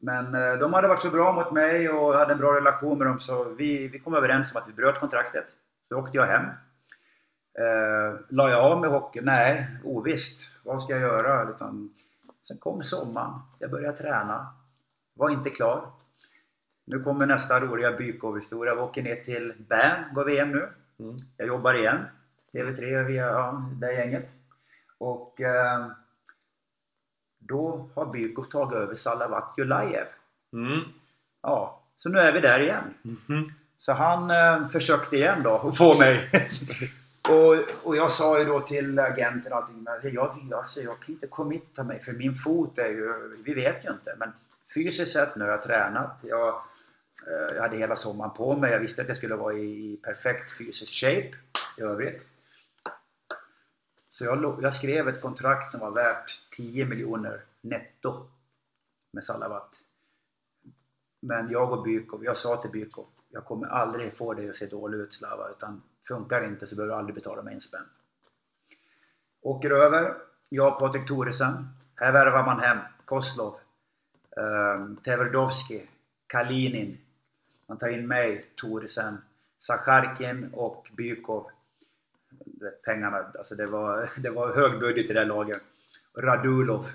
[0.00, 3.06] men eh, de hade varit så bra mot mig och hade en bra relation med
[3.06, 5.46] dem så vi, vi kom överens om att vi bröt kontraktet.
[5.88, 6.44] Så åkte jag hem.
[7.58, 9.20] Eh, la jag av med hockey?
[9.20, 10.50] Nej, ovisst.
[10.64, 11.50] Vad ska jag göra?
[11.50, 11.94] Utan,
[12.48, 13.40] sen kom sommaren.
[13.58, 14.46] Jag började träna.
[15.14, 15.84] Var inte klar.
[16.86, 18.74] Nu kommer nästa roliga Bykov-historia.
[18.74, 20.68] Vi åker ner till Bern, går VM nu.
[20.98, 21.16] Mm.
[21.36, 21.98] Jag jobbar igen.
[22.52, 24.28] TV3 via ja, det gänget.
[24.98, 25.86] Och eh,
[27.50, 30.06] då har Bykov tagit över Salavat Julajev.
[30.52, 30.80] Mm.
[31.42, 32.94] Ja, så nu är vi där igen.
[33.28, 33.52] Mm.
[33.78, 36.28] Så han eh, försökte igen då att få mig.
[37.28, 41.14] och, och jag sa ju då till agenten och allting, men jag, alltså, jag kan
[41.14, 44.14] inte committa mig för min fot är ju, vi vet ju inte.
[44.18, 44.32] Men
[44.74, 46.18] fysiskt sett nu har jag tränat.
[46.22, 48.72] Jag, eh, jag hade hela sommaren på mig.
[48.72, 51.32] Jag visste att jag skulle vara i perfekt fysisk shape
[51.78, 52.26] i övrigt.
[54.10, 58.26] Så jag, jag, skrev ett kontrakt som var värt 10 miljoner netto
[59.12, 59.82] med Salavat.
[61.20, 64.66] Men jag och Bykov, jag sa till Bykov, jag kommer aldrig få dig att se
[64.66, 67.88] dålig ut Slava, utan funkar det inte så behöver du aldrig betala mig en spänn.
[69.40, 70.16] Åker över,
[70.48, 71.68] jag och Patrik Thoresen.
[71.94, 73.56] Här värvar man hem Koslov,
[74.36, 75.88] eh, Teverdovski,
[76.26, 76.98] Kalinin.
[77.66, 79.18] Man tar in mig, Thoresen,
[79.58, 81.50] Sacharkin och Bykov
[82.84, 85.62] pengarna, alltså det var, det var hög budget i det laget.
[86.18, 86.86] Radulov.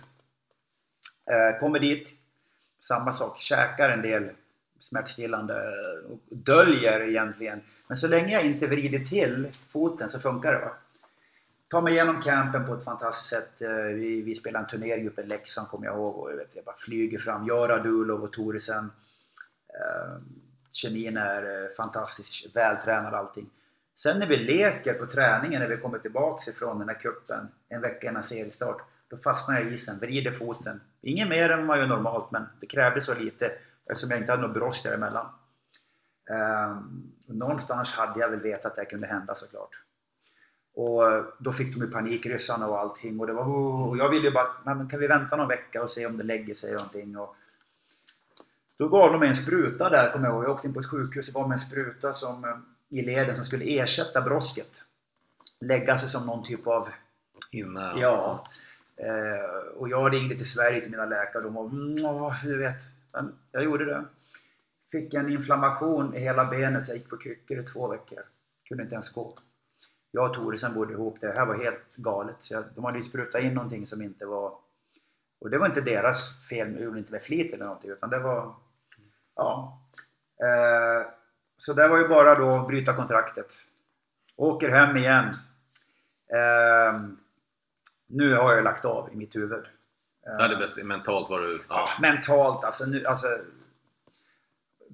[1.31, 2.13] Eh, kommer dit,
[2.81, 4.29] samma sak, käkar en del
[4.79, 5.53] smärtstillande
[6.09, 7.61] och döljer egentligen.
[7.87, 10.59] Men så länge jag inte vrider till foten så funkar det.
[10.59, 10.71] Va?
[11.67, 13.61] Tar mig igenom campen på ett fantastiskt sätt.
[13.61, 16.55] Eh, vi, vi spelar en turnering uppe i Leksand kommer jag ihåg och jag, vet,
[16.55, 17.47] jag bara flyger fram.
[17.47, 18.91] Jag, Radulov och Thoresen.
[19.67, 20.17] Eh,
[20.71, 23.49] kemin är fantastiskt fantastisk, vältränad allting.
[23.95, 27.81] Sen när vi leker på träningen, när vi kommer tillbaks ifrån den här kuppen en
[27.81, 30.81] vecka innan seriestart, då fastnar jag i isen, vrider foten.
[31.01, 33.51] Inget mer än vad man gör normalt, men det krävdes så lite
[33.85, 35.25] eftersom jag inte hade något brosk däremellan.
[36.29, 39.79] Um, någonstans hade jag väl vetat att det kunde hända såklart.
[40.75, 41.03] Och
[41.39, 43.19] då fick de ju panik, ryssarna och allting.
[43.19, 43.47] Och, det var,
[43.87, 46.23] och jag ville ju bara, men kan vi vänta någon vecka och se om det
[46.23, 47.17] lägger sig någonting.
[47.17, 47.35] Och
[48.77, 50.43] då gav de mig en spruta där, kommer jag ihåg.
[50.43, 52.57] Jag åkte in på ett sjukhus och gav mig en spruta som eh,
[52.89, 54.83] i leden som skulle ersätta brosket.
[55.59, 56.89] Lägga sig som någon typ av...
[57.51, 57.99] Innan.
[57.99, 58.47] Ja.
[58.97, 61.95] Eh, och jag ringde till Sverige till mina läkare och de var mm,
[62.43, 62.81] du vet.
[63.13, 64.05] Men jag gjorde det.
[64.91, 68.19] Fick en inflammation i hela benet, jag gick på kryckor i två veckor.
[68.67, 69.33] Kunde inte ens gå.
[70.11, 72.35] Jag och Toresen bodde ihop, det här var helt galet.
[72.39, 74.57] Så jag, de hade ju sprutat in någonting som inte var...
[75.39, 78.19] Och det var inte deras fel, de gjorde inte med flit eller någonting utan det
[78.19, 78.53] var...
[79.35, 79.79] Ja.
[80.43, 81.07] Eh,
[81.57, 83.53] så det var ju bara då att bryta kontraktet.
[84.37, 85.25] Åker hem igen.
[86.27, 87.01] Eh,
[88.07, 89.65] nu har jag lagt av i mitt huvud.
[90.25, 90.83] Ja, det bästa.
[90.83, 91.61] Mentalt var du...
[91.69, 91.87] Ja.
[92.01, 93.27] mentalt alltså, nu, alltså.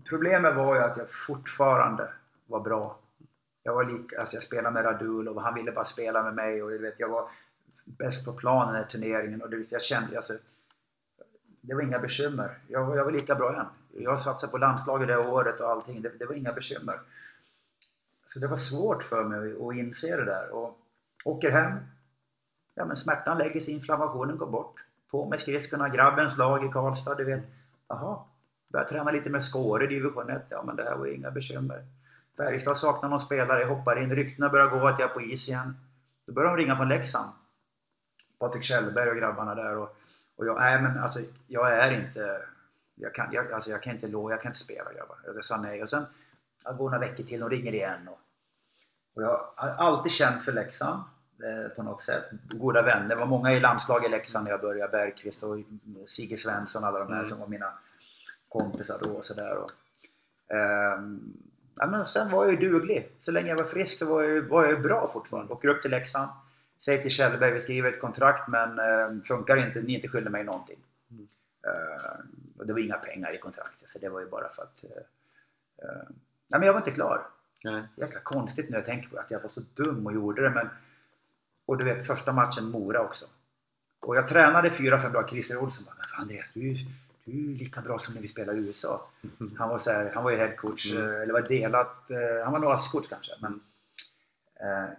[0.09, 2.09] Problemet var ju att jag fortfarande
[2.47, 2.97] var bra.
[3.63, 6.63] Jag var lika, alltså jag spelade med Radulov och han ville bara spela med mig
[6.63, 7.29] och jag, vet, jag var
[7.85, 10.33] bäst på planen i turneringen och det, jag kände alltså,
[11.61, 12.57] det var inga bekymmer.
[12.67, 14.01] Jag, jag var lika bra än.
[14.03, 16.01] Jag satsade på landslaget det året och allting.
[16.01, 16.99] Det, det, var inga bekymmer.
[18.25, 20.49] Så det var svårt för mig att inse det där.
[20.49, 20.79] Och
[21.23, 21.73] åker hem.
[22.75, 24.75] Ja men smärtan lägger sig, inflammationen går bort.
[25.11, 27.43] På med skridskorna, grabbens lag i Karlstad, du vet.
[27.87, 28.19] Jaha,
[28.71, 30.41] Börjar träna lite med Skåre i division 1.
[30.49, 31.85] Ja men det här var ju inga bekymmer.
[32.37, 34.15] Färjestad saknar någon spelare, jag hoppar in.
[34.15, 35.77] Ryktena börjar gå att jag är på is igen.
[36.25, 37.31] Då börjar de ringa från Leksand.
[38.39, 39.77] Patrik Kjellberg och grabbarna där.
[39.77, 39.95] Och,
[40.35, 42.41] och jag, nej men alltså, jag är inte
[42.95, 45.17] jag kan, jag, alltså jag kan inte lå, jag kan inte spela grabbar.
[45.25, 46.05] Jag sa nej och sen
[46.63, 48.07] jag går några veckor till och ringer igen.
[48.07, 48.19] Och,
[49.13, 51.03] och jag har alltid känt för Leksand
[51.75, 52.23] på något sätt.
[52.49, 53.09] Goda vänner.
[53.09, 54.91] Det var många i landslaget i Leksand när jag började.
[54.91, 55.57] Bergqvist och
[56.05, 57.29] Sigge Svensson alla de här mm.
[57.29, 57.73] som var mina
[58.49, 59.57] kompisar då och sådär.
[60.47, 61.01] Eh,
[61.75, 63.09] ja, men sen var jag ju duglig.
[63.19, 65.53] Så länge jag var frisk så var jag, var jag bra fortfarande.
[65.53, 66.29] Åker upp till Leksand.
[66.79, 70.31] Säger till Kjellberg, vi skriver ett kontrakt men eh, funkar inte, ni är inte skyldiga
[70.31, 70.79] mig någonting.
[71.11, 71.27] Mm.
[71.67, 72.19] Uh,
[72.57, 74.83] och det var inga pengar i kontraktet så det var ju bara för att...
[74.83, 74.89] Uh,
[75.89, 76.03] uh,
[76.47, 77.27] nej men jag var inte klar.
[77.63, 77.83] Nej.
[77.95, 80.69] Jäkla konstigt när jag tänker på att jag var så dum och gjorde det men...
[81.71, 83.25] Och du vet första matchen Mora också.
[83.99, 85.27] Och jag tränade 4-5 dagar.
[85.27, 86.75] Christer Olsson bara Andreas du,
[87.25, 89.07] du är lika bra som när vi spelade i USA.
[89.57, 91.21] Han var, så här, han var ju headcoach, mm.
[91.21, 92.05] eller var delat,
[92.43, 93.31] han var nog coach kanske.
[93.41, 93.59] Men,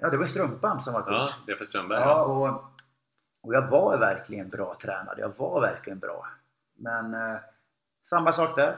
[0.01, 1.13] ja det var Strumpan som var coach.
[1.15, 2.01] Ja, det för Strömberg.
[2.01, 2.65] Ja, och,
[3.43, 5.19] och jag var verkligen bra tränad.
[5.19, 6.27] Jag var verkligen bra.
[6.75, 7.37] Men eh,
[8.05, 8.77] samma sak där.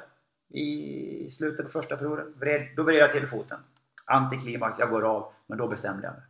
[0.49, 3.59] I slutet på första perioden, vred, då vred jag till foten.
[4.05, 5.33] Antiklimax, jag går av.
[5.47, 6.23] Men då bestämde jag mig.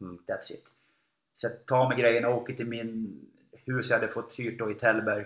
[0.00, 0.18] Mm.
[0.26, 0.72] That's it.
[1.34, 3.20] Så jag tar med grejerna och åker till min
[3.52, 5.24] hus jag hade fått hyrt då i Tällberg.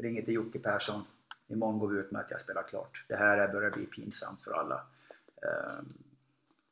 [0.00, 1.02] ringer till Jocke Persson.
[1.48, 3.04] Imorgon går vi ut med att jag spelar klart.
[3.08, 4.84] Det här börjar bli pinsamt för alla.
[5.42, 5.82] Eh,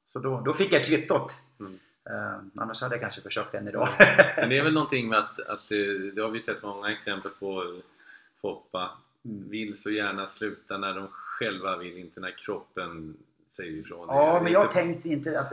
[0.06, 1.32] så då, då fick jag kvittot.
[1.60, 1.78] Mm.
[2.10, 3.88] Eh, annars hade jag kanske försökt än idag.
[4.36, 7.76] Men det är väl någonting med att, att det, har vi sett många exempel på
[8.40, 8.90] Foppa
[9.24, 9.48] Mm.
[9.50, 13.16] vill så gärna sluta när de själva vill, inte när kroppen
[13.48, 14.06] säger ifrån.
[14.08, 15.52] Ja, men jag inte- tänkte inte att,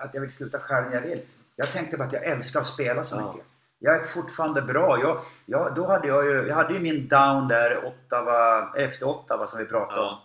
[0.00, 1.18] att jag vill sluta själv när jag vill.
[1.60, 3.46] Jag tänkte bara att jag älskar att spela så mycket.
[3.78, 5.00] Jag är fortfarande bra.
[5.00, 9.46] Jag, jag, då hade jag, ju, jag hade ju min down där Ottawa, efter Ottawa
[9.46, 10.16] som vi pratade om.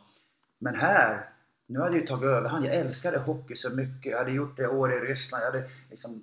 [0.60, 1.30] Men här,
[1.68, 2.66] nu hade jag ju tagit över.
[2.66, 4.12] Jag älskade hockey så mycket.
[4.12, 5.44] Jag hade gjort det år i Ryssland.
[5.44, 6.22] Jag hade liksom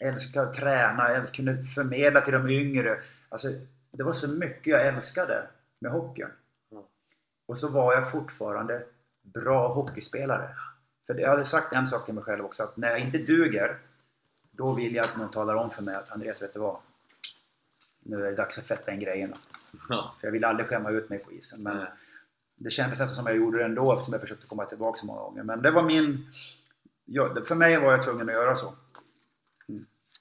[0.00, 1.12] älskat att träna.
[1.12, 2.98] Jag kunde förmedla till de yngre.
[3.28, 3.48] Alltså,
[3.90, 5.46] det var så mycket jag älskade
[5.78, 6.30] med hockeyn.
[6.70, 6.88] Ja.
[7.46, 8.82] Och så var jag fortfarande
[9.22, 10.48] bra hockeyspelare.
[11.06, 13.78] För jag hade sagt en sak till mig själv också, att när jag inte duger,
[14.60, 16.76] då vill jag att någon talar om för mig att Andreas, vet du vad?
[18.02, 19.36] Nu är det dags att fetta in grejerna.
[19.88, 20.14] Ja.
[20.20, 21.62] För jag vill aldrig skämma ut mig på isen.
[21.62, 21.86] Men Nej.
[22.56, 25.20] det kändes nästan som jag gjorde det ändå eftersom jag försökte komma tillbaka så många
[25.20, 25.42] gånger.
[25.42, 26.26] Men det var min...
[27.04, 28.74] Ja, för mig var jag tvungen att göra så.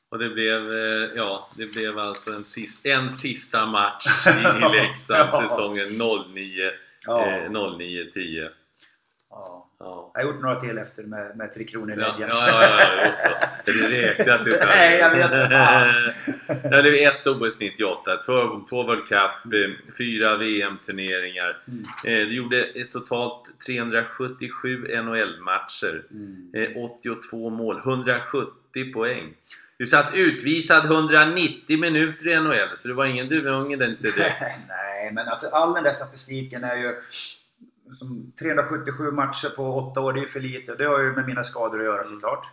[0.10, 4.72] Och det blev, eh, ja, det blev alltså en, sist, en sista match i, i
[4.82, 5.42] Leksand Ja.
[5.42, 5.88] säsongen
[6.34, 6.72] 09,
[7.06, 7.26] Ja.
[7.28, 8.50] eh, 09-10.
[9.80, 9.86] Ja.
[9.86, 10.12] Ja.
[10.14, 12.70] Jag har gjort några till efter med, med Tre Kronor Ja, ja, ja, ja,
[13.66, 14.08] just det.
[14.08, 14.66] räknas inte.
[14.66, 15.32] Nej, jag vet.
[16.64, 18.34] Det blev ett OS 98, två,
[18.70, 21.58] två World Cup, eh, fyra VM-turneringar.
[21.68, 21.82] Mm.
[22.22, 26.52] Eh, Det gjorde totalt 377 NHL-matcher, Mm.
[26.56, 29.34] eh, 82 mål, 170 poäng.
[29.78, 34.42] Du satt utvisad 190 minuter i NHL, så det var ingen dununge den inte direkt.
[34.68, 36.96] Nej, men alltså all den där statistiken är ju
[37.94, 40.76] som 377 matcher på åtta år, det är ju för lite.
[40.76, 42.10] Det har ju med mina skador att göra Mm.
[42.14, 42.46] såklart.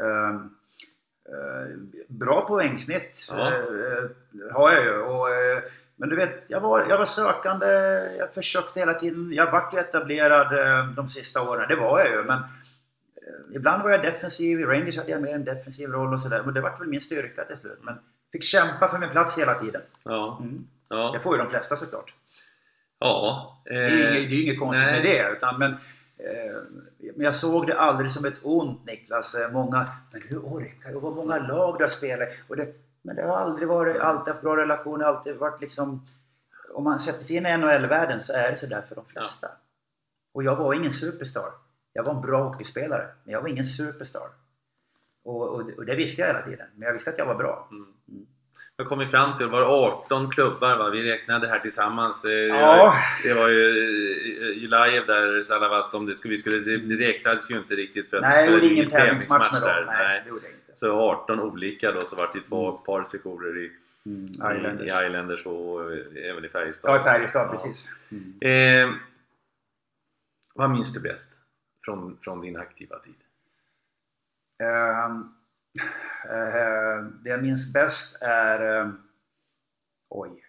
[0.00, 0.40] Eh,
[2.08, 3.46] bra poängsnitt Ja.
[3.52, 4.04] eh,
[4.52, 4.98] har jag ju.
[5.00, 5.62] Och, eh,
[5.96, 7.66] men du vet, jag var, jag var sökande,
[8.18, 9.32] jag försökte hela tiden.
[9.32, 12.22] Jag vart ju etablerad eh, de sista åren, det var jag ju.
[12.24, 16.20] Men eh, ibland var jag defensiv, i Rangers hade jag mer en defensiv roll och
[16.22, 16.42] sådär.
[16.44, 17.78] Men det vart väl min styrka till slut.
[17.82, 17.94] Men
[18.32, 19.82] fick kämpa för min plats hela tiden.
[20.04, 20.64] Ja, Mm.
[20.88, 22.14] ja, Det får ju de flesta såklart.
[23.00, 23.62] Ja.
[23.64, 24.92] Det är inget, det är inget konstigt nej.
[24.92, 25.36] med det.
[25.36, 25.72] Utan, men,
[26.18, 26.56] eh,
[27.16, 29.34] men jag såg det aldrig som ett ont Niklas.
[29.34, 30.96] Eh, Många, men hur orkar du?
[30.96, 33.96] Och vad många lag du har spelat i?" och det, Men det har aldrig varit,
[33.96, 36.06] alltid haft bra relationer, alltid varit liksom...
[36.74, 39.48] Om man sätter sig in i NHL-världen så är det sådär för de flesta.
[40.34, 41.52] Och jag var ingen superstar.
[41.92, 44.28] Jag var en bra hockeyspelare, men jag var ingen superstar.
[45.24, 46.66] Och, och, och det visste jag hela tiden.
[46.74, 47.68] Men jag visste att jag var bra.
[48.76, 50.90] Jag kom ju fram till, det var 18 klubbar va?
[50.90, 52.24] Vi räknade här tillsammans.
[52.24, 52.94] Eh, Ja.
[53.22, 57.58] Det var ju eh, Julajev där, Salavat, om det skulle, vi skulle, det, räknades ju
[57.58, 59.70] inte riktigt för att Nej, det gjorde ingen tävlingsmatch med dem.
[59.70, 59.84] där.
[59.86, 60.64] Nej, gjorde jag inte.
[60.72, 63.70] Så 18 olika då, så var det två par sektioner i,
[64.06, 64.80] Mm, i, Islanders.
[64.80, 66.90] i Islanders och eh, även i Färjestad.
[66.90, 67.50] Ja, i Färjestad, Ja.
[67.52, 67.88] precis.
[68.42, 68.88] Mm.
[68.90, 68.94] Eh,
[70.54, 71.30] vad minns du bäst
[71.84, 73.14] från, från din aktiva tid?
[74.62, 75.10] Eh,
[76.24, 78.80] Eh, det jag minns bäst är...
[78.80, 78.90] Eh,
[80.08, 80.44] oj.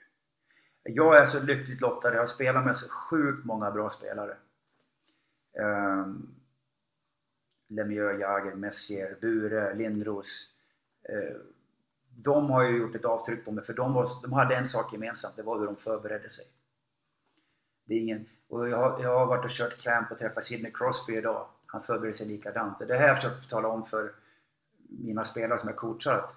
[0.84, 2.14] Jag är så lyckligt lottad.
[2.14, 4.38] Jag har spelat med så sjukt många bra spelare.
[5.60, 6.07] Eh,
[7.68, 10.48] Lemieux, Jagr, Messier, Bure, Lindros.
[12.10, 14.93] De har ju gjort ett avtryck på mig för de, var, de hade en sak
[14.93, 15.35] gemensamt.
[15.35, 16.45] Det var hur de förberedde sig.
[17.85, 20.72] Det är ingen, och jag, har, jag har varit och kört camp och träffat Sidney
[20.72, 21.48] Crosby idag.
[21.65, 22.80] Han förbereder sig likadant.
[22.80, 24.11] Det här har jag försökt tala om för
[24.91, 26.13] mina spelare som jag coachar.
[26.15, 26.35] Att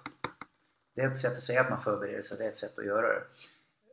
[0.95, 2.85] det är ett sätt att säga att man förbereder sig, det är ett sätt att
[2.85, 3.21] göra det.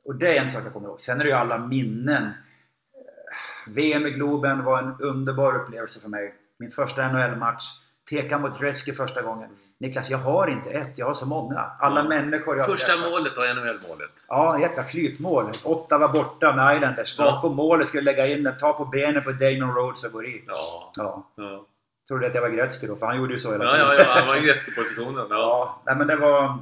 [0.05, 1.01] Och det är en sak jag kommer ihåg.
[1.01, 2.23] Sen är det ju alla minnen.
[2.25, 6.35] Eh, VM i Globen var en underbar upplevelse för mig.
[6.59, 7.65] Min första NHL-match.
[8.11, 9.51] Teka mot Gretzky första gången.
[9.79, 11.59] Niklas, jag har inte ett, jag har så många.
[11.79, 13.11] Alla människor jag Första träffat.
[13.11, 14.11] målet och NHL-målet.
[14.29, 15.53] Ja, jäkla flytmål.
[15.65, 17.19] Åtta var borta med Islanders.
[17.19, 17.25] Ja.
[17.25, 20.45] Bakom målet skulle lägga in den, ta på benen på Damon Rhodes och gå dit.
[20.47, 20.91] Ja.
[20.97, 21.27] Ja.
[21.35, 21.67] Ja,
[22.09, 24.05] Trodde att jag var Gretzky då, för han gjorde ju så hela ja, ja, ja
[24.09, 25.27] han var i Gretzky-positionen.
[25.31, 25.37] Ja.
[25.37, 26.59] Ja, nej men det var...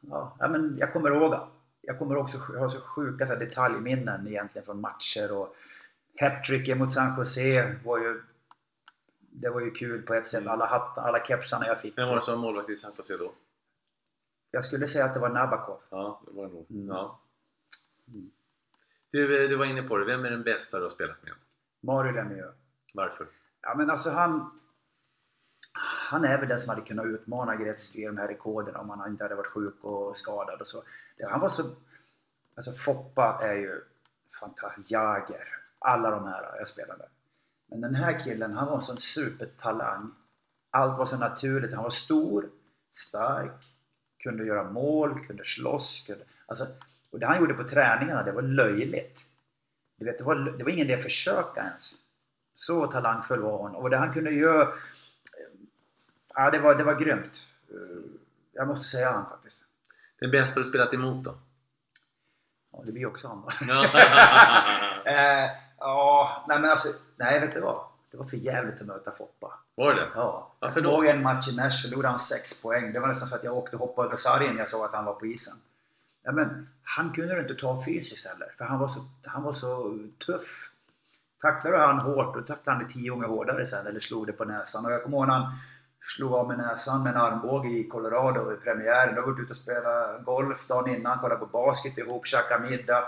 [0.00, 1.34] Ja, nej, men jag kommer ihåg.
[1.80, 5.56] Jag kommer också jag har så sjuka så här, detaljminnen egentligen från matcher och
[6.20, 8.22] hattricken mot San Jose var ju...
[9.18, 10.46] Det var ju kul på ett sätt.
[10.46, 11.98] Alla hattar, alla kepsarna jag fick.
[11.98, 13.32] Vem var det som var målvakt i San Jose då?
[14.50, 15.80] Jag skulle säga att det var Nabokov.
[15.90, 16.66] Ja, det var det nog.
[16.70, 16.88] Mm.
[16.88, 17.20] Ja.
[19.10, 20.04] Du, eh, du var inne på det.
[20.04, 21.32] Vem är den bästa du har spelat med?
[21.80, 22.54] Mario Lemieux.
[22.94, 23.26] Varför?
[23.68, 24.50] Ja men alltså han...
[26.10, 29.10] Han är väl den som hade kunnat utmana Gretzky i de här rekorden om han
[29.10, 30.82] inte hade varit sjuk och skadad och så.
[31.16, 31.62] Det- Han var så...
[32.56, 33.80] Alltså Foppa är ju
[34.40, 34.90] fantastisk.
[34.90, 35.44] Jager.
[35.78, 37.04] Alla de här jag spelade.
[37.66, 40.14] Men den här killen, han var en sån supertalang.
[40.70, 41.74] Allt var så naturligt.
[41.74, 42.50] Han var stor,
[42.92, 43.64] stark,
[44.18, 46.04] kunde göra mål, kunde slåss.
[46.06, 46.66] Kunde, alltså,
[47.10, 49.20] Och det han gjorde på träningarna, det var löjligt.
[49.96, 52.04] Du vet, det, var, det var ingen idé att försöka ens.
[52.58, 53.74] Så talangfull var hon.
[53.74, 54.68] Och det han kunde göra...
[56.34, 57.46] Ja, det var, det var grymt.
[57.70, 58.10] Eh,
[58.52, 59.64] jag måste säga han faktiskt.
[60.20, 61.34] Den bästa du spelat emot då?
[62.72, 63.48] Ja, det blir också han då.
[63.68, 63.84] Ja.
[65.44, 67.84] eh, ja, nej men alltså, nej vet du vad?
[68.10, 69.52] Det var för jävligt att möta Foppa.
[69.74, 70.52] Var det Ja.
[70.58, 70.96] Varför jag då?
[70.96, 72.92] såg en match i då gjorde han 6 poäng.
[72.92, 74.92] Det var nästan så att jag åkte och hoppade över sargen när jag såg att
[74.92, 75.56] han var på isen.
[76.22, 79.52] Ja, men han kunde du inte ta fysiskt heller, för han var så, han var
[79.52, 80.67] så tuff.
[81.42, 84.44] Tacklade han hårt, då tacklade han det tio gånger hårdare sen, eller slog det på
[84.44, 84.86] näsan.
[84.86, 85.52] Och jag kommer ihåg när han
[86.02, 89.14] slog av med näsan med en armbåge i Colorado i premiären.
[89.14, 93.04] Då var vi ute och spelade golf dagen innan, kollade på basket ihop, käkade middag.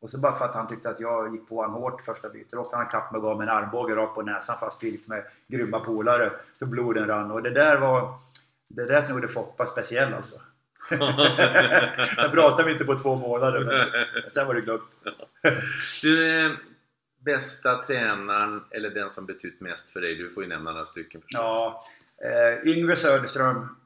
[0.00, 2.54] Och så bara för att han tyckte att jag gick på honom hårt första bytet,
[2.54, 5.14] åkte han kapp mig och gav mig en armbåge rakt på näsan fast vi liksom
[5.14, 6.32] är grymma polare.
[6.58, 7.30] Så bloden rann.
[7.30, 8.14] Och det där var
[8.68, 10.36] det där som gjorde Foppa speciell alltså.
[12.16, 14.82] jag pratade inte på två månader men sen var det glömt.
[16.02, 16.52] Du, eh,
[17.24, 20.14] bästa tränaren eller den som betytt mest för dig?
[20.14, 21.42] Du får ju nämna några stycken förstås.
[21.42, 21.84] Ja,
[22.24, 23.76] eh, Yngve Söderström.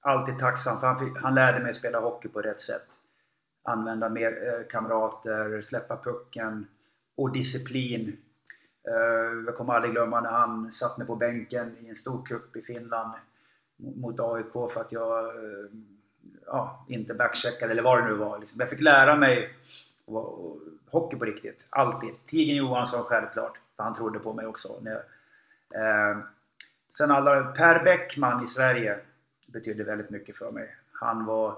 [0.00, 2.86] Alltid tacksam för han, fick, han lärde mig spela hockey på rätt sätt.
[3.62, 6.66] Använda mer eh, kamrater, släppa pucken
[7.16, 8.16] och disciplin.
[8.88, 12.56] Eh, jag kommer aldrig glömma när han satt mig på bänken i en stor cup
[12.56, 13.14] i Finland
[13.76, 15.70] mot AIK för att jag eh,
[16.46, 18.38] ja, inte backcheckade eller vad det nu var.
[18.38, 18.60] Liksom.
[18.60, 19.54] Jag fick lära mig
[20.16, 20.60] och- och-
[20.90, 21.66] hockey på riktigt.
[21.70, 22.14] Alltid.
[22.26, 23.58] Tigen Johansson självklart.
[23.76, 24.82] För han trodde på mig också.
[25.74, 26.18] Eh,
[26.96, 29.00] sen alla, Per Bäckman i Sverige
[29.48, 30.76] betydde väldigt mycket för mig.
[30.92, 31.56] Han var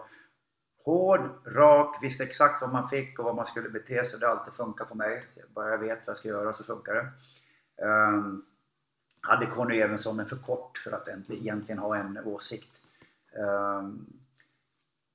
[0.84, 4.20] hård, rak, visste exakt vad man fick och vad man skulle bete sig.
[4.20, 5.22] Det har alltid funkat på mig.
[5.54, 7.08] Bara jag vet vad jag ska göra så funkar det.
[7.86, 8.44] Um,
[9.20, 12.70] hade Conny Evensson men för kort för att egentligen- egentligen ha en åsikt.
[13.36, 14.06] Um,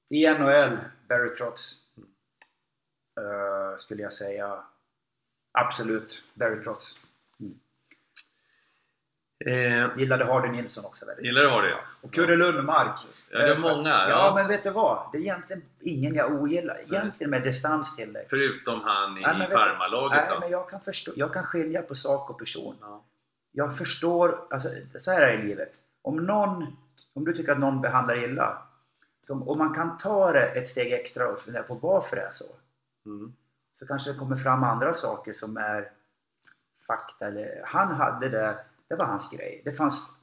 [0.10, 0.78] I NHL,
[1.08, 1.87] Barry Trotz
[3.18, 4.60] eh, skulle jag säga.
[5.52, 7.00] Absolut, Barry Trotz.
[9.46, 11.26] Eh, Gillade Hardy Nilsson också väldigt.
[11.26, 11.76] gillar du att ha det?
[12.02, 13.00] Och Kurre Lundmark.
[13.32, 14.10] Ja, det är många, Ja.
[14.10, 14.32] ja.
[14.36, 15.10] men vet du vad?
[15.12, 16.80] Det är egentligen ingen jag ogillar.
[16.82, 18.28] Egentligen med distans till dig.
[18.30, 20.40] Förutom han i Nej, men farmarlaget Nej, då?
[20.40, 22.76] men jag kan, förstå, jag kan skilja på sak och person.
[22.82, 23.04] Ja.
[23.52, 25.74] Jag förstår, alltså, så här är det i livet.
[26.02, 26.78] Om någon,
[27.14, 28.58] om du tycker att någon behandlar illa.
[29.30, 32.46] Om man kan ta det ett steg extra och fundera på varför det är så.
[33.08, 33.34] Mm.
[33.80, 35.92] Så kanske det kommer fram andra saker som är
[36.88, 37.28] fakta.
[37.28, 38.58] Eller, han hade det,
[38.88, 39.62] det var hans grej.
[39.66, 40.18] Det fanns,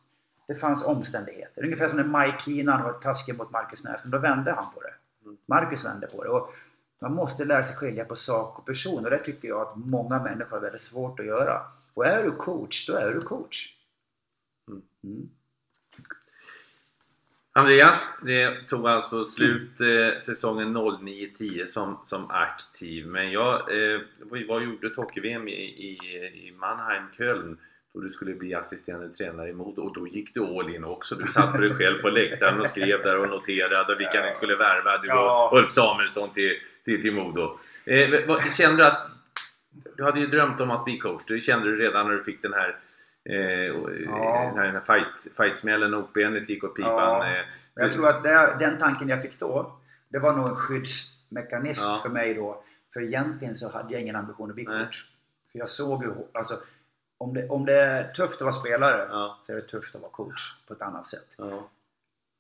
[0.47, 1.65] det fanns omständigheter.
[1.65, 4.15] Ungefär som när Mike Keenan var taskig mot Marcus Näslund.
[4.15, 4.95] Då vände han på det.
[5.47, 6.31] Marcus vände på det.
[6.31, 6.55] Och
[6.99, 9.05] man måste lära sig skilja på sak och person.
[9.05, 11.63] Och det tycker jag att många människor har väldigt svårt att göra.
[11.95, 13.77] Och är du coach, då är du coach.
[15.05, 15.31] Mm.
[17.57, 23.07] Andreas, det tog alltså slut eh, säsongen 09-10 som, som aktiv.
[23.07, 24.01] Men jag, eh,
[24.49, 25.99] vad- gjorde ett hockey-VM i, i,
[26.49, 27.59] i Mannheim, Köln?
[27.95, 31.15] Då du skulle bli assisterande tränare i Modo och då gick du all in också.
[31.15, 34.57] Du satt för dig själv på läktaren och skrev där och noterade vilka ni skulle
[34.57, 34.99] värva.
[34.99, 35.49] Du Ja.
[35.53, 36.53] och Ulf Samuelsson till,
[36.85, 37.59] till, till Modo.
[37.85, 39.11] Eh, vad, kände du att...
[39.97, 41.23] Du hade ju drömt om att bli coach.
[41.29, 42.77] Det kände du redan när du fick den här
[43.25, 44.53] Eh, och, eh, Ja.
[44.57, 46.93] den här, fight, fightsmällen och benet gick åt pipan.
[46.93, 47.27] Ja.
[47.27, 47.45] Eh,
[47.75, 49.77] jag tror att det, den tanken jag fick då,
[50.09, 51.99] det var nog en skyddsmekanism Ja.
[52.03, 52.63] för mig då.
[52.93, 55.09] För egentligen så hade jag ingen ambition att bli coach.
[55.53, 56.59] För jag såg ju, alltså,
[57.19, 59.39] om det, om det är tufft att vara spelare Ja.
[59.47, 61.35] så är det tufft att vara coach på ett annat sätt.
[61.37, 61.69] ja.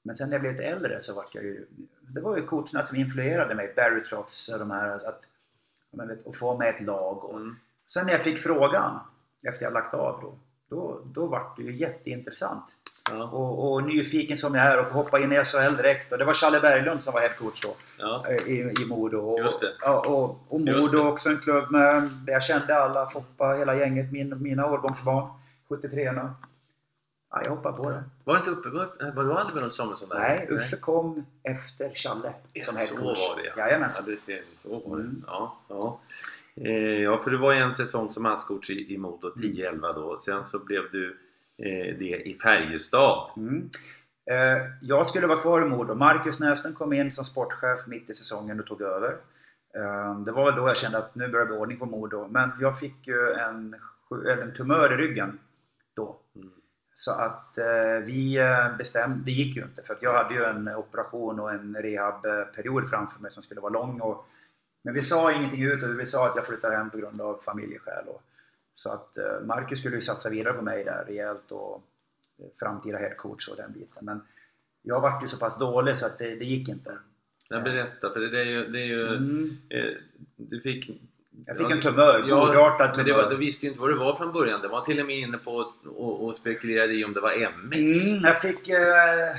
[0.06, 1.66] Men sen när jag blev lite äldre så vart jag ju...
[2.01, 3.73] Det var ju coacherna som influerade mig.
[3.77, 4.89] Barry Trotz och de här.
[4.94, 5.24] Att,
[6.09, 7.24] vet, att få med ett lag.
[7.24, 7.56] Och, Mm.
[7.89, 9.01] Sen när jag fick frågan
[9.48, 10.39] efter jag lagt av då.
[10.74, 12.64] Då, då vart det ju jätteintressant.
[13.10, 13.24] Ja.
[13.24, 16.12] Och, och nyfiken som jag är och hoppa in i SHL direkt.
[16.12, 17.74] Och det var Challe Berglund som var headcoach då.
[17.98, 18.24] Ja.
[18.28, 19.18] eh, I, i Modo.
[19.18, 19.72] Och, Just det.
[19.80, 23.76] Ja, och, och Just Modo också en klubb med, där jag kände alla, Foppa, hela
[23.76, 25.28] gänget, min, mina årgångsbarn.
[25.68, 26.30] 73orna.
[27.30, 28.05] Ja, jag hoppade på det.
[28.24, 30.18] Var, det inte uppe, var, var du aldrig med någon Samuelsson där?
[30.18, 33.18] Nej, Uffe kom efter Challe Ja, som så headcoach.
[33.28, 33.98] var det Jajamensan.
[34.02, 34.10] Mm.
[34.10, 35.10] Ja, det ser, så var det.
[35.26, 36.01] Ja, ja.
[36.65, 39.51] Eh, ja, för du var ju en säsong som masscoach i, i Modo, Mm.
[39.81, 40.19] 10-11 då.
[40.19, 41.19] Sen så blev du
[41.59, 43.31] eh, det i Färjestad.
[43.36, 43.70] Mm.
[44.31, 45.95] Eh, jag skulle vara kvar i Modo.
[45.95, 49.16] Marcus Näslund kom in som sportchef mitt i säsongen och tog över.
[50.24, 52.28] Det var väl då jag kände att nu börjar det bli ordning på Modo.
[52.31, 53.77] Men jag fick ju en,
[54.43, 55.39] en tumör i ryggen
[55.97, 56.20] då.
[56.36, 56.51] Mm.
[56.97, 57.59] Så att
[58.03, 58.39] vi
[58.78, 62.91] bestämde, det gick ju inte för att jag hade ju en operation och en rehabperiod
[62.91, 64.01] framför mig som skulle vara lång.
[64.01, 64.27] Och,
[64.85, 67.40] men vi sa ingenting ut och vi sa att jag flyttar hem på grund av
[67.44, 68.05] familjeskäl.
[68.09, 68.23] Och,
[68.74, 71.82] så att eh, Marcus skulle ju satsa vidare på mig där rejält och
[72.39, 74.05] eh, framtida headcoach och den biten.
[74.05, 74.20] Men
[74.82, 76.98] jag vart ju så pass dålig så att det, det gick inte.
[77.48, 78.66] Jag berätta, för det är ju...
[78.66, 79.44] Det är ju Mm.
[79.69, 79.94] eh,
[80.36, 80.90] du fick...
[81.47, 83.31] Jag fick en tumör, godartad men det var, tumör.
[83.31, 84.59] du visste ju inte vad det var från början.
[84.62, 87.32] Det var till och med inne på och, och, och spekulerade i om det var
[87.32, 88.12] MS.
[88.12, 89.36] Mm, jag fick eh,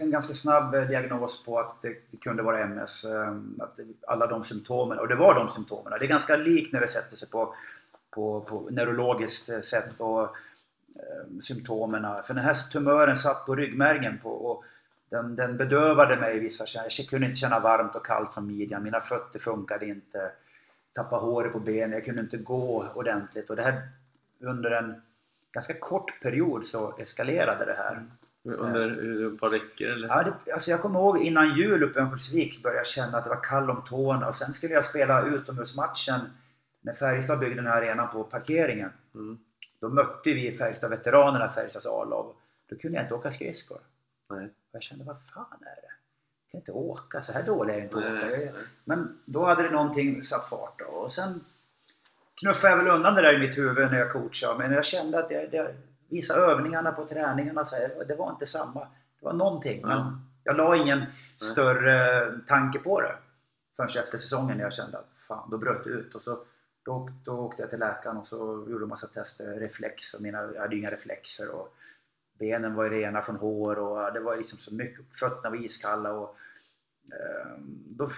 [0.00, 3.04] en ganska snabb eh, diagnos på att det, det kunde vara MS.
[3.04, 5.98] Eh, att det, alla de symptomen, och det var de symptomen.
[5.98, 7.54] Det är ganska likt när det sätter sig på,
[8.10, 12.22] på, på neurologiskt eh, sätt och eh, symptomen.
[12.24, 14.64] För den här tumören satt på ryggmärgen på, och
[15.10, 17.04] den, den bedövade mig i vissa känslor.
[17.04, 18.82] Jag kunde inte känna varmt och kallt från midjan.
[18.82, 20.30] Mina fötter funkade inte.
[20.92, 21.92] Tappade håret på benen.
[21.92, 23.50] Jag kunde inte gå ordentligt.
[23.50, 23.88] Och det här
[24.40, 25.02] under en
[25.52, 28.06] ganska kort period så eskalerade det här.
[28.44, 30.08] Under eh, ett par veckor eller?
[30.08, 33.24] Ja, det, alltså jag kommer ihåg innan jul uppe i Örnsköldsvik började jag känna att
[33.24, 36.20] det var kall om tårna och sen skulle jag spela utomhusmatchen
[36.80, 38.90] när Färjestad byggde den här arenan på parkeringen.
[39.14, 39.38] Mm.
[39.80, 42.34] Då mötte vi Färjestad-veteranerna, Färjestads A-lag.
[42.70, 43.78] Då kunde jag inte åka skridskor.
[44.30, 44.48] Nej.
[44.72, 45.88] Jag kände, vad fan är det?
[46.46, 48.30] Jag kan inte åka, så här dålig är jag inte Nej, åka.
[48.30, 48.52] Jag- nej.
[48.84, 50.84] Men då hade det någonting satt fart då.
[50.84, 51.40] och sen
[52.40, 54.58] knuffade jag väl undan det där i mitt huvud när jag coachade.
[54.58, 55.74] Men jag kände att det, det,
[56.08, 58.80] vissa övningarna på träningarna, så här, det var inte samma.
[58.80, 59.80] Det var någonting.
[59.80, 59.88] Ja.
[59.88, 61.04] Men jag la ingen
[61.38, 63.16] större tanke på det.
[63.76, 66.14] Förrän efter säsongen när jag kände att fan, då bröt det ut.
[66.14, 66.38] Och så,
[66.82, 69.60] då, då åkte jag till läkaren och så gjorde massa tester.
[69.60, 71.50] Reflex, och mina, jag hade ju inga reflexer.
[71.50, 71.74] Och
[72.38, 75.04] benen var ju rena från hår och det var liksom så mycket.
[75.20, 76.12] Fötterna var iskalla.
[76.12, 76.36] Och,
[77.12, 78.10] eh, då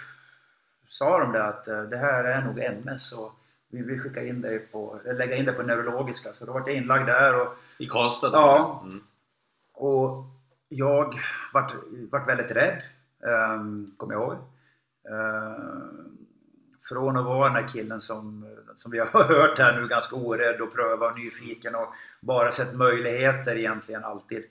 [0.88, 3.32] sa de det att eh, det här är nog MS och
[3.70, 6.32] vi vill skicka in dig på, lägga in dig på neurologiska.
[6.32, 7.40] Så då var jag inlagd där.
[7.40, 8.30] Och, I Karlstad?
[8.32, 8.82] Ja.
[8.84, 9.00] Mm.
[9.74, 10.24] och
[10.68, 11.14] jag
[11.52, 11.74] vart,
[12.10, 12.82] vart väldigt rädd,
[13.20, 14.36] um, kommer jag ihåg.
[15.08, 16.16] Ehm,
[16.88, 20.60] från att vara den här killen som, som vi har hört här nu, ganska orädd
[20.60, 21.88] och pröva och nyfiken och
[22.20, 24.44] bara sett möjligheter egentligen alltid.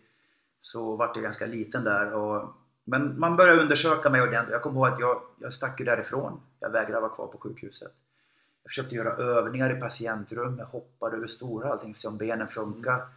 [0.61, 2.13] Så vart jag ganska liten där.
[2.13, 4.53] Och, men man började undersöka mig ordentligt.
[4.53, 6.41] Jag kommer ihåg att jag, jag stack ju därifrån.
[6.59, 7.91] Jag vägrade vara kvar på sjukhuset.
[8.69, 13.07] Försökte göra övningar i patientrummet, hoppade över stora allting för att se om benen funkar.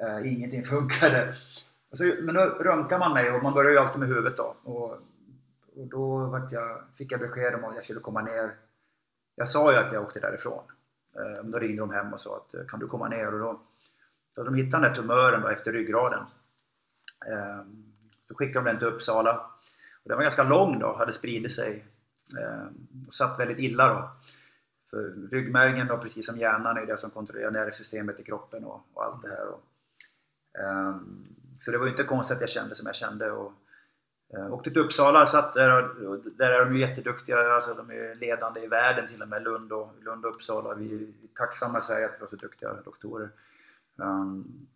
[0.00, 1.34] Eh, ingenting funkade.
[1.90, 4.56] Och så, men då röntgade man mig och man börjar ju alltid med huvudet då.
[4.62, 4.90] Och,
[5.76, 8.54] och då vart jag, fick jag besked om att jag skulle komma ner.
[9.34, 10.64] Jag sa ju att jag åkte därifrån.
[11.16, 13.26] Eh, då ringde de hem och sa att kan du komma ner?
[13.26, 13.60] Och då,
[14.34, 16.24] så de hittade den där tumören då efter ryggraden.
[17.26, 17.62] Eh,
[18.28, 19.36] så skickade de den till Uppsala.
[20.02, 21.84] Och den var ganska lång då, hade spridit sig.
[22.38, 22.66] Eh,
[23.08, 24.10] och satt väldigt illa då.
[24.92, 29.04] För ryggmärgen då, precis som hjärnan, är det som kontrollerar nervsystemet i kroppen och, och
[29.04, 29.46] allt det här.
[29.48, 29.62] Och,
[30.58, 31.26] um,
[31.60, 33.30] så det var ju inte konstigt att jag kände som jag kände.
[33.30, 33.52] Och,
[34.36, 37.54] uh, åkte till Uppsala, satt där och, och där är de ju jätteduktiga.
[37.54, 40.74] Alltså de är ledande i världen till och med, Lund och, Lund och Uppsala.
[40.74, 43.28] Vi är tacksamma i Sverige att vi har så duktiga doktorer.
[43.96, 44.66] Um,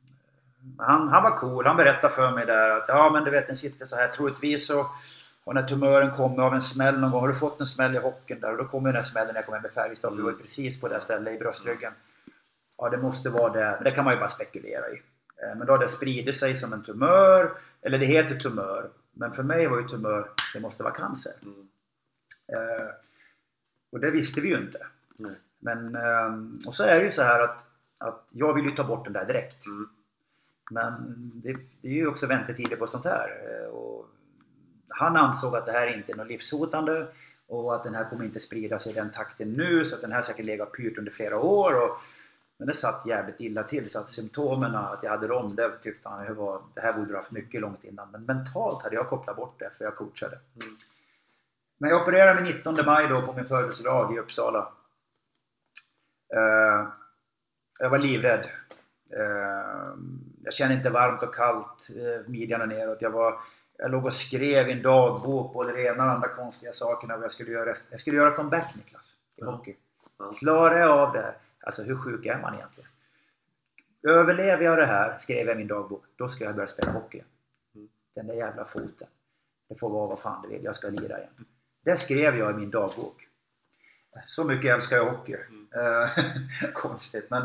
[0.78, 3.56] han, han var cool, han berättade för mig där att ja men du vet den
[3.56, 4.86] sitter så här troligtvis så
[5.46, 7.98] och när tumören kommer av en smäll någon gång, har du fått en smäll i
[7.98, 10.16] hockeyn där och då kommer den här smällen när jag kommer hem med Färjestad, för
[10.16, 11.92] det var ju precis på det stället i bröstryggen.
[12.78, 15.02] Ja det måste vara det, men det kan man ju bara spekulera i.
[15.42, 17.50] Eh, Men då har det spridit sig som en tumör,
[17.82, 21.32] eller det heter tumör, men för mig var ju tumör, det måste vara cancer.
[22.52, 22.88] Eh,
[23.92, 24.86] Och det visste vi ju inte.
[25.20, 25.36] Nej.
[25.58, 27.64] Men, ehm, och så är det ju så här att,
[27.98, 29.66] att jag vill ju ta bort den där direkt.
[29.66, 29.88] Mm.
[30.70, 30.92] Men
[31.34, 33.28] det, det är ju också väntetider på sånt här.
[33.44, 34.06] Eh, Och
[34.98, 37.06] han ansåg att det här inte är något livshotande
[37.46, 40.12] och att den här kommer inte sprida sig i den takten nu så att den
[40.12, 41.82] här säkert legat pyrt under flera år.
[41.82, 41.98] Och,
[42.58, 46.08] men det satt jävligt illa till så att symptomen, att jag hade dem, det tyckte
[46.08, 48.10] han var, det här borde du haft mycket långt innan.
[48.10, 50.38] Men mentalt hade jag kopplat bort det för jag coachade.
[51.78, 54.72] Men jag opererade mig 19 maj då på min födelsedag i Uppsala.
[56.34, 56.88] Eh,
[57.80, 58.46] jag var livrädd.
[59.16, 59.94] Eh,
[60.42, 63.02] jag kände inte varmt och kallt, eh, midjan och neråt.
[63.02, 63.40] Jag, var,
[63.78, 67.16] jag låg och skrev i en dagbok både det ena och det andra konstiga sakerna
[67.16, 67.74] vad jag skulle göra.
[67.90, 69.50] Jag skulle göra comeback Niklas, i Ja.
[69.50, 69.76] hockey.
[70.18, 70.32] Ja.
[70.38, 71.34] Klarar jag av det här?
[71.60, 72.90] Alltså hur sjuk är man egentligen?
[74.08, 77.22] Överlever jag det här, skrev jag i min dagbok, då ska jag börja spela hockey.
[78.14, 79.08] Den där jävla foten.
[79.68, 81.46] Det får vara vad fan det vill, jag ska lira igen.
[81.84, 83.28] Det skrev jag i min dagbok.
[84.26, 85.32] Så mycket älskar jag hockey.
[85.74, 86.08] Eh,
[86.72, 87.42] Konstigt men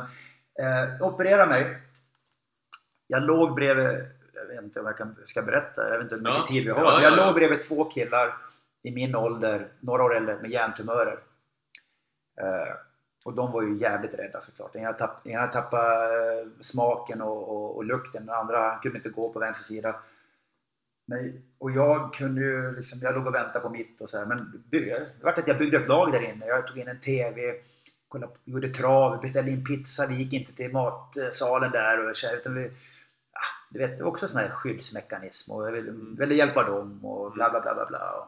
[0.59, 1.77] eh, operera mig.
[3.07, 4.05] Jag låg bredvid,
[4.55, 6.45] vet inte om jag kan, ska berätta, jag vet inte hur mycket Ja.
[6.47, 6.79] tid vi har.
[6.83, 7.25] Ja, jag ja, ja.
[7.25, 8.37] låg bredvid två killar
[8.83, 11.19] i min ålder, några år äldre, med hjärntumörer.
[12.41, 12.73] Eh,
[13.25, 14.73] och de var ju jävligt rädda såklart.
[14.73, 19.09] Den ena, tapp, ena tappade eh, smaken och, och, och lukten, den andra kunde inte
[19.09, 19.95] gå på vänster sida.
[21.07, 24.25] Men, och jag kunde ju liksom, jag låg och väntade på mitt och så här,
[24.25, 26.45] men det vart att jag byggde ett lag där inne.
[26.45, 27.53] Jag tog in en TV,
[28.07, 30.07] kollade, gjorde trav, beställde in pizza.
[30.07, 32.71] Vi gick inte till matsalen där och så- utan vi,
[33.73, 37.61] du vet, också sån här skyddsmekanism och jag ville, ville hjälpa dem och bla bla
[37.61, 38.11] bla bla bla.
[38.11, 38.27] Och,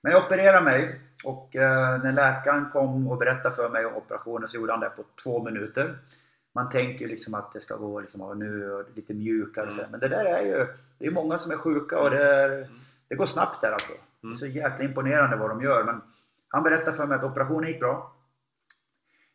[0.00, 4.48] Men jag opererade mig och eh, när läkaren kom och berättade för mig om operationen
[4.48, 5.98] så gjorde han det på två minuter.
[6.52, 9.70] Man tänker liksom att det ska gå liksom, nu lite mjukare.
[9.70, 9.90] Mm.
[9.90, 10.66] Men det där är ju,
[10.98, 12.80] det är många som är sjuka och det, är, mm.
[13.08, 13.92] det går snabbt där alltså.
[13.92, 14.04] Mm.
[14.20, 14.36] Det är mm.
[14.36, 15.84] så jäkla imponerande vad de gör.
[15.84, 16.00] Men
[16.48, 18.12] han berättade för mig att operationen gick bra.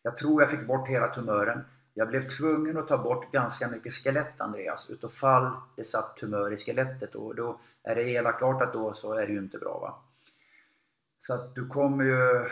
[0.02, 1.66] Jag tror jag fick bort hela tumören.
[1.98, 4.90] Jag blev tvungen att ta bort ganska mycket skelett Andreas.
[4.90, 9.28] Utav fall det satt tumör i skelettet och då är det elakartat då så är
[9.28, 9.80] det ju inte bra.
[9.80, 9.96] Va?
[11.22, 12.50] Så att du kommer ju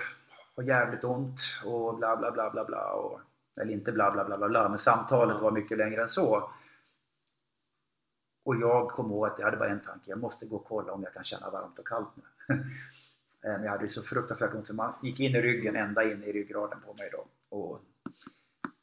[0.56, 2.94] ha jävligt ont och bla bla bla bla bla.
[2.94, 3.20] Och,
[3.61, 6.49] eller inte bla bla bla bla bla, men samtalet var mycket längre än så.
[8.45, 10.94] Och jag kom ihåg att jag hade bara en tanke, jag måste gå och kolla
[10.94, 12.56] om jag kan känna varmt och kallt nu.
[13.41, 16.32] Men jag hade så fruktansvärt ont så man gick in i ryggen, ända in i
[16.32, 17.26] ryggraden på mig då.
[17.57, 17.82] Och,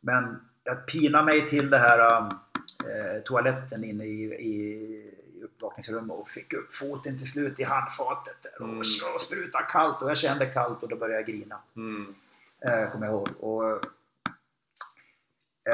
[0.01, 5.13] men jag pinade mig till det här äh, toaletten inne i, i
[5.45, 8.79] uppvakningsrummet och fick upp foten till slut i handfatet där och, mm.
[9.15, 11.59] och sprutade kallt och jag kände kallt och då började jag grina.
[11.77, 12.15] Mm.
[12.61, 13.29] Äh, kommer jag ihåg.
[13.41, 13.65] Och,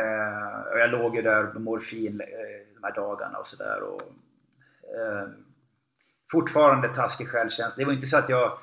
[0.01, 2.19] äh, och jag låg ju där med morfin
[2.75, 3.83] de här dagarna och sådär.
[6.33, 7.75] Fortfarande taskig självkänsla.
[7.77, 8.59] Det var inte så att jag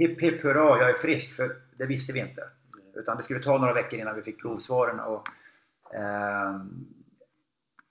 [0.00, 2.42] hipp hipp hurra, jag är frisk, för det visste vi inte.
[2.94, 5.00] Utan det skulle ta några veckor innan vi fick provsvaren.
[5.00, 5.22] Och, eh,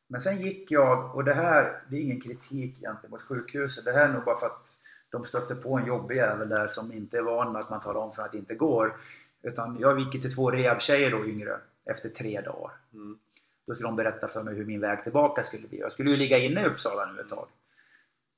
[0.07, 2.77] men sen gick jag, och det här, det är ingen kritik
[3.09, 3.85] mot sjukhuset.
[3.85, 4.77] Det här är nog bara för att
[5.11, 8.01] de stötte på en jobbig jävel där som inte är van med att man talar
[8.01, 8.95] om för att det inte går.
[9.41, 12.71] Utan jag gick till två rehabtjejer då yngre, efter tre dagar.
[12.93, 13.19] Mm.
[13.67, 15.79] Då skulle de berätta för mig hur min väg tillbaka skulle bli.
[15.79, 17.47] Jag skulle ju ligga inne i Uppsala nu ett tag.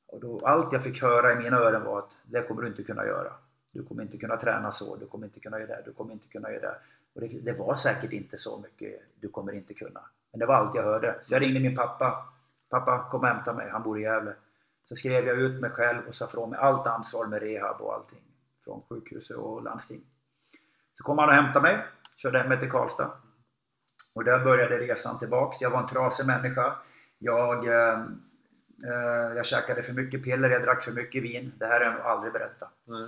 [0.07, 2.83] Och då, allt jag fick höra i mina öron var att det kommer du inte
[2.83, 3.33] kunna göra.
[3.71, 6.27] Du kommer inte kunna träna så, du kommer inte kunna göra det, du kommer inte
[6.27, 6.75] kunna göra det.
[7.15, 10.01] Och det, det var säkert inte så mycket, du kommer inte kunna.
[10.31, 11.19] Men det var allt jag hörde.
[11.25, 12.25] Så jag ringde min pappa.
[12.69, 14.33] Pappa, kom och hämta mig, han bor i Gävle.
[14.89, 17.93] Så skrev jag ut mig själv och sa från mig allt ansvar med rehab och
[17.93, 18.21] allting.
[18.63, 20.01] Från sjukhuset och landsting.
[20.97, 21.85] Så kom han och hämtade mig,
[22.15, 23.11] körde hem mig till Karlstad.
[24.15, 25.61] Och där började resan tillbaks.
[25.61, 26.75] Jag var en trasig människa.
[27.17, 27.99] Jag, eh,
[28.83, 31.51] eh, jag käkade för mycket piller, jag drack för mycket vin.
[31.57, 32.71] Det här har jag nog aldrig berättat.
[32.87, 33.05] Mm.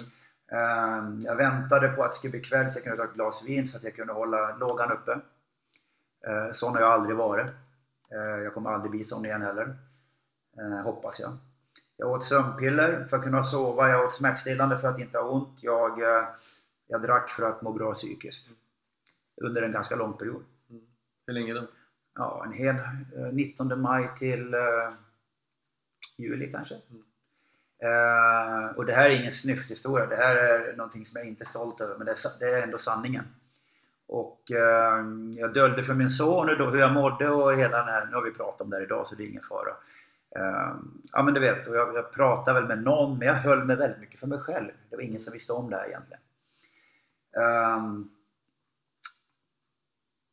[0.54, 3.44] Ehm, jag väntade på att det skulle bli kväll så jag kunde ta ett glas
[3.46, 5.20] vin så att jag kunde hålla lågan uppe.
[6.28, 7.48] Ehm, sån har jag aldrig varit.
[8.12, 9.76] Ehm, jag kommer aldrig bli sån igen heller.
[10.84, 11.32] Hoppas jag.
[11.98, 13.90] Jag åt sömnpiller för att kunna sova.
[13.90, 15.58] Jag åt smärtstillande för att inte ha ont.
[15.62, 16.28] Jag, eh,
[16.88, 18.50] jag drack för att må bra psykiskt.
[19.42, 20.44] Under en ganska lång period.
[20.70, 20.84] Mm.
[21.28, 21.68] Hur länge då?
[22.16, 22.76] Ja, en hel
[23.32, 24.94] 19 eh, maj till uh,
[26.18, 26.76] juli kanske.
[26.90, 27.04] Mm.
[27.84, 31.46] Eh, och det här är ingen snyfthistoria, det här är någonting som jag inte är
[31.46, 32.08] stolt över, men
[32.40, 33.26] det är, ändå sanningen.
[34.08, 35.06] Och eh,
[35.38, 38.22] jag döljde för min son då hur jag mådde och hela den här, nu har
[38.22, 39.76] vi pratat om det här idag så det är ingen fara.
[40.36, 40.76] Eh,
[41.12, 43.76] ja men du vet, och jag, jag pratade väl med någon, men jag höll mig
[43.76, 44.72] väldigt mycket för mig själv.
[44.90, 46.22] Det var ingen som visste om det här egentligen.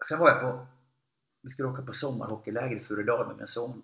[0.08, 0.66] Sen var jag på,
[1.42, 3.82] vi skulle åka på sommarhockeyläger i Furudal med min son.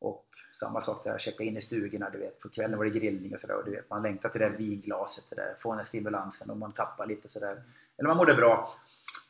[0.00, 0.26] Och
[0.60, 2.40] samma sak där, checka in i stugorna, du vet.
[2.40, 3.62] På kvällen var det grillning och sådär.
[3.64, 6.56] Du vet, man längtar till det där vinglaset, det där, få den där stimulansen och
[6.56, 7.62] man tappar lite sådär.
[7.98, 8.74] Eller man mådde bra.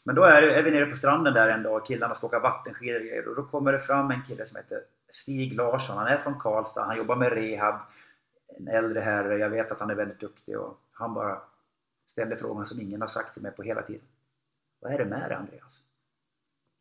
[0.04, 3.28] Men då är, är vi nere på stranden där en dag, killarna ska åka vattenskidor
[3.28, 5.96] och då kommer det fram en kille som heter Stig Larsson.
[5.96, 7.80] Han är från Karlstad, han jobbar med rehab.
[8.58, 11.40] En äldre herre, jag vet att han är väldigt duktig och han bara
[12.12, 14.06] ställde frågan som ingen har sagt till mig på hela tiden.
[14.80, 15.82] Vad är det med dig Andreas?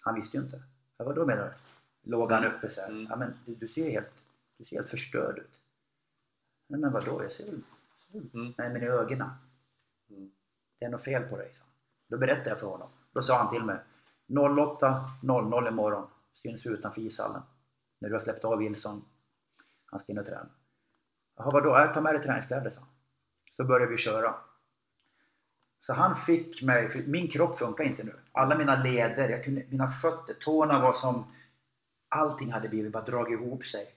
[0.04, 0.62] Han visste ju inte.
[0.98, 1.52] Vad då menar du?
[2.08, 2.90] Låg han uppe så här.
[2.90, 3.08] Mm.
[3.10, 4.26] Ja, men du, ser helt,
[4.58, 5.60] du ser helt förstörd ut.
[6.68, 7.62] Nej men vadå, jag ser väl...
[8.14, 8.54] Mm.
[8.58, 9.30] Nej men i ögonen.
[10.10, 10.32] Mm.
[10.80, 11.64] Det är något fel på dig, så.
[12.08, 12.90] Då berättade jag för honom.
[13.12, 13.78] Då sa han till mig
[14.28, 17.42] 08.00 imorgon syns vi utanför ishallen.
[18.00, 19.06] När du har släppt av Wilson.
[19.86, 20.50] Han ska in och träna.
[21.38, 21.70] Jaha, vadå?
[21.70, 22.82] Jag tar med dig träningskläder, så.
[23.58, 24.36] Så började vi köra.
[25.82, 28.16] Så han fick mig, min kropp funkar inte nu.
[28.32, 31.26] Alla mina leder, jag kunde, mina fötter, tårna var som
[32.18, 33.94] allting hade blivit bara dragit ihop sig.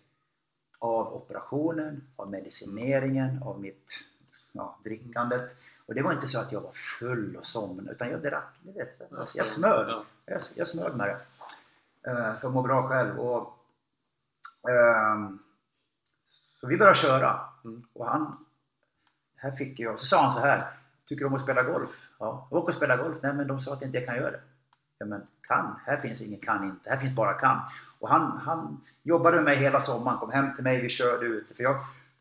[0.79, 4.11] Av operationen, av medicineringen, av mitt
[4.53, 5.57] ja, drickandet.
[5.87, 8.73] Och det var inte så att jag var full och somnade utan jag drack, ni
[8.73, 9.01] vet.
[9.11, 9.87] Jag, jag smög.
[10.27, 11.17] Jag, jag smög med det.
[12.11, 13.21] Uh, för att må bra själv.
[13.21, 13.41] Och,
[14.69, 15.31] uh,
[16.61, 17.41] så vi började köra.
[17.65, 17.83] Mm.
[17.93, 18.45] Och han,
[19.37, 20.67] här fick jag, så sa han så här.
[21.09, 22.11] Tycker du om att spela golf?
[22.19, 22.49] Ja.
[22.51, 23.19] Åker och spela golf?
[23.23, 24.41] Nej men de sa att jag inte kan göra det.
[24.99, 25.81] Ja men kan?
[25.87, 26.91] Här finns ingen kan inte.
[26.91, 27.61] Här finns bara kan.
[28.01, 31.57] Och han, han jobbade med mig hela sommaren, kom hem till mig, vi körde ut.
[31.57, 31.77] För jag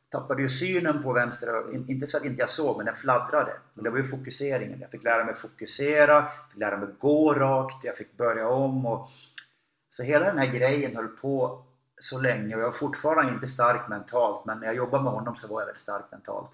[0.10, 1.72] tappade ju synen på vänster öga.
[1.88, 3.54] Inte så att inte jag såg, men den fladdrade.
[3.74, 4.80] Men det var ju fokuseringen.
[4.80, 8.86] Jag fick lära mig fokusera, fick lära mig gå rakt, jag fick börja om.
[8.86, 9.10] Och...
[9.92, 11.64] Så hela den här grejen höll på
[12.00, 15.36] så länge och jag var fortfarande inte stark mentalt men när jag jobbade med honom
[15.36, 16.52] så var jag väldigt stark mentalt.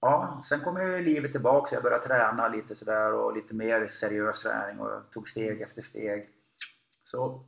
[0.00, 1.74] ja, sen kom ju livet tillbaka.
[1.76, 5.82] Jag började träna lite sådär och lite mer seriös träning och jag tog steg efter
[5.82, 6.28] steg.
[7.10, 7.40] Så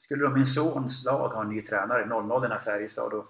[0.00, 3.12] skulle då min sons lag ha en ny tränare, 00 i Färjestad.
[3.12, 3.26] Och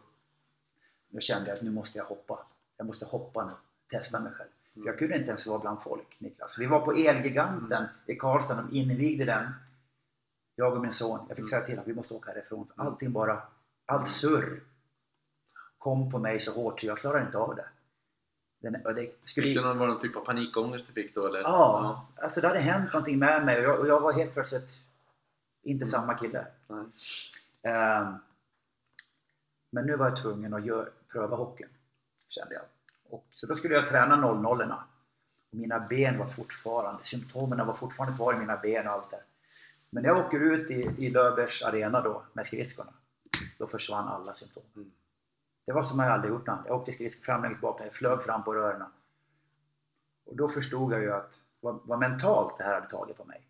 [1.08, 2.38] då kände jag att nu måste jag hoppa.
[2.76, 3.52] Jag måste hoppa nu,
[3.98, 4.48] testa mig själv.
[4.74, 6.58] För jag kunde inte ens vara bland folk, Niklas.
[6.58, 9.52] Vi var på Elgiganten i Karlstad, de invigde den.
[10.56, 11.20] Jag och min son.
[11.28, 12.72] Jag fick säga till att vi måste åka härifrån.
[12.76, 13.42] Allting bara,
[13.86, 14.60] allt surr
[15.78, 17.66] kom på mig så hårt så jag klarade inte av det.
[18.58, 19.46] Den, det skulle...
[19.46, 21.26] Fick du någon, var det någon typ av panikångest du fick då?
[21.26, 21.40] Eller?
[21.40, 21.46] Ja,
[22.16, 24.85] ja, alltså det hade hänt någonting med mig och jag, och jag var helt plötsligt
[25.66, 25.86] inte mm.
[25.86, 26.46] samma kille.
[26.68, 28.18] Um,
[29.70, 31.68] men nu var jag tvungen att gör, pröva hockeyn,
[32.28, 32.62] kände jag.
[33.10, 34.78] Och, så då skulle jag träna 00 och
[35.50, 39.22] Mina ben var fortfarande, symptomen var fortfarande kvar i mina ben och allt det.
[39.90, 42.92] Men när jag åker ut i, i Löfbergs arena då med skridskorna,
[43.58, 44.62] då försvann alla symptom.
[44.76, 44.90] Mm.
[45.66, 46.60] Det var som jag aldrig gjort något.
[46.66, 48.82] Jag åkte skridskor fram längs bakom, flög fram på rören.
[50.26, 53.45] Och då förstod jag ju att vad, vad mentalt det här hade tagit på mig.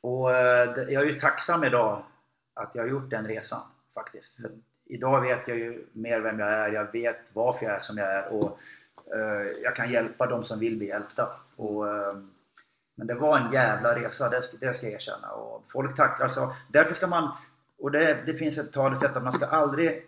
[0.00, 2.02] Och eh, jag är ju tacksam idag
[2.54, 3.60] att jag har gjort den resan
[3.94, 4.36] faktiskt.
[4.36, 4.50] För
[4.86, 8.12] idag vet jag ju mer vem jag är, jag vet varför jag är som jag
[8.12, 8.58] är och
[9.14, 11.28] uh, jag kan hjälpa de som vill bli hjälpta.
[11.56, 12.14] Och, uh,
[12.94, 15.28] men det var en jävla resa, det, det ska jag erkänna.
[15.30, 16.52] Och folk tacklar så.
[16.68, 17.30] Därför ska man,
[17.78, 20.06] och det, det finns ett talesätt att man ska aldrig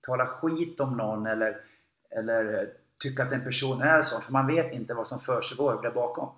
[0.00, 1.56] tala skit om någon eller,
[2.10, 2.70] eller
[3.02, 6.28] tycka att en person är sån, för man vet inte vad som försiggår där bakom.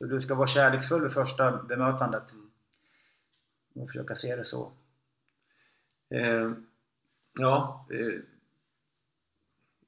[0.00, 2.22] Så du ska vara kärleksfull vid första bemötandet.
[3.74, 4.72] Och försöka se det så.
[6.10, 6.52] Eh,
[7.40, 8.20] ja, eh,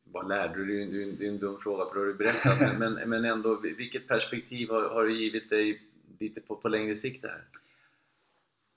[0.05, 1.13] vad lärde du dig?
[1.19, 4.71] Det är en dum fråga för det har du berättat men, men ändå, vilket perspektiv
[4.71, 5.83] har, har du givit dig
[6.19, 7.45] lite på, på längre sikt här?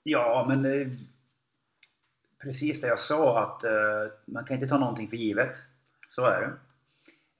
[0.02, 0.88] Ja, men eh,
[2.38, 5.58] precis det jag sa att eh, man kan inte ta någonting för givet.
[6.08, 6.52] Så är det.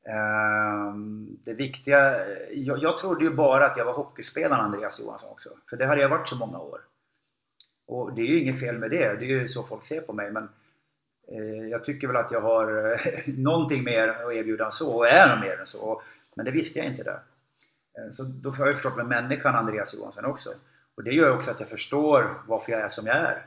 [0.06, 5.50] Ehm, det viktiga, jag, jag trodde ju bara att jag var hockeyspelaren Andreas Johansson också.
[5.70, 6.80] För det hade jag varit så många år.
[7.86, 10.12] Och det är ju inget fel med det, det är ju så folk ser på
[10.12, 10.30] mig.
[10.30, 10.48] Men
[11.28, 15.08] eh, jag tycker väl att jag har eh, någonting mer att erbjuda än så, och
[15.08, 16.02] är mer än så.
[16.34, 17.20] Men det visste jag inte där.
[17.98, 20.50] Eh, så då får jag förstått med människan Andreas Johansson också.
[20.94, 23.46] Och det gör också att jag förstår varför jag är som jag är.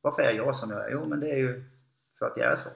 [0.00, 0.90] Varför är jag som jag är?
[0.90, 1.64] Jo, men det är ju
[2.18, 2.70] för att jag är så.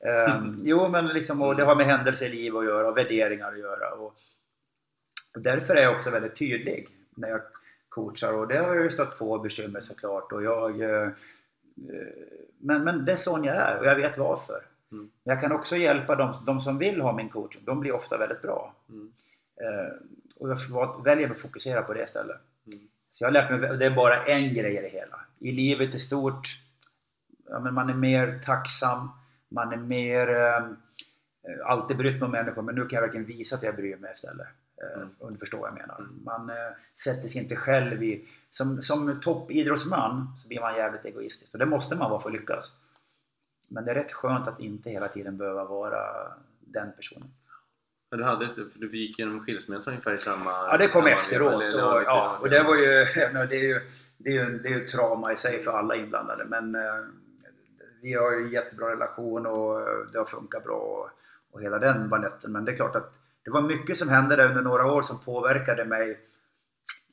[0.00, 3.52] Um, jo, men liksom, och det har med händelser i livet att göra och värderingar
[3.52, 3.90] att göra.
[3.90, 4.14] Och,
[5.34, 7.40] och därför är jag också väldigt tydlig när jag
[7.88, 10.32] coachar och det har jag ju stött på bekymmer såklart.
[10.32, 11.08] Och jag, eh,
[12.58, 14.62] men, men det är sån jag är och jag vet varför.
[14.92, 15.10] Mm.
[15.24, 18.42] Jag kan också hjälpa dem, de som vill ha min coaching, de blir ofta väldigt
[18.42, 18.74] bra.
[18.88, 19.12] Mm.
[19.60, 19.92] Eh,
[20.36, 22.36] och jag väljer att fokusera på det istället.
[22.66, 22.78] Mm.
[23.10, 25.20] Så jag har lärt mig, det är bara en grej i det hela.
[25.38, 26.48] I livet i stort,
[27.48, 29.10] ja, men man är mer tacksam,
[29.48, 30.64] man är mer eh,
[31.66, 34.46] alltid brytt med människor men nu kan jag verkligen visa att jag bryr mig istället.
[34.96, 35.08] Mm.
[35.18, 35.98] Om du förstår vad jag menar.
[35.98, 36.24] Mm.
[36.24, 36.56] Man äh,
[37.04, 38.28] sätter sig inte själv i...
[38.50, 42.36] Som, som toppidrottsman så blir man jävligt egoistisk och det måste man vara för att
[42.40, 42.72] lyckas.
[43.68, 47.30] Men det är rätt skönt att inte hela tiden behöva vara den personen.
[48.10, 50.50] Du, hade, du gick genom skilsmässa ungefär i samma...
[50.50, 51.54] Ja, det kom efteråt.
[51.74, 53.06] och, ja, och det var ju...
[53.48, 53.80] Det är ju,
[54.20, 57.04] det är ju, det är ju trauma i sig för alla inblandade men eh,
[58.02, 59.80] vi har ju jättebra relation och
[60.12, 61.10] det har funkat bra och,
[61.50, 63.14] och hela den baletten men det är klart att
[63.44, 66.10] det var mycket som hände där under några år som påverkade mig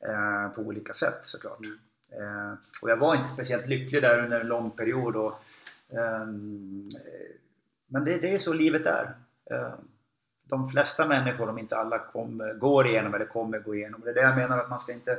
[0.08, 1.58] eh, på olika sätt såklart.
[1.60, 1.78] Mm.
[2.12, 5.16] Eh, och jag var inte speciellt lycklig där under en lång period.
[5.16, 5.32] Och,
[5.88, 6.26] eh,
[7.86, 9.14] men det, det är så livet är.
[9.50, 9.74] Eh,
[10.44, 14.00] de flesta människor, om inte alla, kom, går igenom eller kommer gå igenom.
[14.00, 15.18] Det är det jag menar att man ska inte,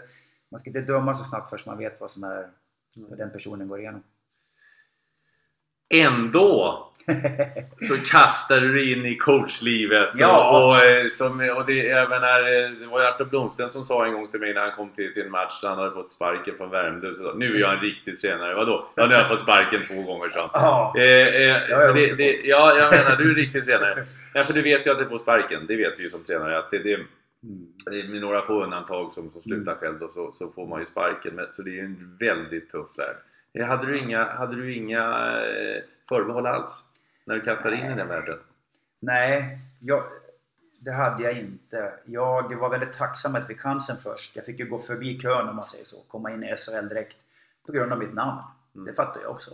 [0.50, 2.50] man ska inte döma så snabbt förrän man vet vad som är,
[2.98, 4.04] vad den personen går igenom.
[5.94, 6.84] Ändå
[7.80, 10.10] så kastar du in i coachlivet.
[10.18, 10.50] Ja.
[10.50, 14.06] Och, och, eh, som, och det, även när, eh, det var Artur Blomsten som sa
[14.06, 16.12] en gång till mig när han kom till, till en match där han hade fått
[16.12, 17.14] sparken från Värmdö.
[17.14, 18.56] Så, nu är jag en riktig tränare.
[18.56, 18.90] Vadå?
[18.96, 20.50] Ja, nu har jag fått sparken två gånger så.
[20.54, 20.94] Ja.
[20.98, 24.06] Eh, eh, det, det, ja, jag menar du är en riktig tränare.
[24.34, 25.66] Ja, för du vet ju att du får sparken.
[25.68, 26.58] Det vet vi ju som tränare.
[26.58, 27.00] Att det, det,
[28.10, 29.80] med några få undantag som, som slutar mm.
[29.80, 31.36] själv då, så, så får man ju sparken.
[31.36, 33.16] Men, så det är ju en väldigt tuff värld.
[33.68, 35.04] Hade du inga, hade du inga
[36.10, 36.84] förbehåll alls?
[37.28, 38.40] när du kastade in i den världen?
[39.00, 40.04] Nej, jag,
[40.80, 41.94] det hade jag inte.
[42.06, 44.36] Jag var väldigt tacksam att fick chansen först.
[44.36, 47.18] Jag fick ju gå förbi kön om man säger så, komma in i SHL direkt
[47.66, 48.42] på grund av mitt namn.
[48.76, 48.86] Mm.
[48.86, 49.52] Det fattar jag också.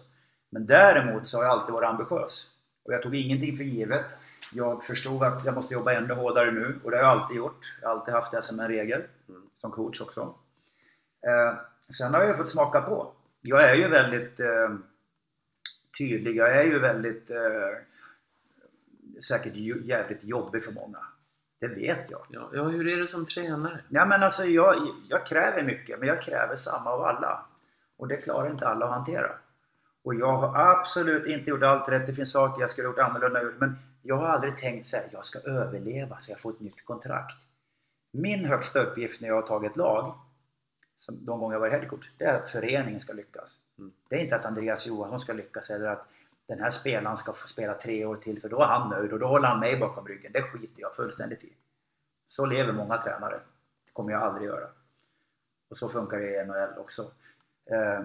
[0.50, 2.50] Men däremot så har jag alltid varit ambitiös.
[2.86, 4.06] Och jag tog ingenting för givet.
[4.52, 7.78] Jag förstod att jag måste jobba ännu hårdare nu och det har jag alltid gjort.
[7.82, 9.02] Jag har alltid haft det som en regel.
[9.30, 9.42] Mm.
[9.58, 10.34] Som coach också.
[11.28, 11.54] Eh,
[11.94, 13.12] sen har jag fått smaka på.
[13.46, 14.76] Jag är ju väldigt eh,
[15.98, 16.36] tydlig.
[16.36, 17.30] Jag är ju väldigt...
[17.30, 17.38] Eh,
[19.28, 19.56] säkert
[19.86, 20.98] jävligt jobbig för många.
[21.60, 22.22] Det vet jag.
[22.30, 23.80] Ja, ja, hur är det som tränare?
[23.90, 27.46] Ja, men alltså, jag, jag kräver mycket, men jag kräver samma av alla.
[27.98, 29.32] Och det klarar inte alla att hantera.
[30.04, 32.08] Och jag har absolut inte gjort allt rätt.
[32.08, 33.42] Det finns saker jag skulle ha gjort annorlunda.
[33.58, 36.86] Men jag har aldrig tänkt så här, jag ska överleva så jag får ett nytt
[36.86, 37.38] kontrakt.
[38.12, 40.16] Min högsta uppgift när jag har tagit lag,
[41.04, 43.60] som de gånger jag varit headcoach, det är att föreningen ska lyckas.
[44.10, 46.08] Det är inte att Andreas Johansson ska lyckas eller att
[46.48, 49.20] den här spelaren ska få spela tre år till för då är han nöjd och
[49.20, 50.32] då håller han mig bakom ryggen.
[50.32, 51.54] Det skiter jag fullständigt i.
[52.30, 53.40] Så lever många tränare.
[53.86, 54.68] Det kommer jag aldrig göra.
[55.70, 57.12] Och så funkar det i NHL också.
[57.72, 58.02] Eh,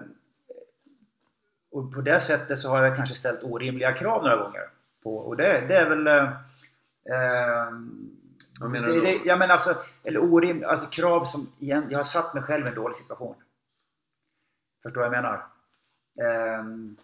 [1.71, 4.69] och på det sättet så har jag kanske ställt orimliga krav några gånger.
[5.03, 6.07] På, och det, det är väl...
[8.61, 9.01] Vad menar du då?
[9.01, 12.65] det, jag menar alltså, eller orim, alltså krav som igen, jag har satt mig själv
[12.65, 13.35] i en dålig situation.
[14.83, 15.45] Förstår vad jag menar?
[16.21, 16.97] Ehm,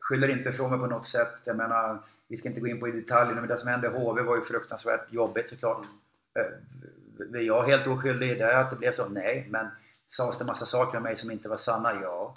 [0.00, 1.34] skyller inte ifrån mig på något sätt.
[1.44, 1.98] Jag menar,
[2.28, 4.42] vi ska inte gå in på i men det som hände i HV var ju
[4.42, 5.86] fruktansvärt jobbigt såklart.
[6.34, 9.08] Eh, Är jag helt oskyldig i det, att det blev så?
[9.08, 9.46] Nej.
[9.50, 9.68] Men
[10.08, 12.02] sades det massa saker om mig som inte var sanna?
[12.02, 12.36] Ja.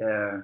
[0.00, 0.38] Eh,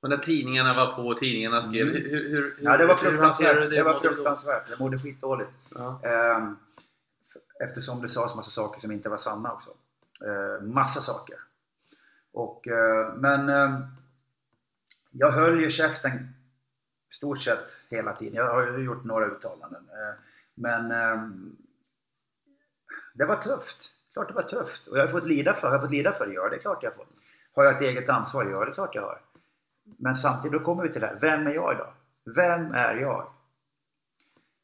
[0.00, 1.94] Och när tidningarna var på och tidningarna skrev, Mm.
[2.02, 3.56] hur, hur, hur, Ja, det var hur fruktansvärt.
[3.56, 4.14] du Det var du då?
[4.14, 4.62] fruktansvärt.
[4.70, 5.50] Jag mådde skitdåligt.
[5.74, 6.00] Ja.
[6.04, 6.56] Ehm,
[7.60, 9.70] Eftersom det sades massa saker som inte var sanna också.
[10.26, 11.36] Ehm, Massa saker.
[12.32, 13.80] Och, eh, men eh,
[15.10, 16.34] jag höll ju käften
[17.10, 18.34] stort sett hela tiden.
[18.34, 19.88] Jag har ju gjort några uttalanden.
[20.54, 21.56] Men ehm,
[23.14, 23.90] det var tufft.
[24.12, 24.86] Klart det var tufft.
[24.88, 26.60] Och jag har fått lida för, jag har fått lida för det, ja det är
[26.60, 27.08] klart jag har fått.
[27.54, 28.44] Har jag ett eget ansvar?
[28.50, 29.20] Ja det är klart jag har.
[29.96, 31.18] Men samtidigt, då kommer vi till det här.
[31.20, 31.92] Vem är jag idag?
[32.24, 33.26] Vem är jag?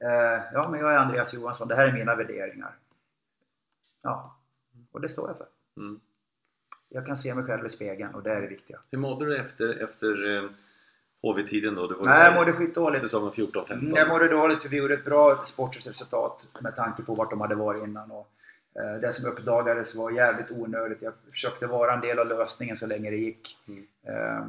[0.04, 1.68] Eh, ja, men jag är Andreas Johansson.
[1.68, 2.74] Det här är mina värderingar.
[4.02, 4.36] Ja,
[4.92, 5.46] och det står jag för.
[5.76, 6.00] Mm.
[6.88, 8.78] Jag kan se mig själv i spegeln och det är det viktiga.
[8.90, 10.50] Hur mådde du efter, efter eh,
[11.22, 11.86] HV-tiden då?
[11.86, 13.00] Det var Nej, jag mådde skitdåligt.
[13.00, 13.72] Säsongen 14-15.
[13.72, 17.30] Mm, Jag mådde dåligt för vi gjorde ett bra sportsligt resultat med tanke på vart
[17.30, 18.10] de hade varit innan.
[18.10, 18.28] Och,
[18.80, 21.02] eh, det som uppdagades var jävligt onödigt.
[21.02, 23.58] Jag försökte vara en del av lösningen så länge det gick.
[23.68, 23.86] Mm.
[24.02, 24.46] Eh,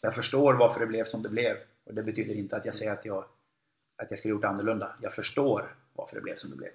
[0.00, 1.56] jag förstår varför det blev som det blev.
[1.86, 3.24] Och det betyder inte att jag säger att jag,
[4.02, 4.92] att jag skulle gjort annorlunda.
[5.00, 6.70] Jag förstår varför det blev som det blev.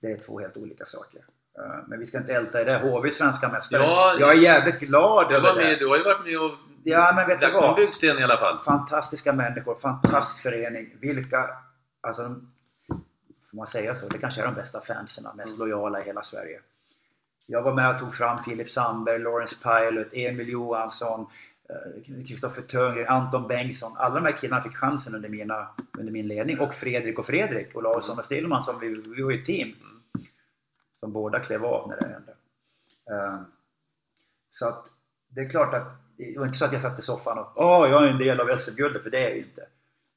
[0.00, 1.24] Det är två helt olika saker.
[1.58, 2.78] Eh, Men vi ska inte älta i det.
[2.78, 3.82] HV svenska mästare.
[3.82, 5.64] Ja, jag är jävligt glad Du, över det.
[5.64, 6.50] med, du har ju varit med och
[6.84, 8.58] Ja, men vet lagt en byggsten i alla fall.
[8.64, 10.96] fantastiska människor, fantastisk förening.
[11.00, 11.50] Vilka,
[12.00, 12.22] alltså,
[13.50, 14.08] får man säga så?
[14.08, 16.60] Det kanske är de bästa fansen, mest lojala i hela Sverige.
[17.46, 21.26] Jag var med och tog fram Filip Sandberg, Lawrence Pilot, Emil Johansson,
[22.26, 23.92] Kristoffer Törngren, Anton Bengtsson.
[23.96, 25.68] Alla de här killarna fick chansen under, mina,
[25.98, 26.60] under min ledning.
[26.60, 29.74] Och Fredrik och Fredrik, och Larsson och Stillman, som vi, vi var ju ett team.
[31.00, 32.34] Som båda klev av när det hände.
[33.10, 33.40] Eh,
[34.50, 34.86] Så att
[35.28, 35.86] det är klart att
[36.16, 38.40] det var inte så att jag satt i soffan och Åh, jag är en del
[38.40, 39.66] av SM-guldet, för det är jag ju inte.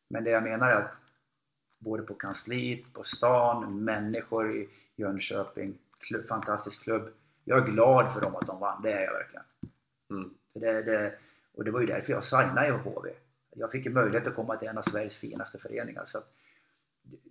[0.09, 0.91] Men det jag menar är att
[1.79, 7.09] både på kansliet, på stan, människor i Jönköping, klubb, fantastisk klubb.
[7.43, 9.45] Jag är glad för dem att de vann, det är jag verkligen.
[10.09, 10.33] Mm.
[10.53, 11.13] För det, det,
[11.55, 13.09] och det var ju därför jag signade i HV.
[13.55, 16.03] Jag fick ju möjlighet att komma till en av Sveriges finaste föreningar.
[16.07, 16.33] Så att,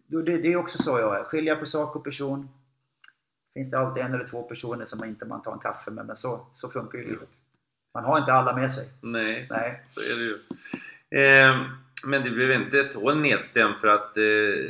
[0.07, 1.25] det, det, är också så jag är.
[1.25, 2.49] Skilja på sak och person.
[3.55, 6.07] Finns det alltid en eller två personer som man inte man tar en kaffe med,
[6.07, 7.29] men så, så funkar ju livet.
[7.95, 8.89] Man har inte alla med sig.
[9.01, 9.83] Nej, Nej.
[9.95, 10.39] så är det ju.
[11.11, 11.67] Eh,
[12.07, 14.23] men det blev inte så nedstämt för att eh,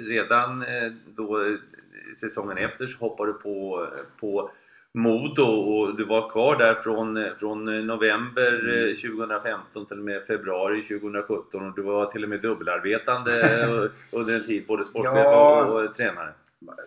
[0.09, 1.57] redan eh, då eh,
[2.17, 3.89] säsongen efter så hoppade du på,
[4.21, 4.51] på
[4.99, 8.89] Modo och du var kvar där från, från november Mm.
[8.89, 14.35] eh, 2015 till och med februari 2017 och du var till och med dubbelarbetande under
[14.35, 15.65] en tid, både sportchef Ja.
[15.65, 16.33] och, och tränare.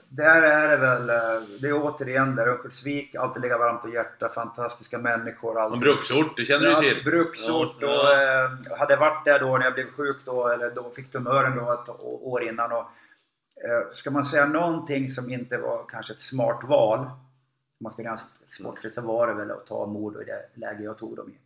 [0.10, 1.16] Där är det väl, eh,
[1.62, 5.60] det är återigen där, Örnsköldsvik, alltid ligga varmt om hjärtat, fantastiska människor.
[5.60, 5.80] Alltid.
[5.80, 7.04] bruksort, det känner du Ja, till?
[7.04, 8.44] Bruksort Ja, och ja.
[8.74, 11.72] eh, hade varit där då när jag blev sjuk då, eller då fick tumören då
[11.74, 11.90] ett
[12.24, 12.72] år innan.
[12.72, 12.86] Och,
[13.92, 17.06] ska man säga någonting som inte var kanske ett smart val,
[17.78, 20.98] man ska göra sportligt, så var det väl att ta Modo i det läge jag
[20.98, 21.38] tog dem i.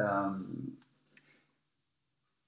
[0.00, 0.76] Um,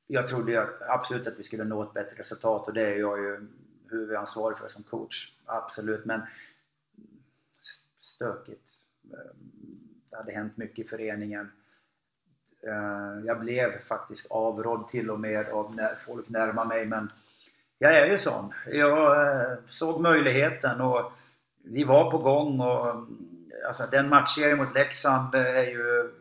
[0.07, 3.49] jag trodde absolut att vi skulle nå ett bättre resultat och det är jag ju
[3.91, 5.33] huvudansvarig för som coach.
[5.45, 6.21] Absolut, men
[8.01, 8.71] stökigt.
[9.05, 9.51] Ehm,
[10.11, 11.53] det hade hänt mycket i föreningen.
[12.63, 17.11] Ehm, jag blev faktiskt avrådd till och med av när folk närmar mig men
[17.79, 18.55] jag är ju sån.
[18.67, 21.13] Jag eh, såg möjligheten och
[21.65, 26.13] vi var på gång och mm, alltså den matchserien mot Leksand är ju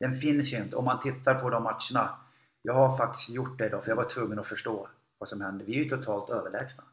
[0.00, 2.18] den finns ju inte om man tittar på de matcherna.
[2.62, 4.88] Jag har faktiskt gjort det idag för jag var tvungen att förstå
[5.18, 5.64] vad som hände.
[5.64, 6.84] Vi är ju totalt överlägsna.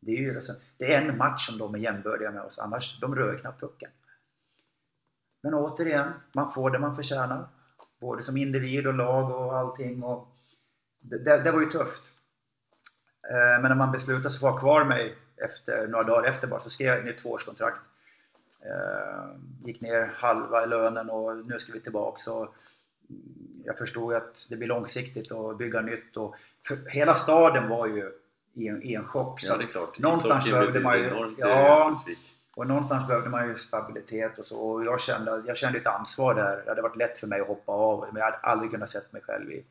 [0.00, 3.00] Det är ju alltså, det är en match som de är jämbördiga med oss, annars
[3.00, 3.90] de rör knappt pucken.
[5.42, 7.48] Men återigen, man får det man förtjänar.
[8.00, 10.02] Både som individ och lag och allting.
[10.02, 10.28] Och
[11.00, 12.02] det, det, var ju tufft.
[13.30, 16.46] Eh, men när man beslutade sig för att ha kvar mig efter, några dagar efter
[16.46, 17.80] bara så skrev jag ett nytt tvåårskontrakt.
[18.60, 19.26] Eh,
[19.64, 22.18] gick ner halva i lönen och nu ska vi tillbaka.
[22.18, 22.48] Så
[23.64, 26.16] jag förstod att det blir långsiktigt att bygga nytt.
[26.16, 26.34] Och
[26.88, 28.12] hela staden var ju
[28.54, 29.40] i en, i en chock.
[29.42, 29.98] Ja, det är klart.
[29.98, 31.06] Någonstans behövde man ju...
[31.06, 31.94] Enormt Ja,
[32.56, 34.60] och någonstans behövde man ju stabilitet och så.
[34.60, 36.62] Och jag kände, jag kände ett ansvar där.
[36.64, 38.06] Det hade varit lätt för mig att hoppa av.
[38.12, 39.64] Men jag hade aldrig kunnat sett mig själv i,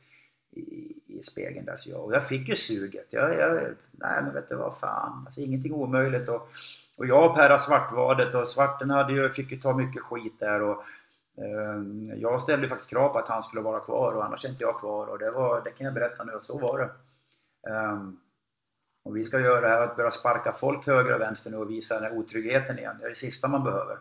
[0.51, 1.77] i, i spegeln där.
[1.77, 3.07] Så jag, och jag fick ju suget.
[3.09, 3.53] Jag, jag,
[3.91, 5.23] nej men vet du vad fan.
[5.25, 6.29] Alltså, ingenting omöjligt.
[6.29, 6.49] Och,
[6.97, 10.61] och jag och Perra Svartvadet och Svarten hade ju, fick ju ta mycket skit där.
[10.61, 10.83] Och,
[11.37, 11.83] eh,
[12.15, 14.79] jag ställde faktiskt krav på att han skulle vara kvar och annars är inte jag
[14.79, 15.07] kvar.
[15.07, 16.89] Och det, var, det kan jag berätta nu och så var det.
[17.71, 18.19] Um,
[19.03, 21.69] och vi ska göra det här att börja sparka folk höger och vänster nu och
[21.69, 22.95] visa den här otryggheten igen.
[22.99, 23.97] Det är det sista man behöver.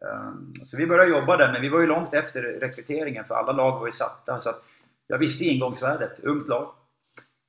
[0.00, 3.52] Um, så vi började jobba där, men vi var ju långt efter rekryteringen för alla
[3.52, 4.40] lag var ju satta.
[4.40, 4.64] Så att
[5.06, 6.72] jag visste ingångsvärdet, ungt lag.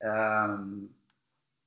[0.04, 0.90] Um,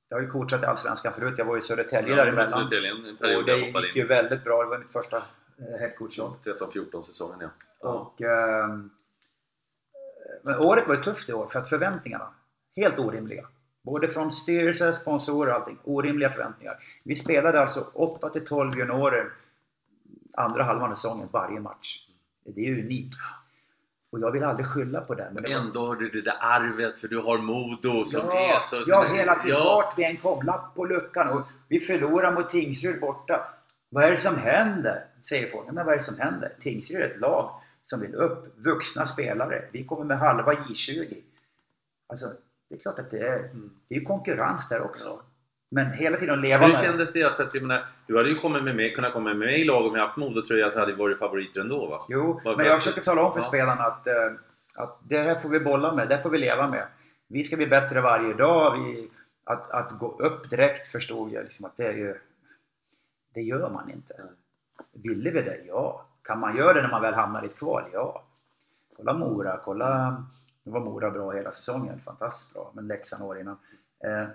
[0.09, 2.45] jag har ju coachat i Allsvenskan förut, jag var i Södertälje ja, däremellan.
[2.45, 7.37] Södertälje, och det gick ju väldigt bra, det var mitt första eh, headcoach 13-14 säsongen
[7.41, 7.49] ja.
[7.81, 7.89] ja.
[7.89, 8.89] Och, um,
[10.43, 12.33] men året var ju tufft i år för att förväntningarna,
[12.75, 13.47] helt orimliga.
[13.83, 15.77] Både från styrelse, sponsorer och allting.
[15.83, 16.77] Orimliga förväntningar.
[17.03, 19.31] Vi spelade alltså 8 till 12 juniorer
[20.37, 22.07] andra halvan av säsongen varje match.
[22.45, 23.17] Det är ju unikt.
[24.11, 25.29] Och jag vill aldrig skylla på det.
[25.33, 28.59] Men det ändå har du det där arvet för du har Modo som ja, är
[28.59, 28.75] så...
[28.85, 29.57] Ja, hela tiden.
[29.57, 29.63] Ja.
[29.63, 31.29] Vart vi än kom, lapp på luckan.
[31.29, 33.47] Och vi förlorar mot Tingsryd borta.
[33.89, 35.05] Vad är det som händer?
[35.29, 35.65] Säger folk.
[35.71, 36.53] Men vad är det som händer?
[36.59, 38.57] Tingsryd är ett lag som vill upp.
[38.57, 39.65] Vuxna spelare.
[39.71, 41.17] Vi kommer med halva J20.
[42.07, 42.31] Alltså,
[42.69, 43.69] det är klart att det är, mm.
[43.87, 45.21] det är konkurrens där också.
[45.69, 47.35] Men hela tiden leva Hur kändes det?
[47.35, 49.65] För att, jag menar, du hade ju kommit med mig, kunnat komma med mig i
[49.65, 52.05] lag om jag haft Modotröja så hade jag varit favoriter ändå va?
[52.09, 53.47] Jo, men jag försöker tala om för ja.
[53.47, 54.31] spelarna att, eh,
[54.75, 56.87] att det här får vi bolla med, det får vi leva med.
[57.27, 58.77] Vi ska bli bättre varje dag.
[58.77, 59.09] Vi,
[59.43, 62.19] att, att gå upp direkt förstod jag liksom att det är ju...
[63.33, 64.13] Det gör man inte.
[64.93, 65.59] Ville vi det?
[65.67, 66.05] Ja.
[66.23, 67.83] Kan man göra det när man väl hamnar i ett kval?
[67.93, 68.23] Ja.
[68.97, 70.23] Kolla Mora, kolla
[70.67, 73.57] nu var Mora bra hela säsongen, fantastiskt bra, men Leksand år innan.
[74.03, 74.27] Eh,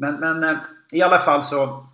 [0.00, 0.58] men, men eh,
[0.90, 1.86] i alla fall så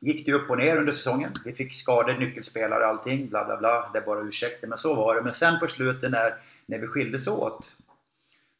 [0.00, 1.32] gick det upp och ner under säsongen.
[1.44, 3.90] Vi fick skador, nyckelspelare och allting, bla bla bla.
[3.92, 5.22] Det är bara ursäkter, men så var det.
[5.22, 6.34] Men sen på slutet när,
[6.66, 7.76] när vi skildes åt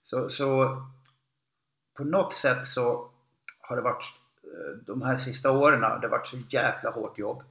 [0.05, 0.82] så, så
[1.97, 3.10] på något sätt så
[3.60, 4.05] har det varit
[4.43, 7.43] eh, de här sista åren, det har varit så jäkla hårt jobb.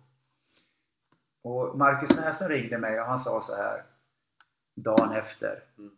[1.44, 3.84] Och Marcus Näsen ringde mig och han sa så här
[4.76, 5.64] dagen efter.
[5.78, 5.92] Mm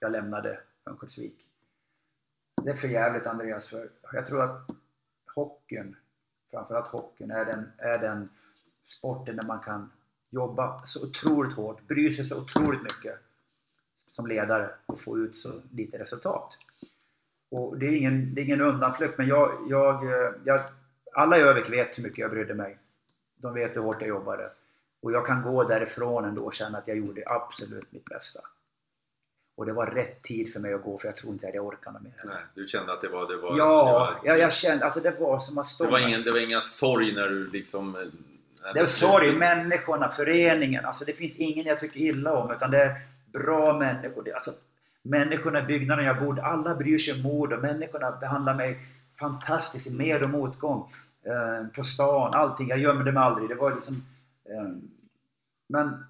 [0.00, 1.48] jag lämnade Örnsköldsvik.
[2.62, 4.70] Det är för jävligt Andreas, för jag tror att
[5.34, 5.96] hockeyn,
[6.50, 8.28] framförallt hockeyn, är den, är den
[8.84, 9.90] sporten där man kan
[10.30, 13.18] jobba så otroligt hårt, bry sig så otroligt mycket
[14.08, 16.56] som ledare och få ut så lite resultat.
[17.50, 20.04] Och det är ingen, det är ingen undanflykt, men jag, jag,
[20.44, 20.60] jag,
[21.12, 22.78] alla i Övik vet hur mycket jag brydde mig.
[23.36, 24.48] De vet hur hårt jag jobbade.
[25.00, 28.40] Och jag kan gå därifrån ändå och känna att jag gjorde absolut mitt bästa.
[29.60, 31.66] Och det var rätt tid för mig att gå för jag tror inte att jag
[31.66, 32.12] orkade mer.
[32.24, 33.28] Nej, du kände att det var...
[33.28, 35.84] Det var ja, det var, jag, jag kände alltså det var som att stå...
[35.84, 37.92] Det var, ingen, det var inga sorg när du liksom...
[38.74, 40.84] det var sorg, människorna, föreningen.
[40.84, 43.00] Alltså det finns ingen jag tycker illa om utan det är
[43.32, 44.22] bra människor.
[44.22, 44.52] Det, alltså,
[45.02, 48.78] människorna i byggnaden jag bodde, alla bryr sig om mord och människorna behandlar mig
[49.18, 50.92] fantastiskt i med och motgång.
[51.26, 52.68] Eh, på stan, allting.
[52.68, 53.48] Jag gömde mig aldrig.
[53.48, 53.94] Det var liksom...
[54.50, 54.68] Eh,
[55.68, 56.04] men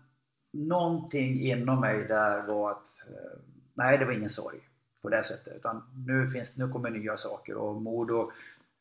[0.53, 3.39] någonting inom mig där var att eh,
[3.75, 4.59] nej, det var ingen sorg
[5.03, 5.57] på det sättet.
[5.57, 8.31] Utan nu, finns, nu kommer nya saker och Modo,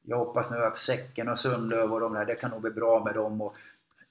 [0.02, 3.04] jag hoppas nu att Säcken och Sundlöv och de där, det kan nog bli bra
[3.04, 3.42] med dem.
[3.42, 3.56] Och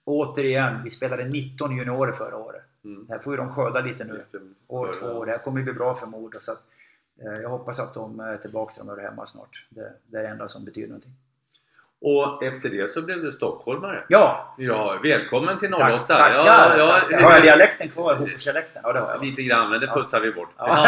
[0.05, 2.62] återigen, vi spelade 19 juniorer förra året.
[2.85, 3.06] Mm.
[3.09, 4.24] Här får ju de skörda lite nu.
[4.66, 6.39] År två, det här kommer bli bra för Modo.
[6.40, 6.62] Så att,
[7.20, 9.66] eh, jag hoppas att de är tillbaka till de hemma snart.
[9.70, 11.12] Det, det är det enda som betyder någonting.
[12.01, 14.05] Och efter det så blev du stockholmare.
[14.09, 14.55] Ja!
[14.59, 15.85] Ja, välkommen till 08!
[15.85, 16.35] Tack, tackar!
[16.35, 18.15] Ja, ja, har jag dialekten kvar?
[18.15, 18.83] Hoforsdialekten?
[18.85, 19.25] Ja, det har jag.
[19.25, 20.51] Lite grann, men det putsar vi bort.
[20.59, 20.87] Ja,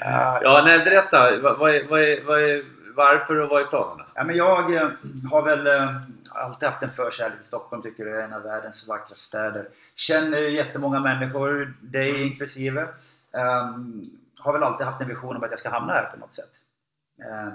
[0.42, 1.40] ja nej, berätta.
[1.40, 2.64] Vad, är, vad, är, vad är,
[2.94, 4.04] varför och vad är planerna?
[4.14, 4.88] Ja, men jag eh,
[5.30, 5.96] har väl eh,
[6.28, 7.82] alltid haft en förkärlek till Stockholm.
[7.82, 9.68] Tycker det är en av världens vackraste städer.
[9.94, 12.88] Känner jättemånga människor, dig inklusive.
[13.32, 16.34] Um, har väl alltid haft en vision om att jag ska hamna här på något
[16.34, 16.52] sätt.
[17.20, 17.52] Uh,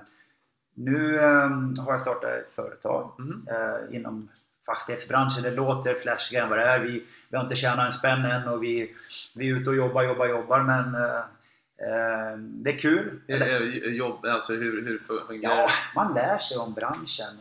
[0.76, 3.48] nu um, har jag startat ett företag mm.
[3.52, 4.30] uh, inom
[4.66, 5.44] fastighetsbranschen.
[5.44, 6.80] Det låter flashigare än vad det är.
[6.80, 8.96] Vi, vi har inte tjänat en spänn än och vi,
[9.36, 13.20] vi är ute och jobbar, jobbar, jobbar men uh, uh, det är kul.
[13.86, 17.40] Jobb, alltså hur, hur fungerar Ja, man lär sig om branschen.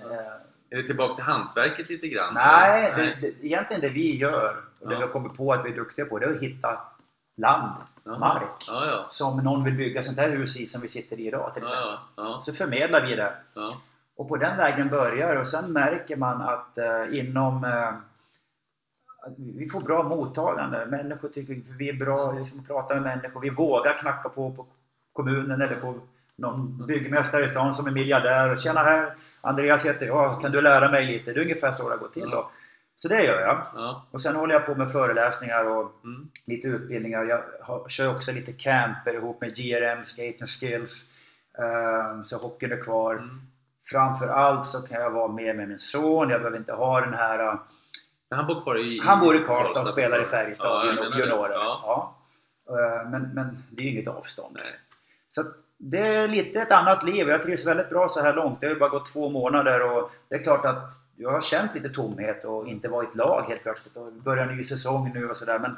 [0.71, 2.35] Är det tillbaks till hantverket lite grann?
[2.35, 4.99] Nej, det, det, egentligen det vi gör och det ja.
[4.99, 6.81] vi har kommit på att vi är duktiga på det är att hitta
[7.41, 7.73] land,
[8.05, 8.19] Jaha.
[8.19, 8.65] mark.
[8.69, 9.07] Ja, ja.
[9.11, 11.95] Som någon vill bygga sånt här hus i som vi sitter i idag till exempel.
[12.17, 12.43] ja.
[12.45, 13.33] Så förmedlar vi det.
[14.17, 17.93] Och på den vägen börjar och sen märker man att eh, inom eh,
[19.37, 20.87] vi får bra mottagande.
[20.87, 23.41] Människor tycker vi är bra, liksom, pratar med människor.
[23.41, 24.67] Vi vågar knacka på på
[25.13, 25.95] kommunen eller på
[26.37, 28.57] någon byggmästare i stan som är miljardär.
[28.57, 29.15] Tjena här!
[29.41, 30.41] Andreas heter jag.
[30.41, 31.33] Kan du lära mig lite?
[31.33, 32.51] Det är ungefär så det har gått till då.
[33.03, 33.63] Så det gör jag.
[33.75, 34.07] ja.
[34.11, 36.29] Och sen håller jag på med föreläsningar och Mm.
[36.47, 37.25] lite utbildningar.
[37.25, 41.11] Jag har, kör också lite camper ihop med GRM, Skate and Skills.
[41.59, 43.15] Ehm, så hockeyn är kvar.
[43.15, 43.41] Mm.
[43.87, 46.31] Framför allt så kan jag vara med med min son.
[46.31, 47.39] Jag behöver inte ha den här...
[48.29, 49.01] Men han bor kvar i...
[49.05, 50.25] Han bor i Karlstad och spelar i.
[50.25, 51.51] Färjestad, Ja, juniorer.
[51.53, 52.15] Ja.
[52.67, 52.79] Ja.
[52.79, 54.57] Ehm, Men, men det är ju inget avstånd.
[54.63, 54.73] Nej.
[55.35, 55.45] Så
[55.79, 57.29] det är lite ett annat liv.
[57.29, 58.61] Jag trivs väldigt bra så här långt.
[58.61, 60.91] Det har ju bara gått två månader och det är klart att
[61.21, 65.11] jag har känt lite tomhet och inte varit lag helt plötsligt och börjar ny säsong
[65.15, 65.59] nu och sådär.
[65.59, 65.77] Men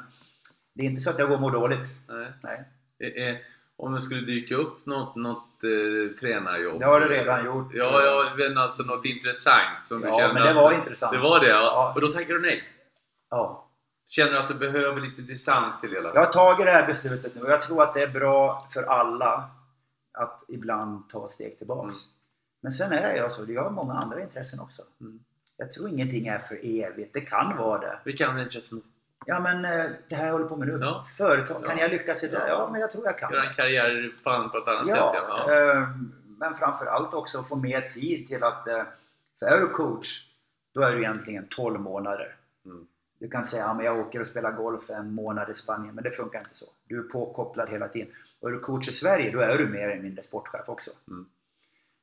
[0.75, 1.89] det är inte så att jag går och mår dåligt.
[2.07, 2.31] Nej.
[2.43, 2.63] Nej.
[3.17, 3.35] Eh, eh,
[3.77, 6.79] om det skulle dyka upp något, något eh, tränarjobb?
[6.79, 7.73] Det har det redan gjort.
[7.73, 11.13] Ja, ja men alltså något intressant som du Ja, känner men det att- var intressant.
[11.13, 11.47] Det var det?
[11.49, 11.55] Ja.
[11.61, 11.91] Ja.
[11.95, 12.63] Och då tackar du nej?
[13.29, 13.69] Ja.
[14.05, 16.11] Känner du att du behöver lite distans till hela?
[16.13, 18.83] Jag har tagit det här beslutet nu och jag tror att det är bra för
[18.83, 19.49] alla
[20.17, 21.83] att ibland ta ett steg tillbaks.
[22.05, 22.13] Mm.
[22.61, 24.81] Men sen är jag så, jag har många andra intressen också.
[25.01, 25.19] Mm.
[25.57, 27.13] Jag tror ingenting är för evigt.
[27.13, 27.99] Det kan vara det.
[28.03, 28.81] Vilka andra intressen?
[29.25, 30.77] Ja men eh, det här jag håller på med nu.
[30.81, 31.07] Ja.
[31.17, 31.81] Företag, kan Ja.
[31.83, 32.37] jag lyckas i det?
[32.39, 32.47] Ja.
[32.47, 33.31] Ja, men jag tror jag kan.
[33.33, 34.11] Göra en karriär
[34.51, 34.97] på, ett annat sätt?
[34.99, 35.71] Ja.
[35.73, 35.87] eh,
[36.37, 38.67] men framförallt också få mer tid till att...
[38.67, 38.83] eh,
[39.39, 40.29] För är du coach,
[40.73, 42.35] då är du egentligen 12 månader.
[42.65, 42.87] Mm.
[43.19, 46.11] Du kan säga att jag åker och spelar golf en månad i Spanien, men det
[46.11, 46.65] funkar inte så.
[46.87, 48.07] Du är påkopplad hela tiden.
[48.39, 50.91] Och är du coach i Sverige, då är du mer eller mindre sportchef också.
[51.07, 51.25] Mm.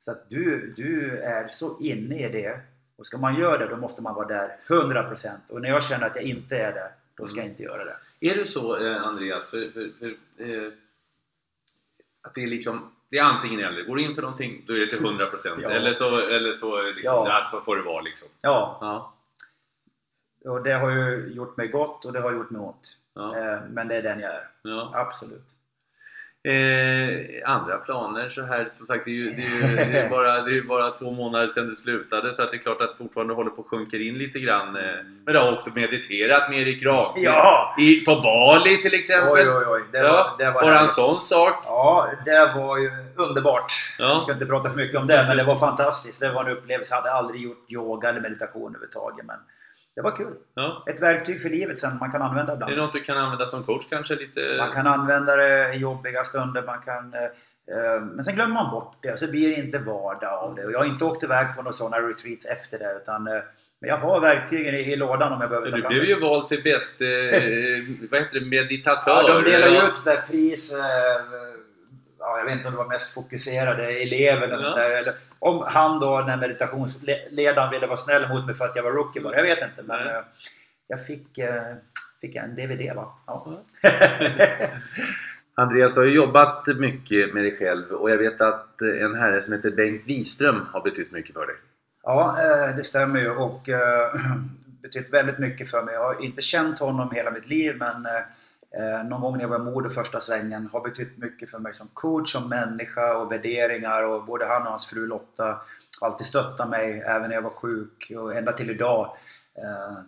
[0.01, 2.60] Så att du, du är så inne i det.
[3.01, 5.31] Och ska man göra det, då måste man vara där 100%.
[5.48, 7.97] Och när jag känner att jag inte är där, då ska jag inte göra det.
[8.20, 10.06] Är det så eh, Andreas, för, för, för,
[10.44, 10.72] eh,
[12.22, 13.82] att det är liksom det är antingen eller.
[13.82, 15.28] Går du in för någonting då är det till 100%
[15.62, 15.70] Ja.
[15.70, 17.28] eller så, eller så liksom, Ja.
[17.28, 17.43] ja.
[17.44, 18.28] så får det vara liksom.
[18.40, 19.14] Ja, Ja.
[20.51, 22.97] och det har ju gjort mig gott och det har gjort mig ont.
[23.14, 23.36] Ja.
[23.39, 24.97] Eh, Men det är den jag är.
[24.97, 25.44] Absolut.
[26.42, 30.08] Eh, andra planer så här, som sagt det är ju, det är ju det är
[30.08, 32.96] bara, det är bara två månader sedan du slutade så att det är klart att
[32.96, 34.76] fortfarande håller på att sjunka in lite grann.
[34.76, 34.82] Eh,
[35.24, 37.74] men du har åkt och mediterat med Erik Ramqvist Ja!
[37.78, 39.32] i, på Bali till exempel.
[39.32, 39.82] Oj, oj, oj.
[39.92, 41.64] Det ja, var, det var bara en sån sak.
[41.64, 43.72] Ja, det var ju underbart.
[43.98, 44.04] Ja.
[44.08, 46.20] Jag ska inte prata för mycket om det, men det var fantastiskt.
[46.20, 46.94] Det var en upplevelse.
[46.94, 49.36] Jag hade aldrig gjort yoga eller meditation överhuvudtaget, men
[50.02, 50.35] det var kul.
[50.55, 50.85] Ja.
[50.86, 52.77] Ett verktyg för livet sen man kan använda Är det ibland.
[52.81, 54.14] något du kan använda som coach kanske?
[54.14, 54.55] Lite...
[54.59, 57.14] Man kan använda det i jobbiga stunder, man kan...
[57.14, 60.64] eh, Men sen glömmer man bort det så blir det inte vardag av det.
[60.64, 63.27] Och jag har inte åkt iväg på några sådana retreats efter det, utan...
[63.27, 63.32] eh,
[63.81, 66.62] Men jag har verktygen i, i lådan om jag behöver Du blev ju vald till
[66.62, 67.06] bäst eh,
[68.10, 69.10] vad heter det, meditatör.
[69.27, 70.72] Ja, de delar ju ut sådär pris...
[70.72, 70.81] eh,
[72.31, 74.74] Ja, jag vet inte om det var mest fokuserade elever eller Ja.
[74.74, 74.90] där.
[74.90, 78.90] Eller om han då, den meditationsledaren, ville vara snäll mot mig för att jag var
[78.90, 79.36] rookie bara.
[79.36, 79.82] Jag vet inte.
[79.82, 80.23] Men eh,
[80.86, 81.62] jag fick, eh,
[82.20, 83.12] fick jag en DVD va?
[83.27, 83.62] Ja.
[85.55, 89.40] Andreas, du har ju jobbat mycket med dig själv och jag vet att en herre
[89.43, 91.57] som heter Bengt Wiström har betytt mycket för dig.
[92.02, 93.69] ja, eh, det stämmer ju och
[94.82, 95.94] betytt väldigt mycket för mig.
[95.94, 98.07] Jag har inte känt honom hela mitt liv men
[98.78, 101.88] eh, någon gång när jag var i första svängen har betytt mycket för mig som
[101.94, 105.60] coach, som människa och värderingar och både han och hans fru Lotta
[106.01, 109.16] har alltid stöttat mig även när jag var sjuk och ända till idag.
[109.55, 109.98] Eh,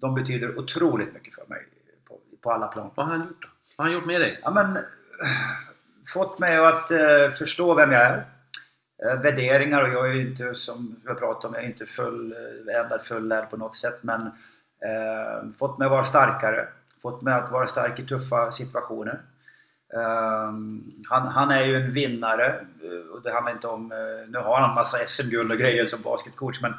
[0.00, 1.62] de betyder otroligt mycket för mig
[2.08, 2.90] på, på alla plan.
[2.94, 3.48] Vad har han gjort då?
[3.76, 4.40] Vad har han gjort med dig?
[4.42, 4.82] Ja, men, eh,
[6.12, 8.24] fått mig att eh, förstå vem jag är.
[9.04, 11.86] Eh, värderingar och jag är ju inte som vi har pratat om, jag är inte
[11.86, 14.20] fulländad, fullärd på något sätt men
[14.86, 16.68] eh, fått mig att vara starkare.
[17.02, 19.20] Fått mig att vara stark i tuffa situationer.
[19.94, 20.52] Eh,
[21.08, 22.46] han, han är ju en vinnare
[22.82, 26.02] eh, och det handlar inte om, eh, nu har han massa SM-guld och grejer som
[26.02, 26.74] basketcoach men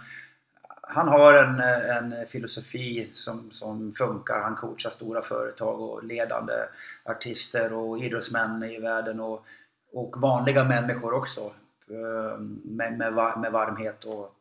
[0.81, 4.41] han har en, en filosofi som, som funkar.
[4.41, 6.53] Han coachar stora företag och ledande
[7.05, 9.45] artister och idrottsmän i världen och,
[9.93, 11.41] och vanliga människor också.
[11.89, 14.33] eh, Med, med, med varmhet och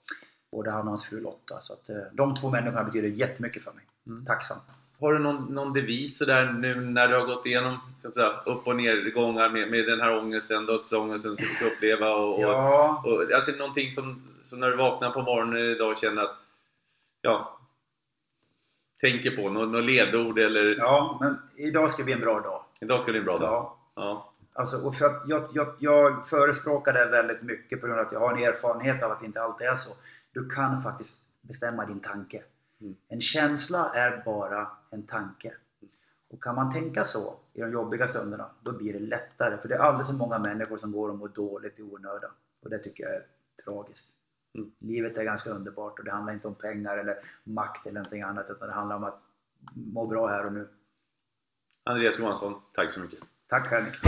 [0.53, 1.61] både han och hans fru Lotta.
[1.61, 3.85] Så att, eh, de två människorna betyder jättemycket för mig.
[4.27, 4.59] Tacksam.
[5.01, 8.33] Har du någon, någon devis sådär nu när du har gått igenom så att säga,
[8.47, 12.15] upp och nedgångar med, med den här ångesten, dödsångesten som du fick uppleva?
[12.15, 16.23] Och, och, Ja, och, alltså någonting som, som när du vaknar på morgonen idag känner
[16.23, 16.37] att
[17.21, 17.59] ja,
[19.01, 22.63] tänker på, något, något ledord eller ja, men idag ska bli en bra dag.
[22.81, 23.51] idag ska bli en bra dag.
[23.51, 23.79] Ja.
[23.97, 24.33] Ja.
[24.53, 28.13] Alltså, och för att jag, jag, jag förespråkar det väldigt mycket på grund av att
[28.13, 29.91] jag har en erfarenhet av att det inte alltid är så.
[30.33, 32.43] Du kan faktiskt bestämma din tanke.
[32.81, 32.97] Mm.
[33.09, 35.55] En känsla är bara en tanke.
[36.29, 39.59] Och kan man tänka så i de jobbiga stunderna, då blir det lättare.
[39.59, 42.31] För det är alldeles för många människor som går och mår dåligt i onödan.
[42.63, 43.27] Och det tycker jag är
[43.65, 44.11] tragiskt.
[44.55, 44.71] Mm.
[44.79, 48.51] Livet är ganska underbart och det handlar inte om pengar eller makt eller någonting annat
[48.51, 49.23] utan det handlar om att
[49.75, 50.69] må bra här och nu.
[51.85, 53.19] Andreas Johansson, tack så mycket.
[53.49, 54.03] Tack Henrik.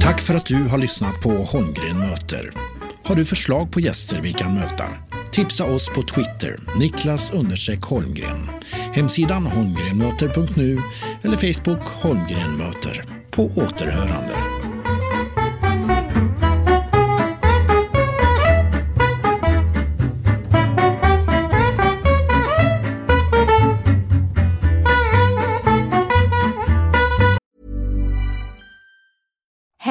[0.00, 2.77] Tack för att du har lyssnat på Holmgren möter.
[3.08, 4.84] Har du förslag på gäster vi kan möta?
[5.30, 7.30] Tipsa oss på Twitter, Niklas
[7.84, 8.50] Holmgren.
[8.92, 10.78] Hemsidan holmgrenmöter.nu
[11.22, 13.04] eller Facebook Holmgren möter.
[13.30, 14.57] På återhörande.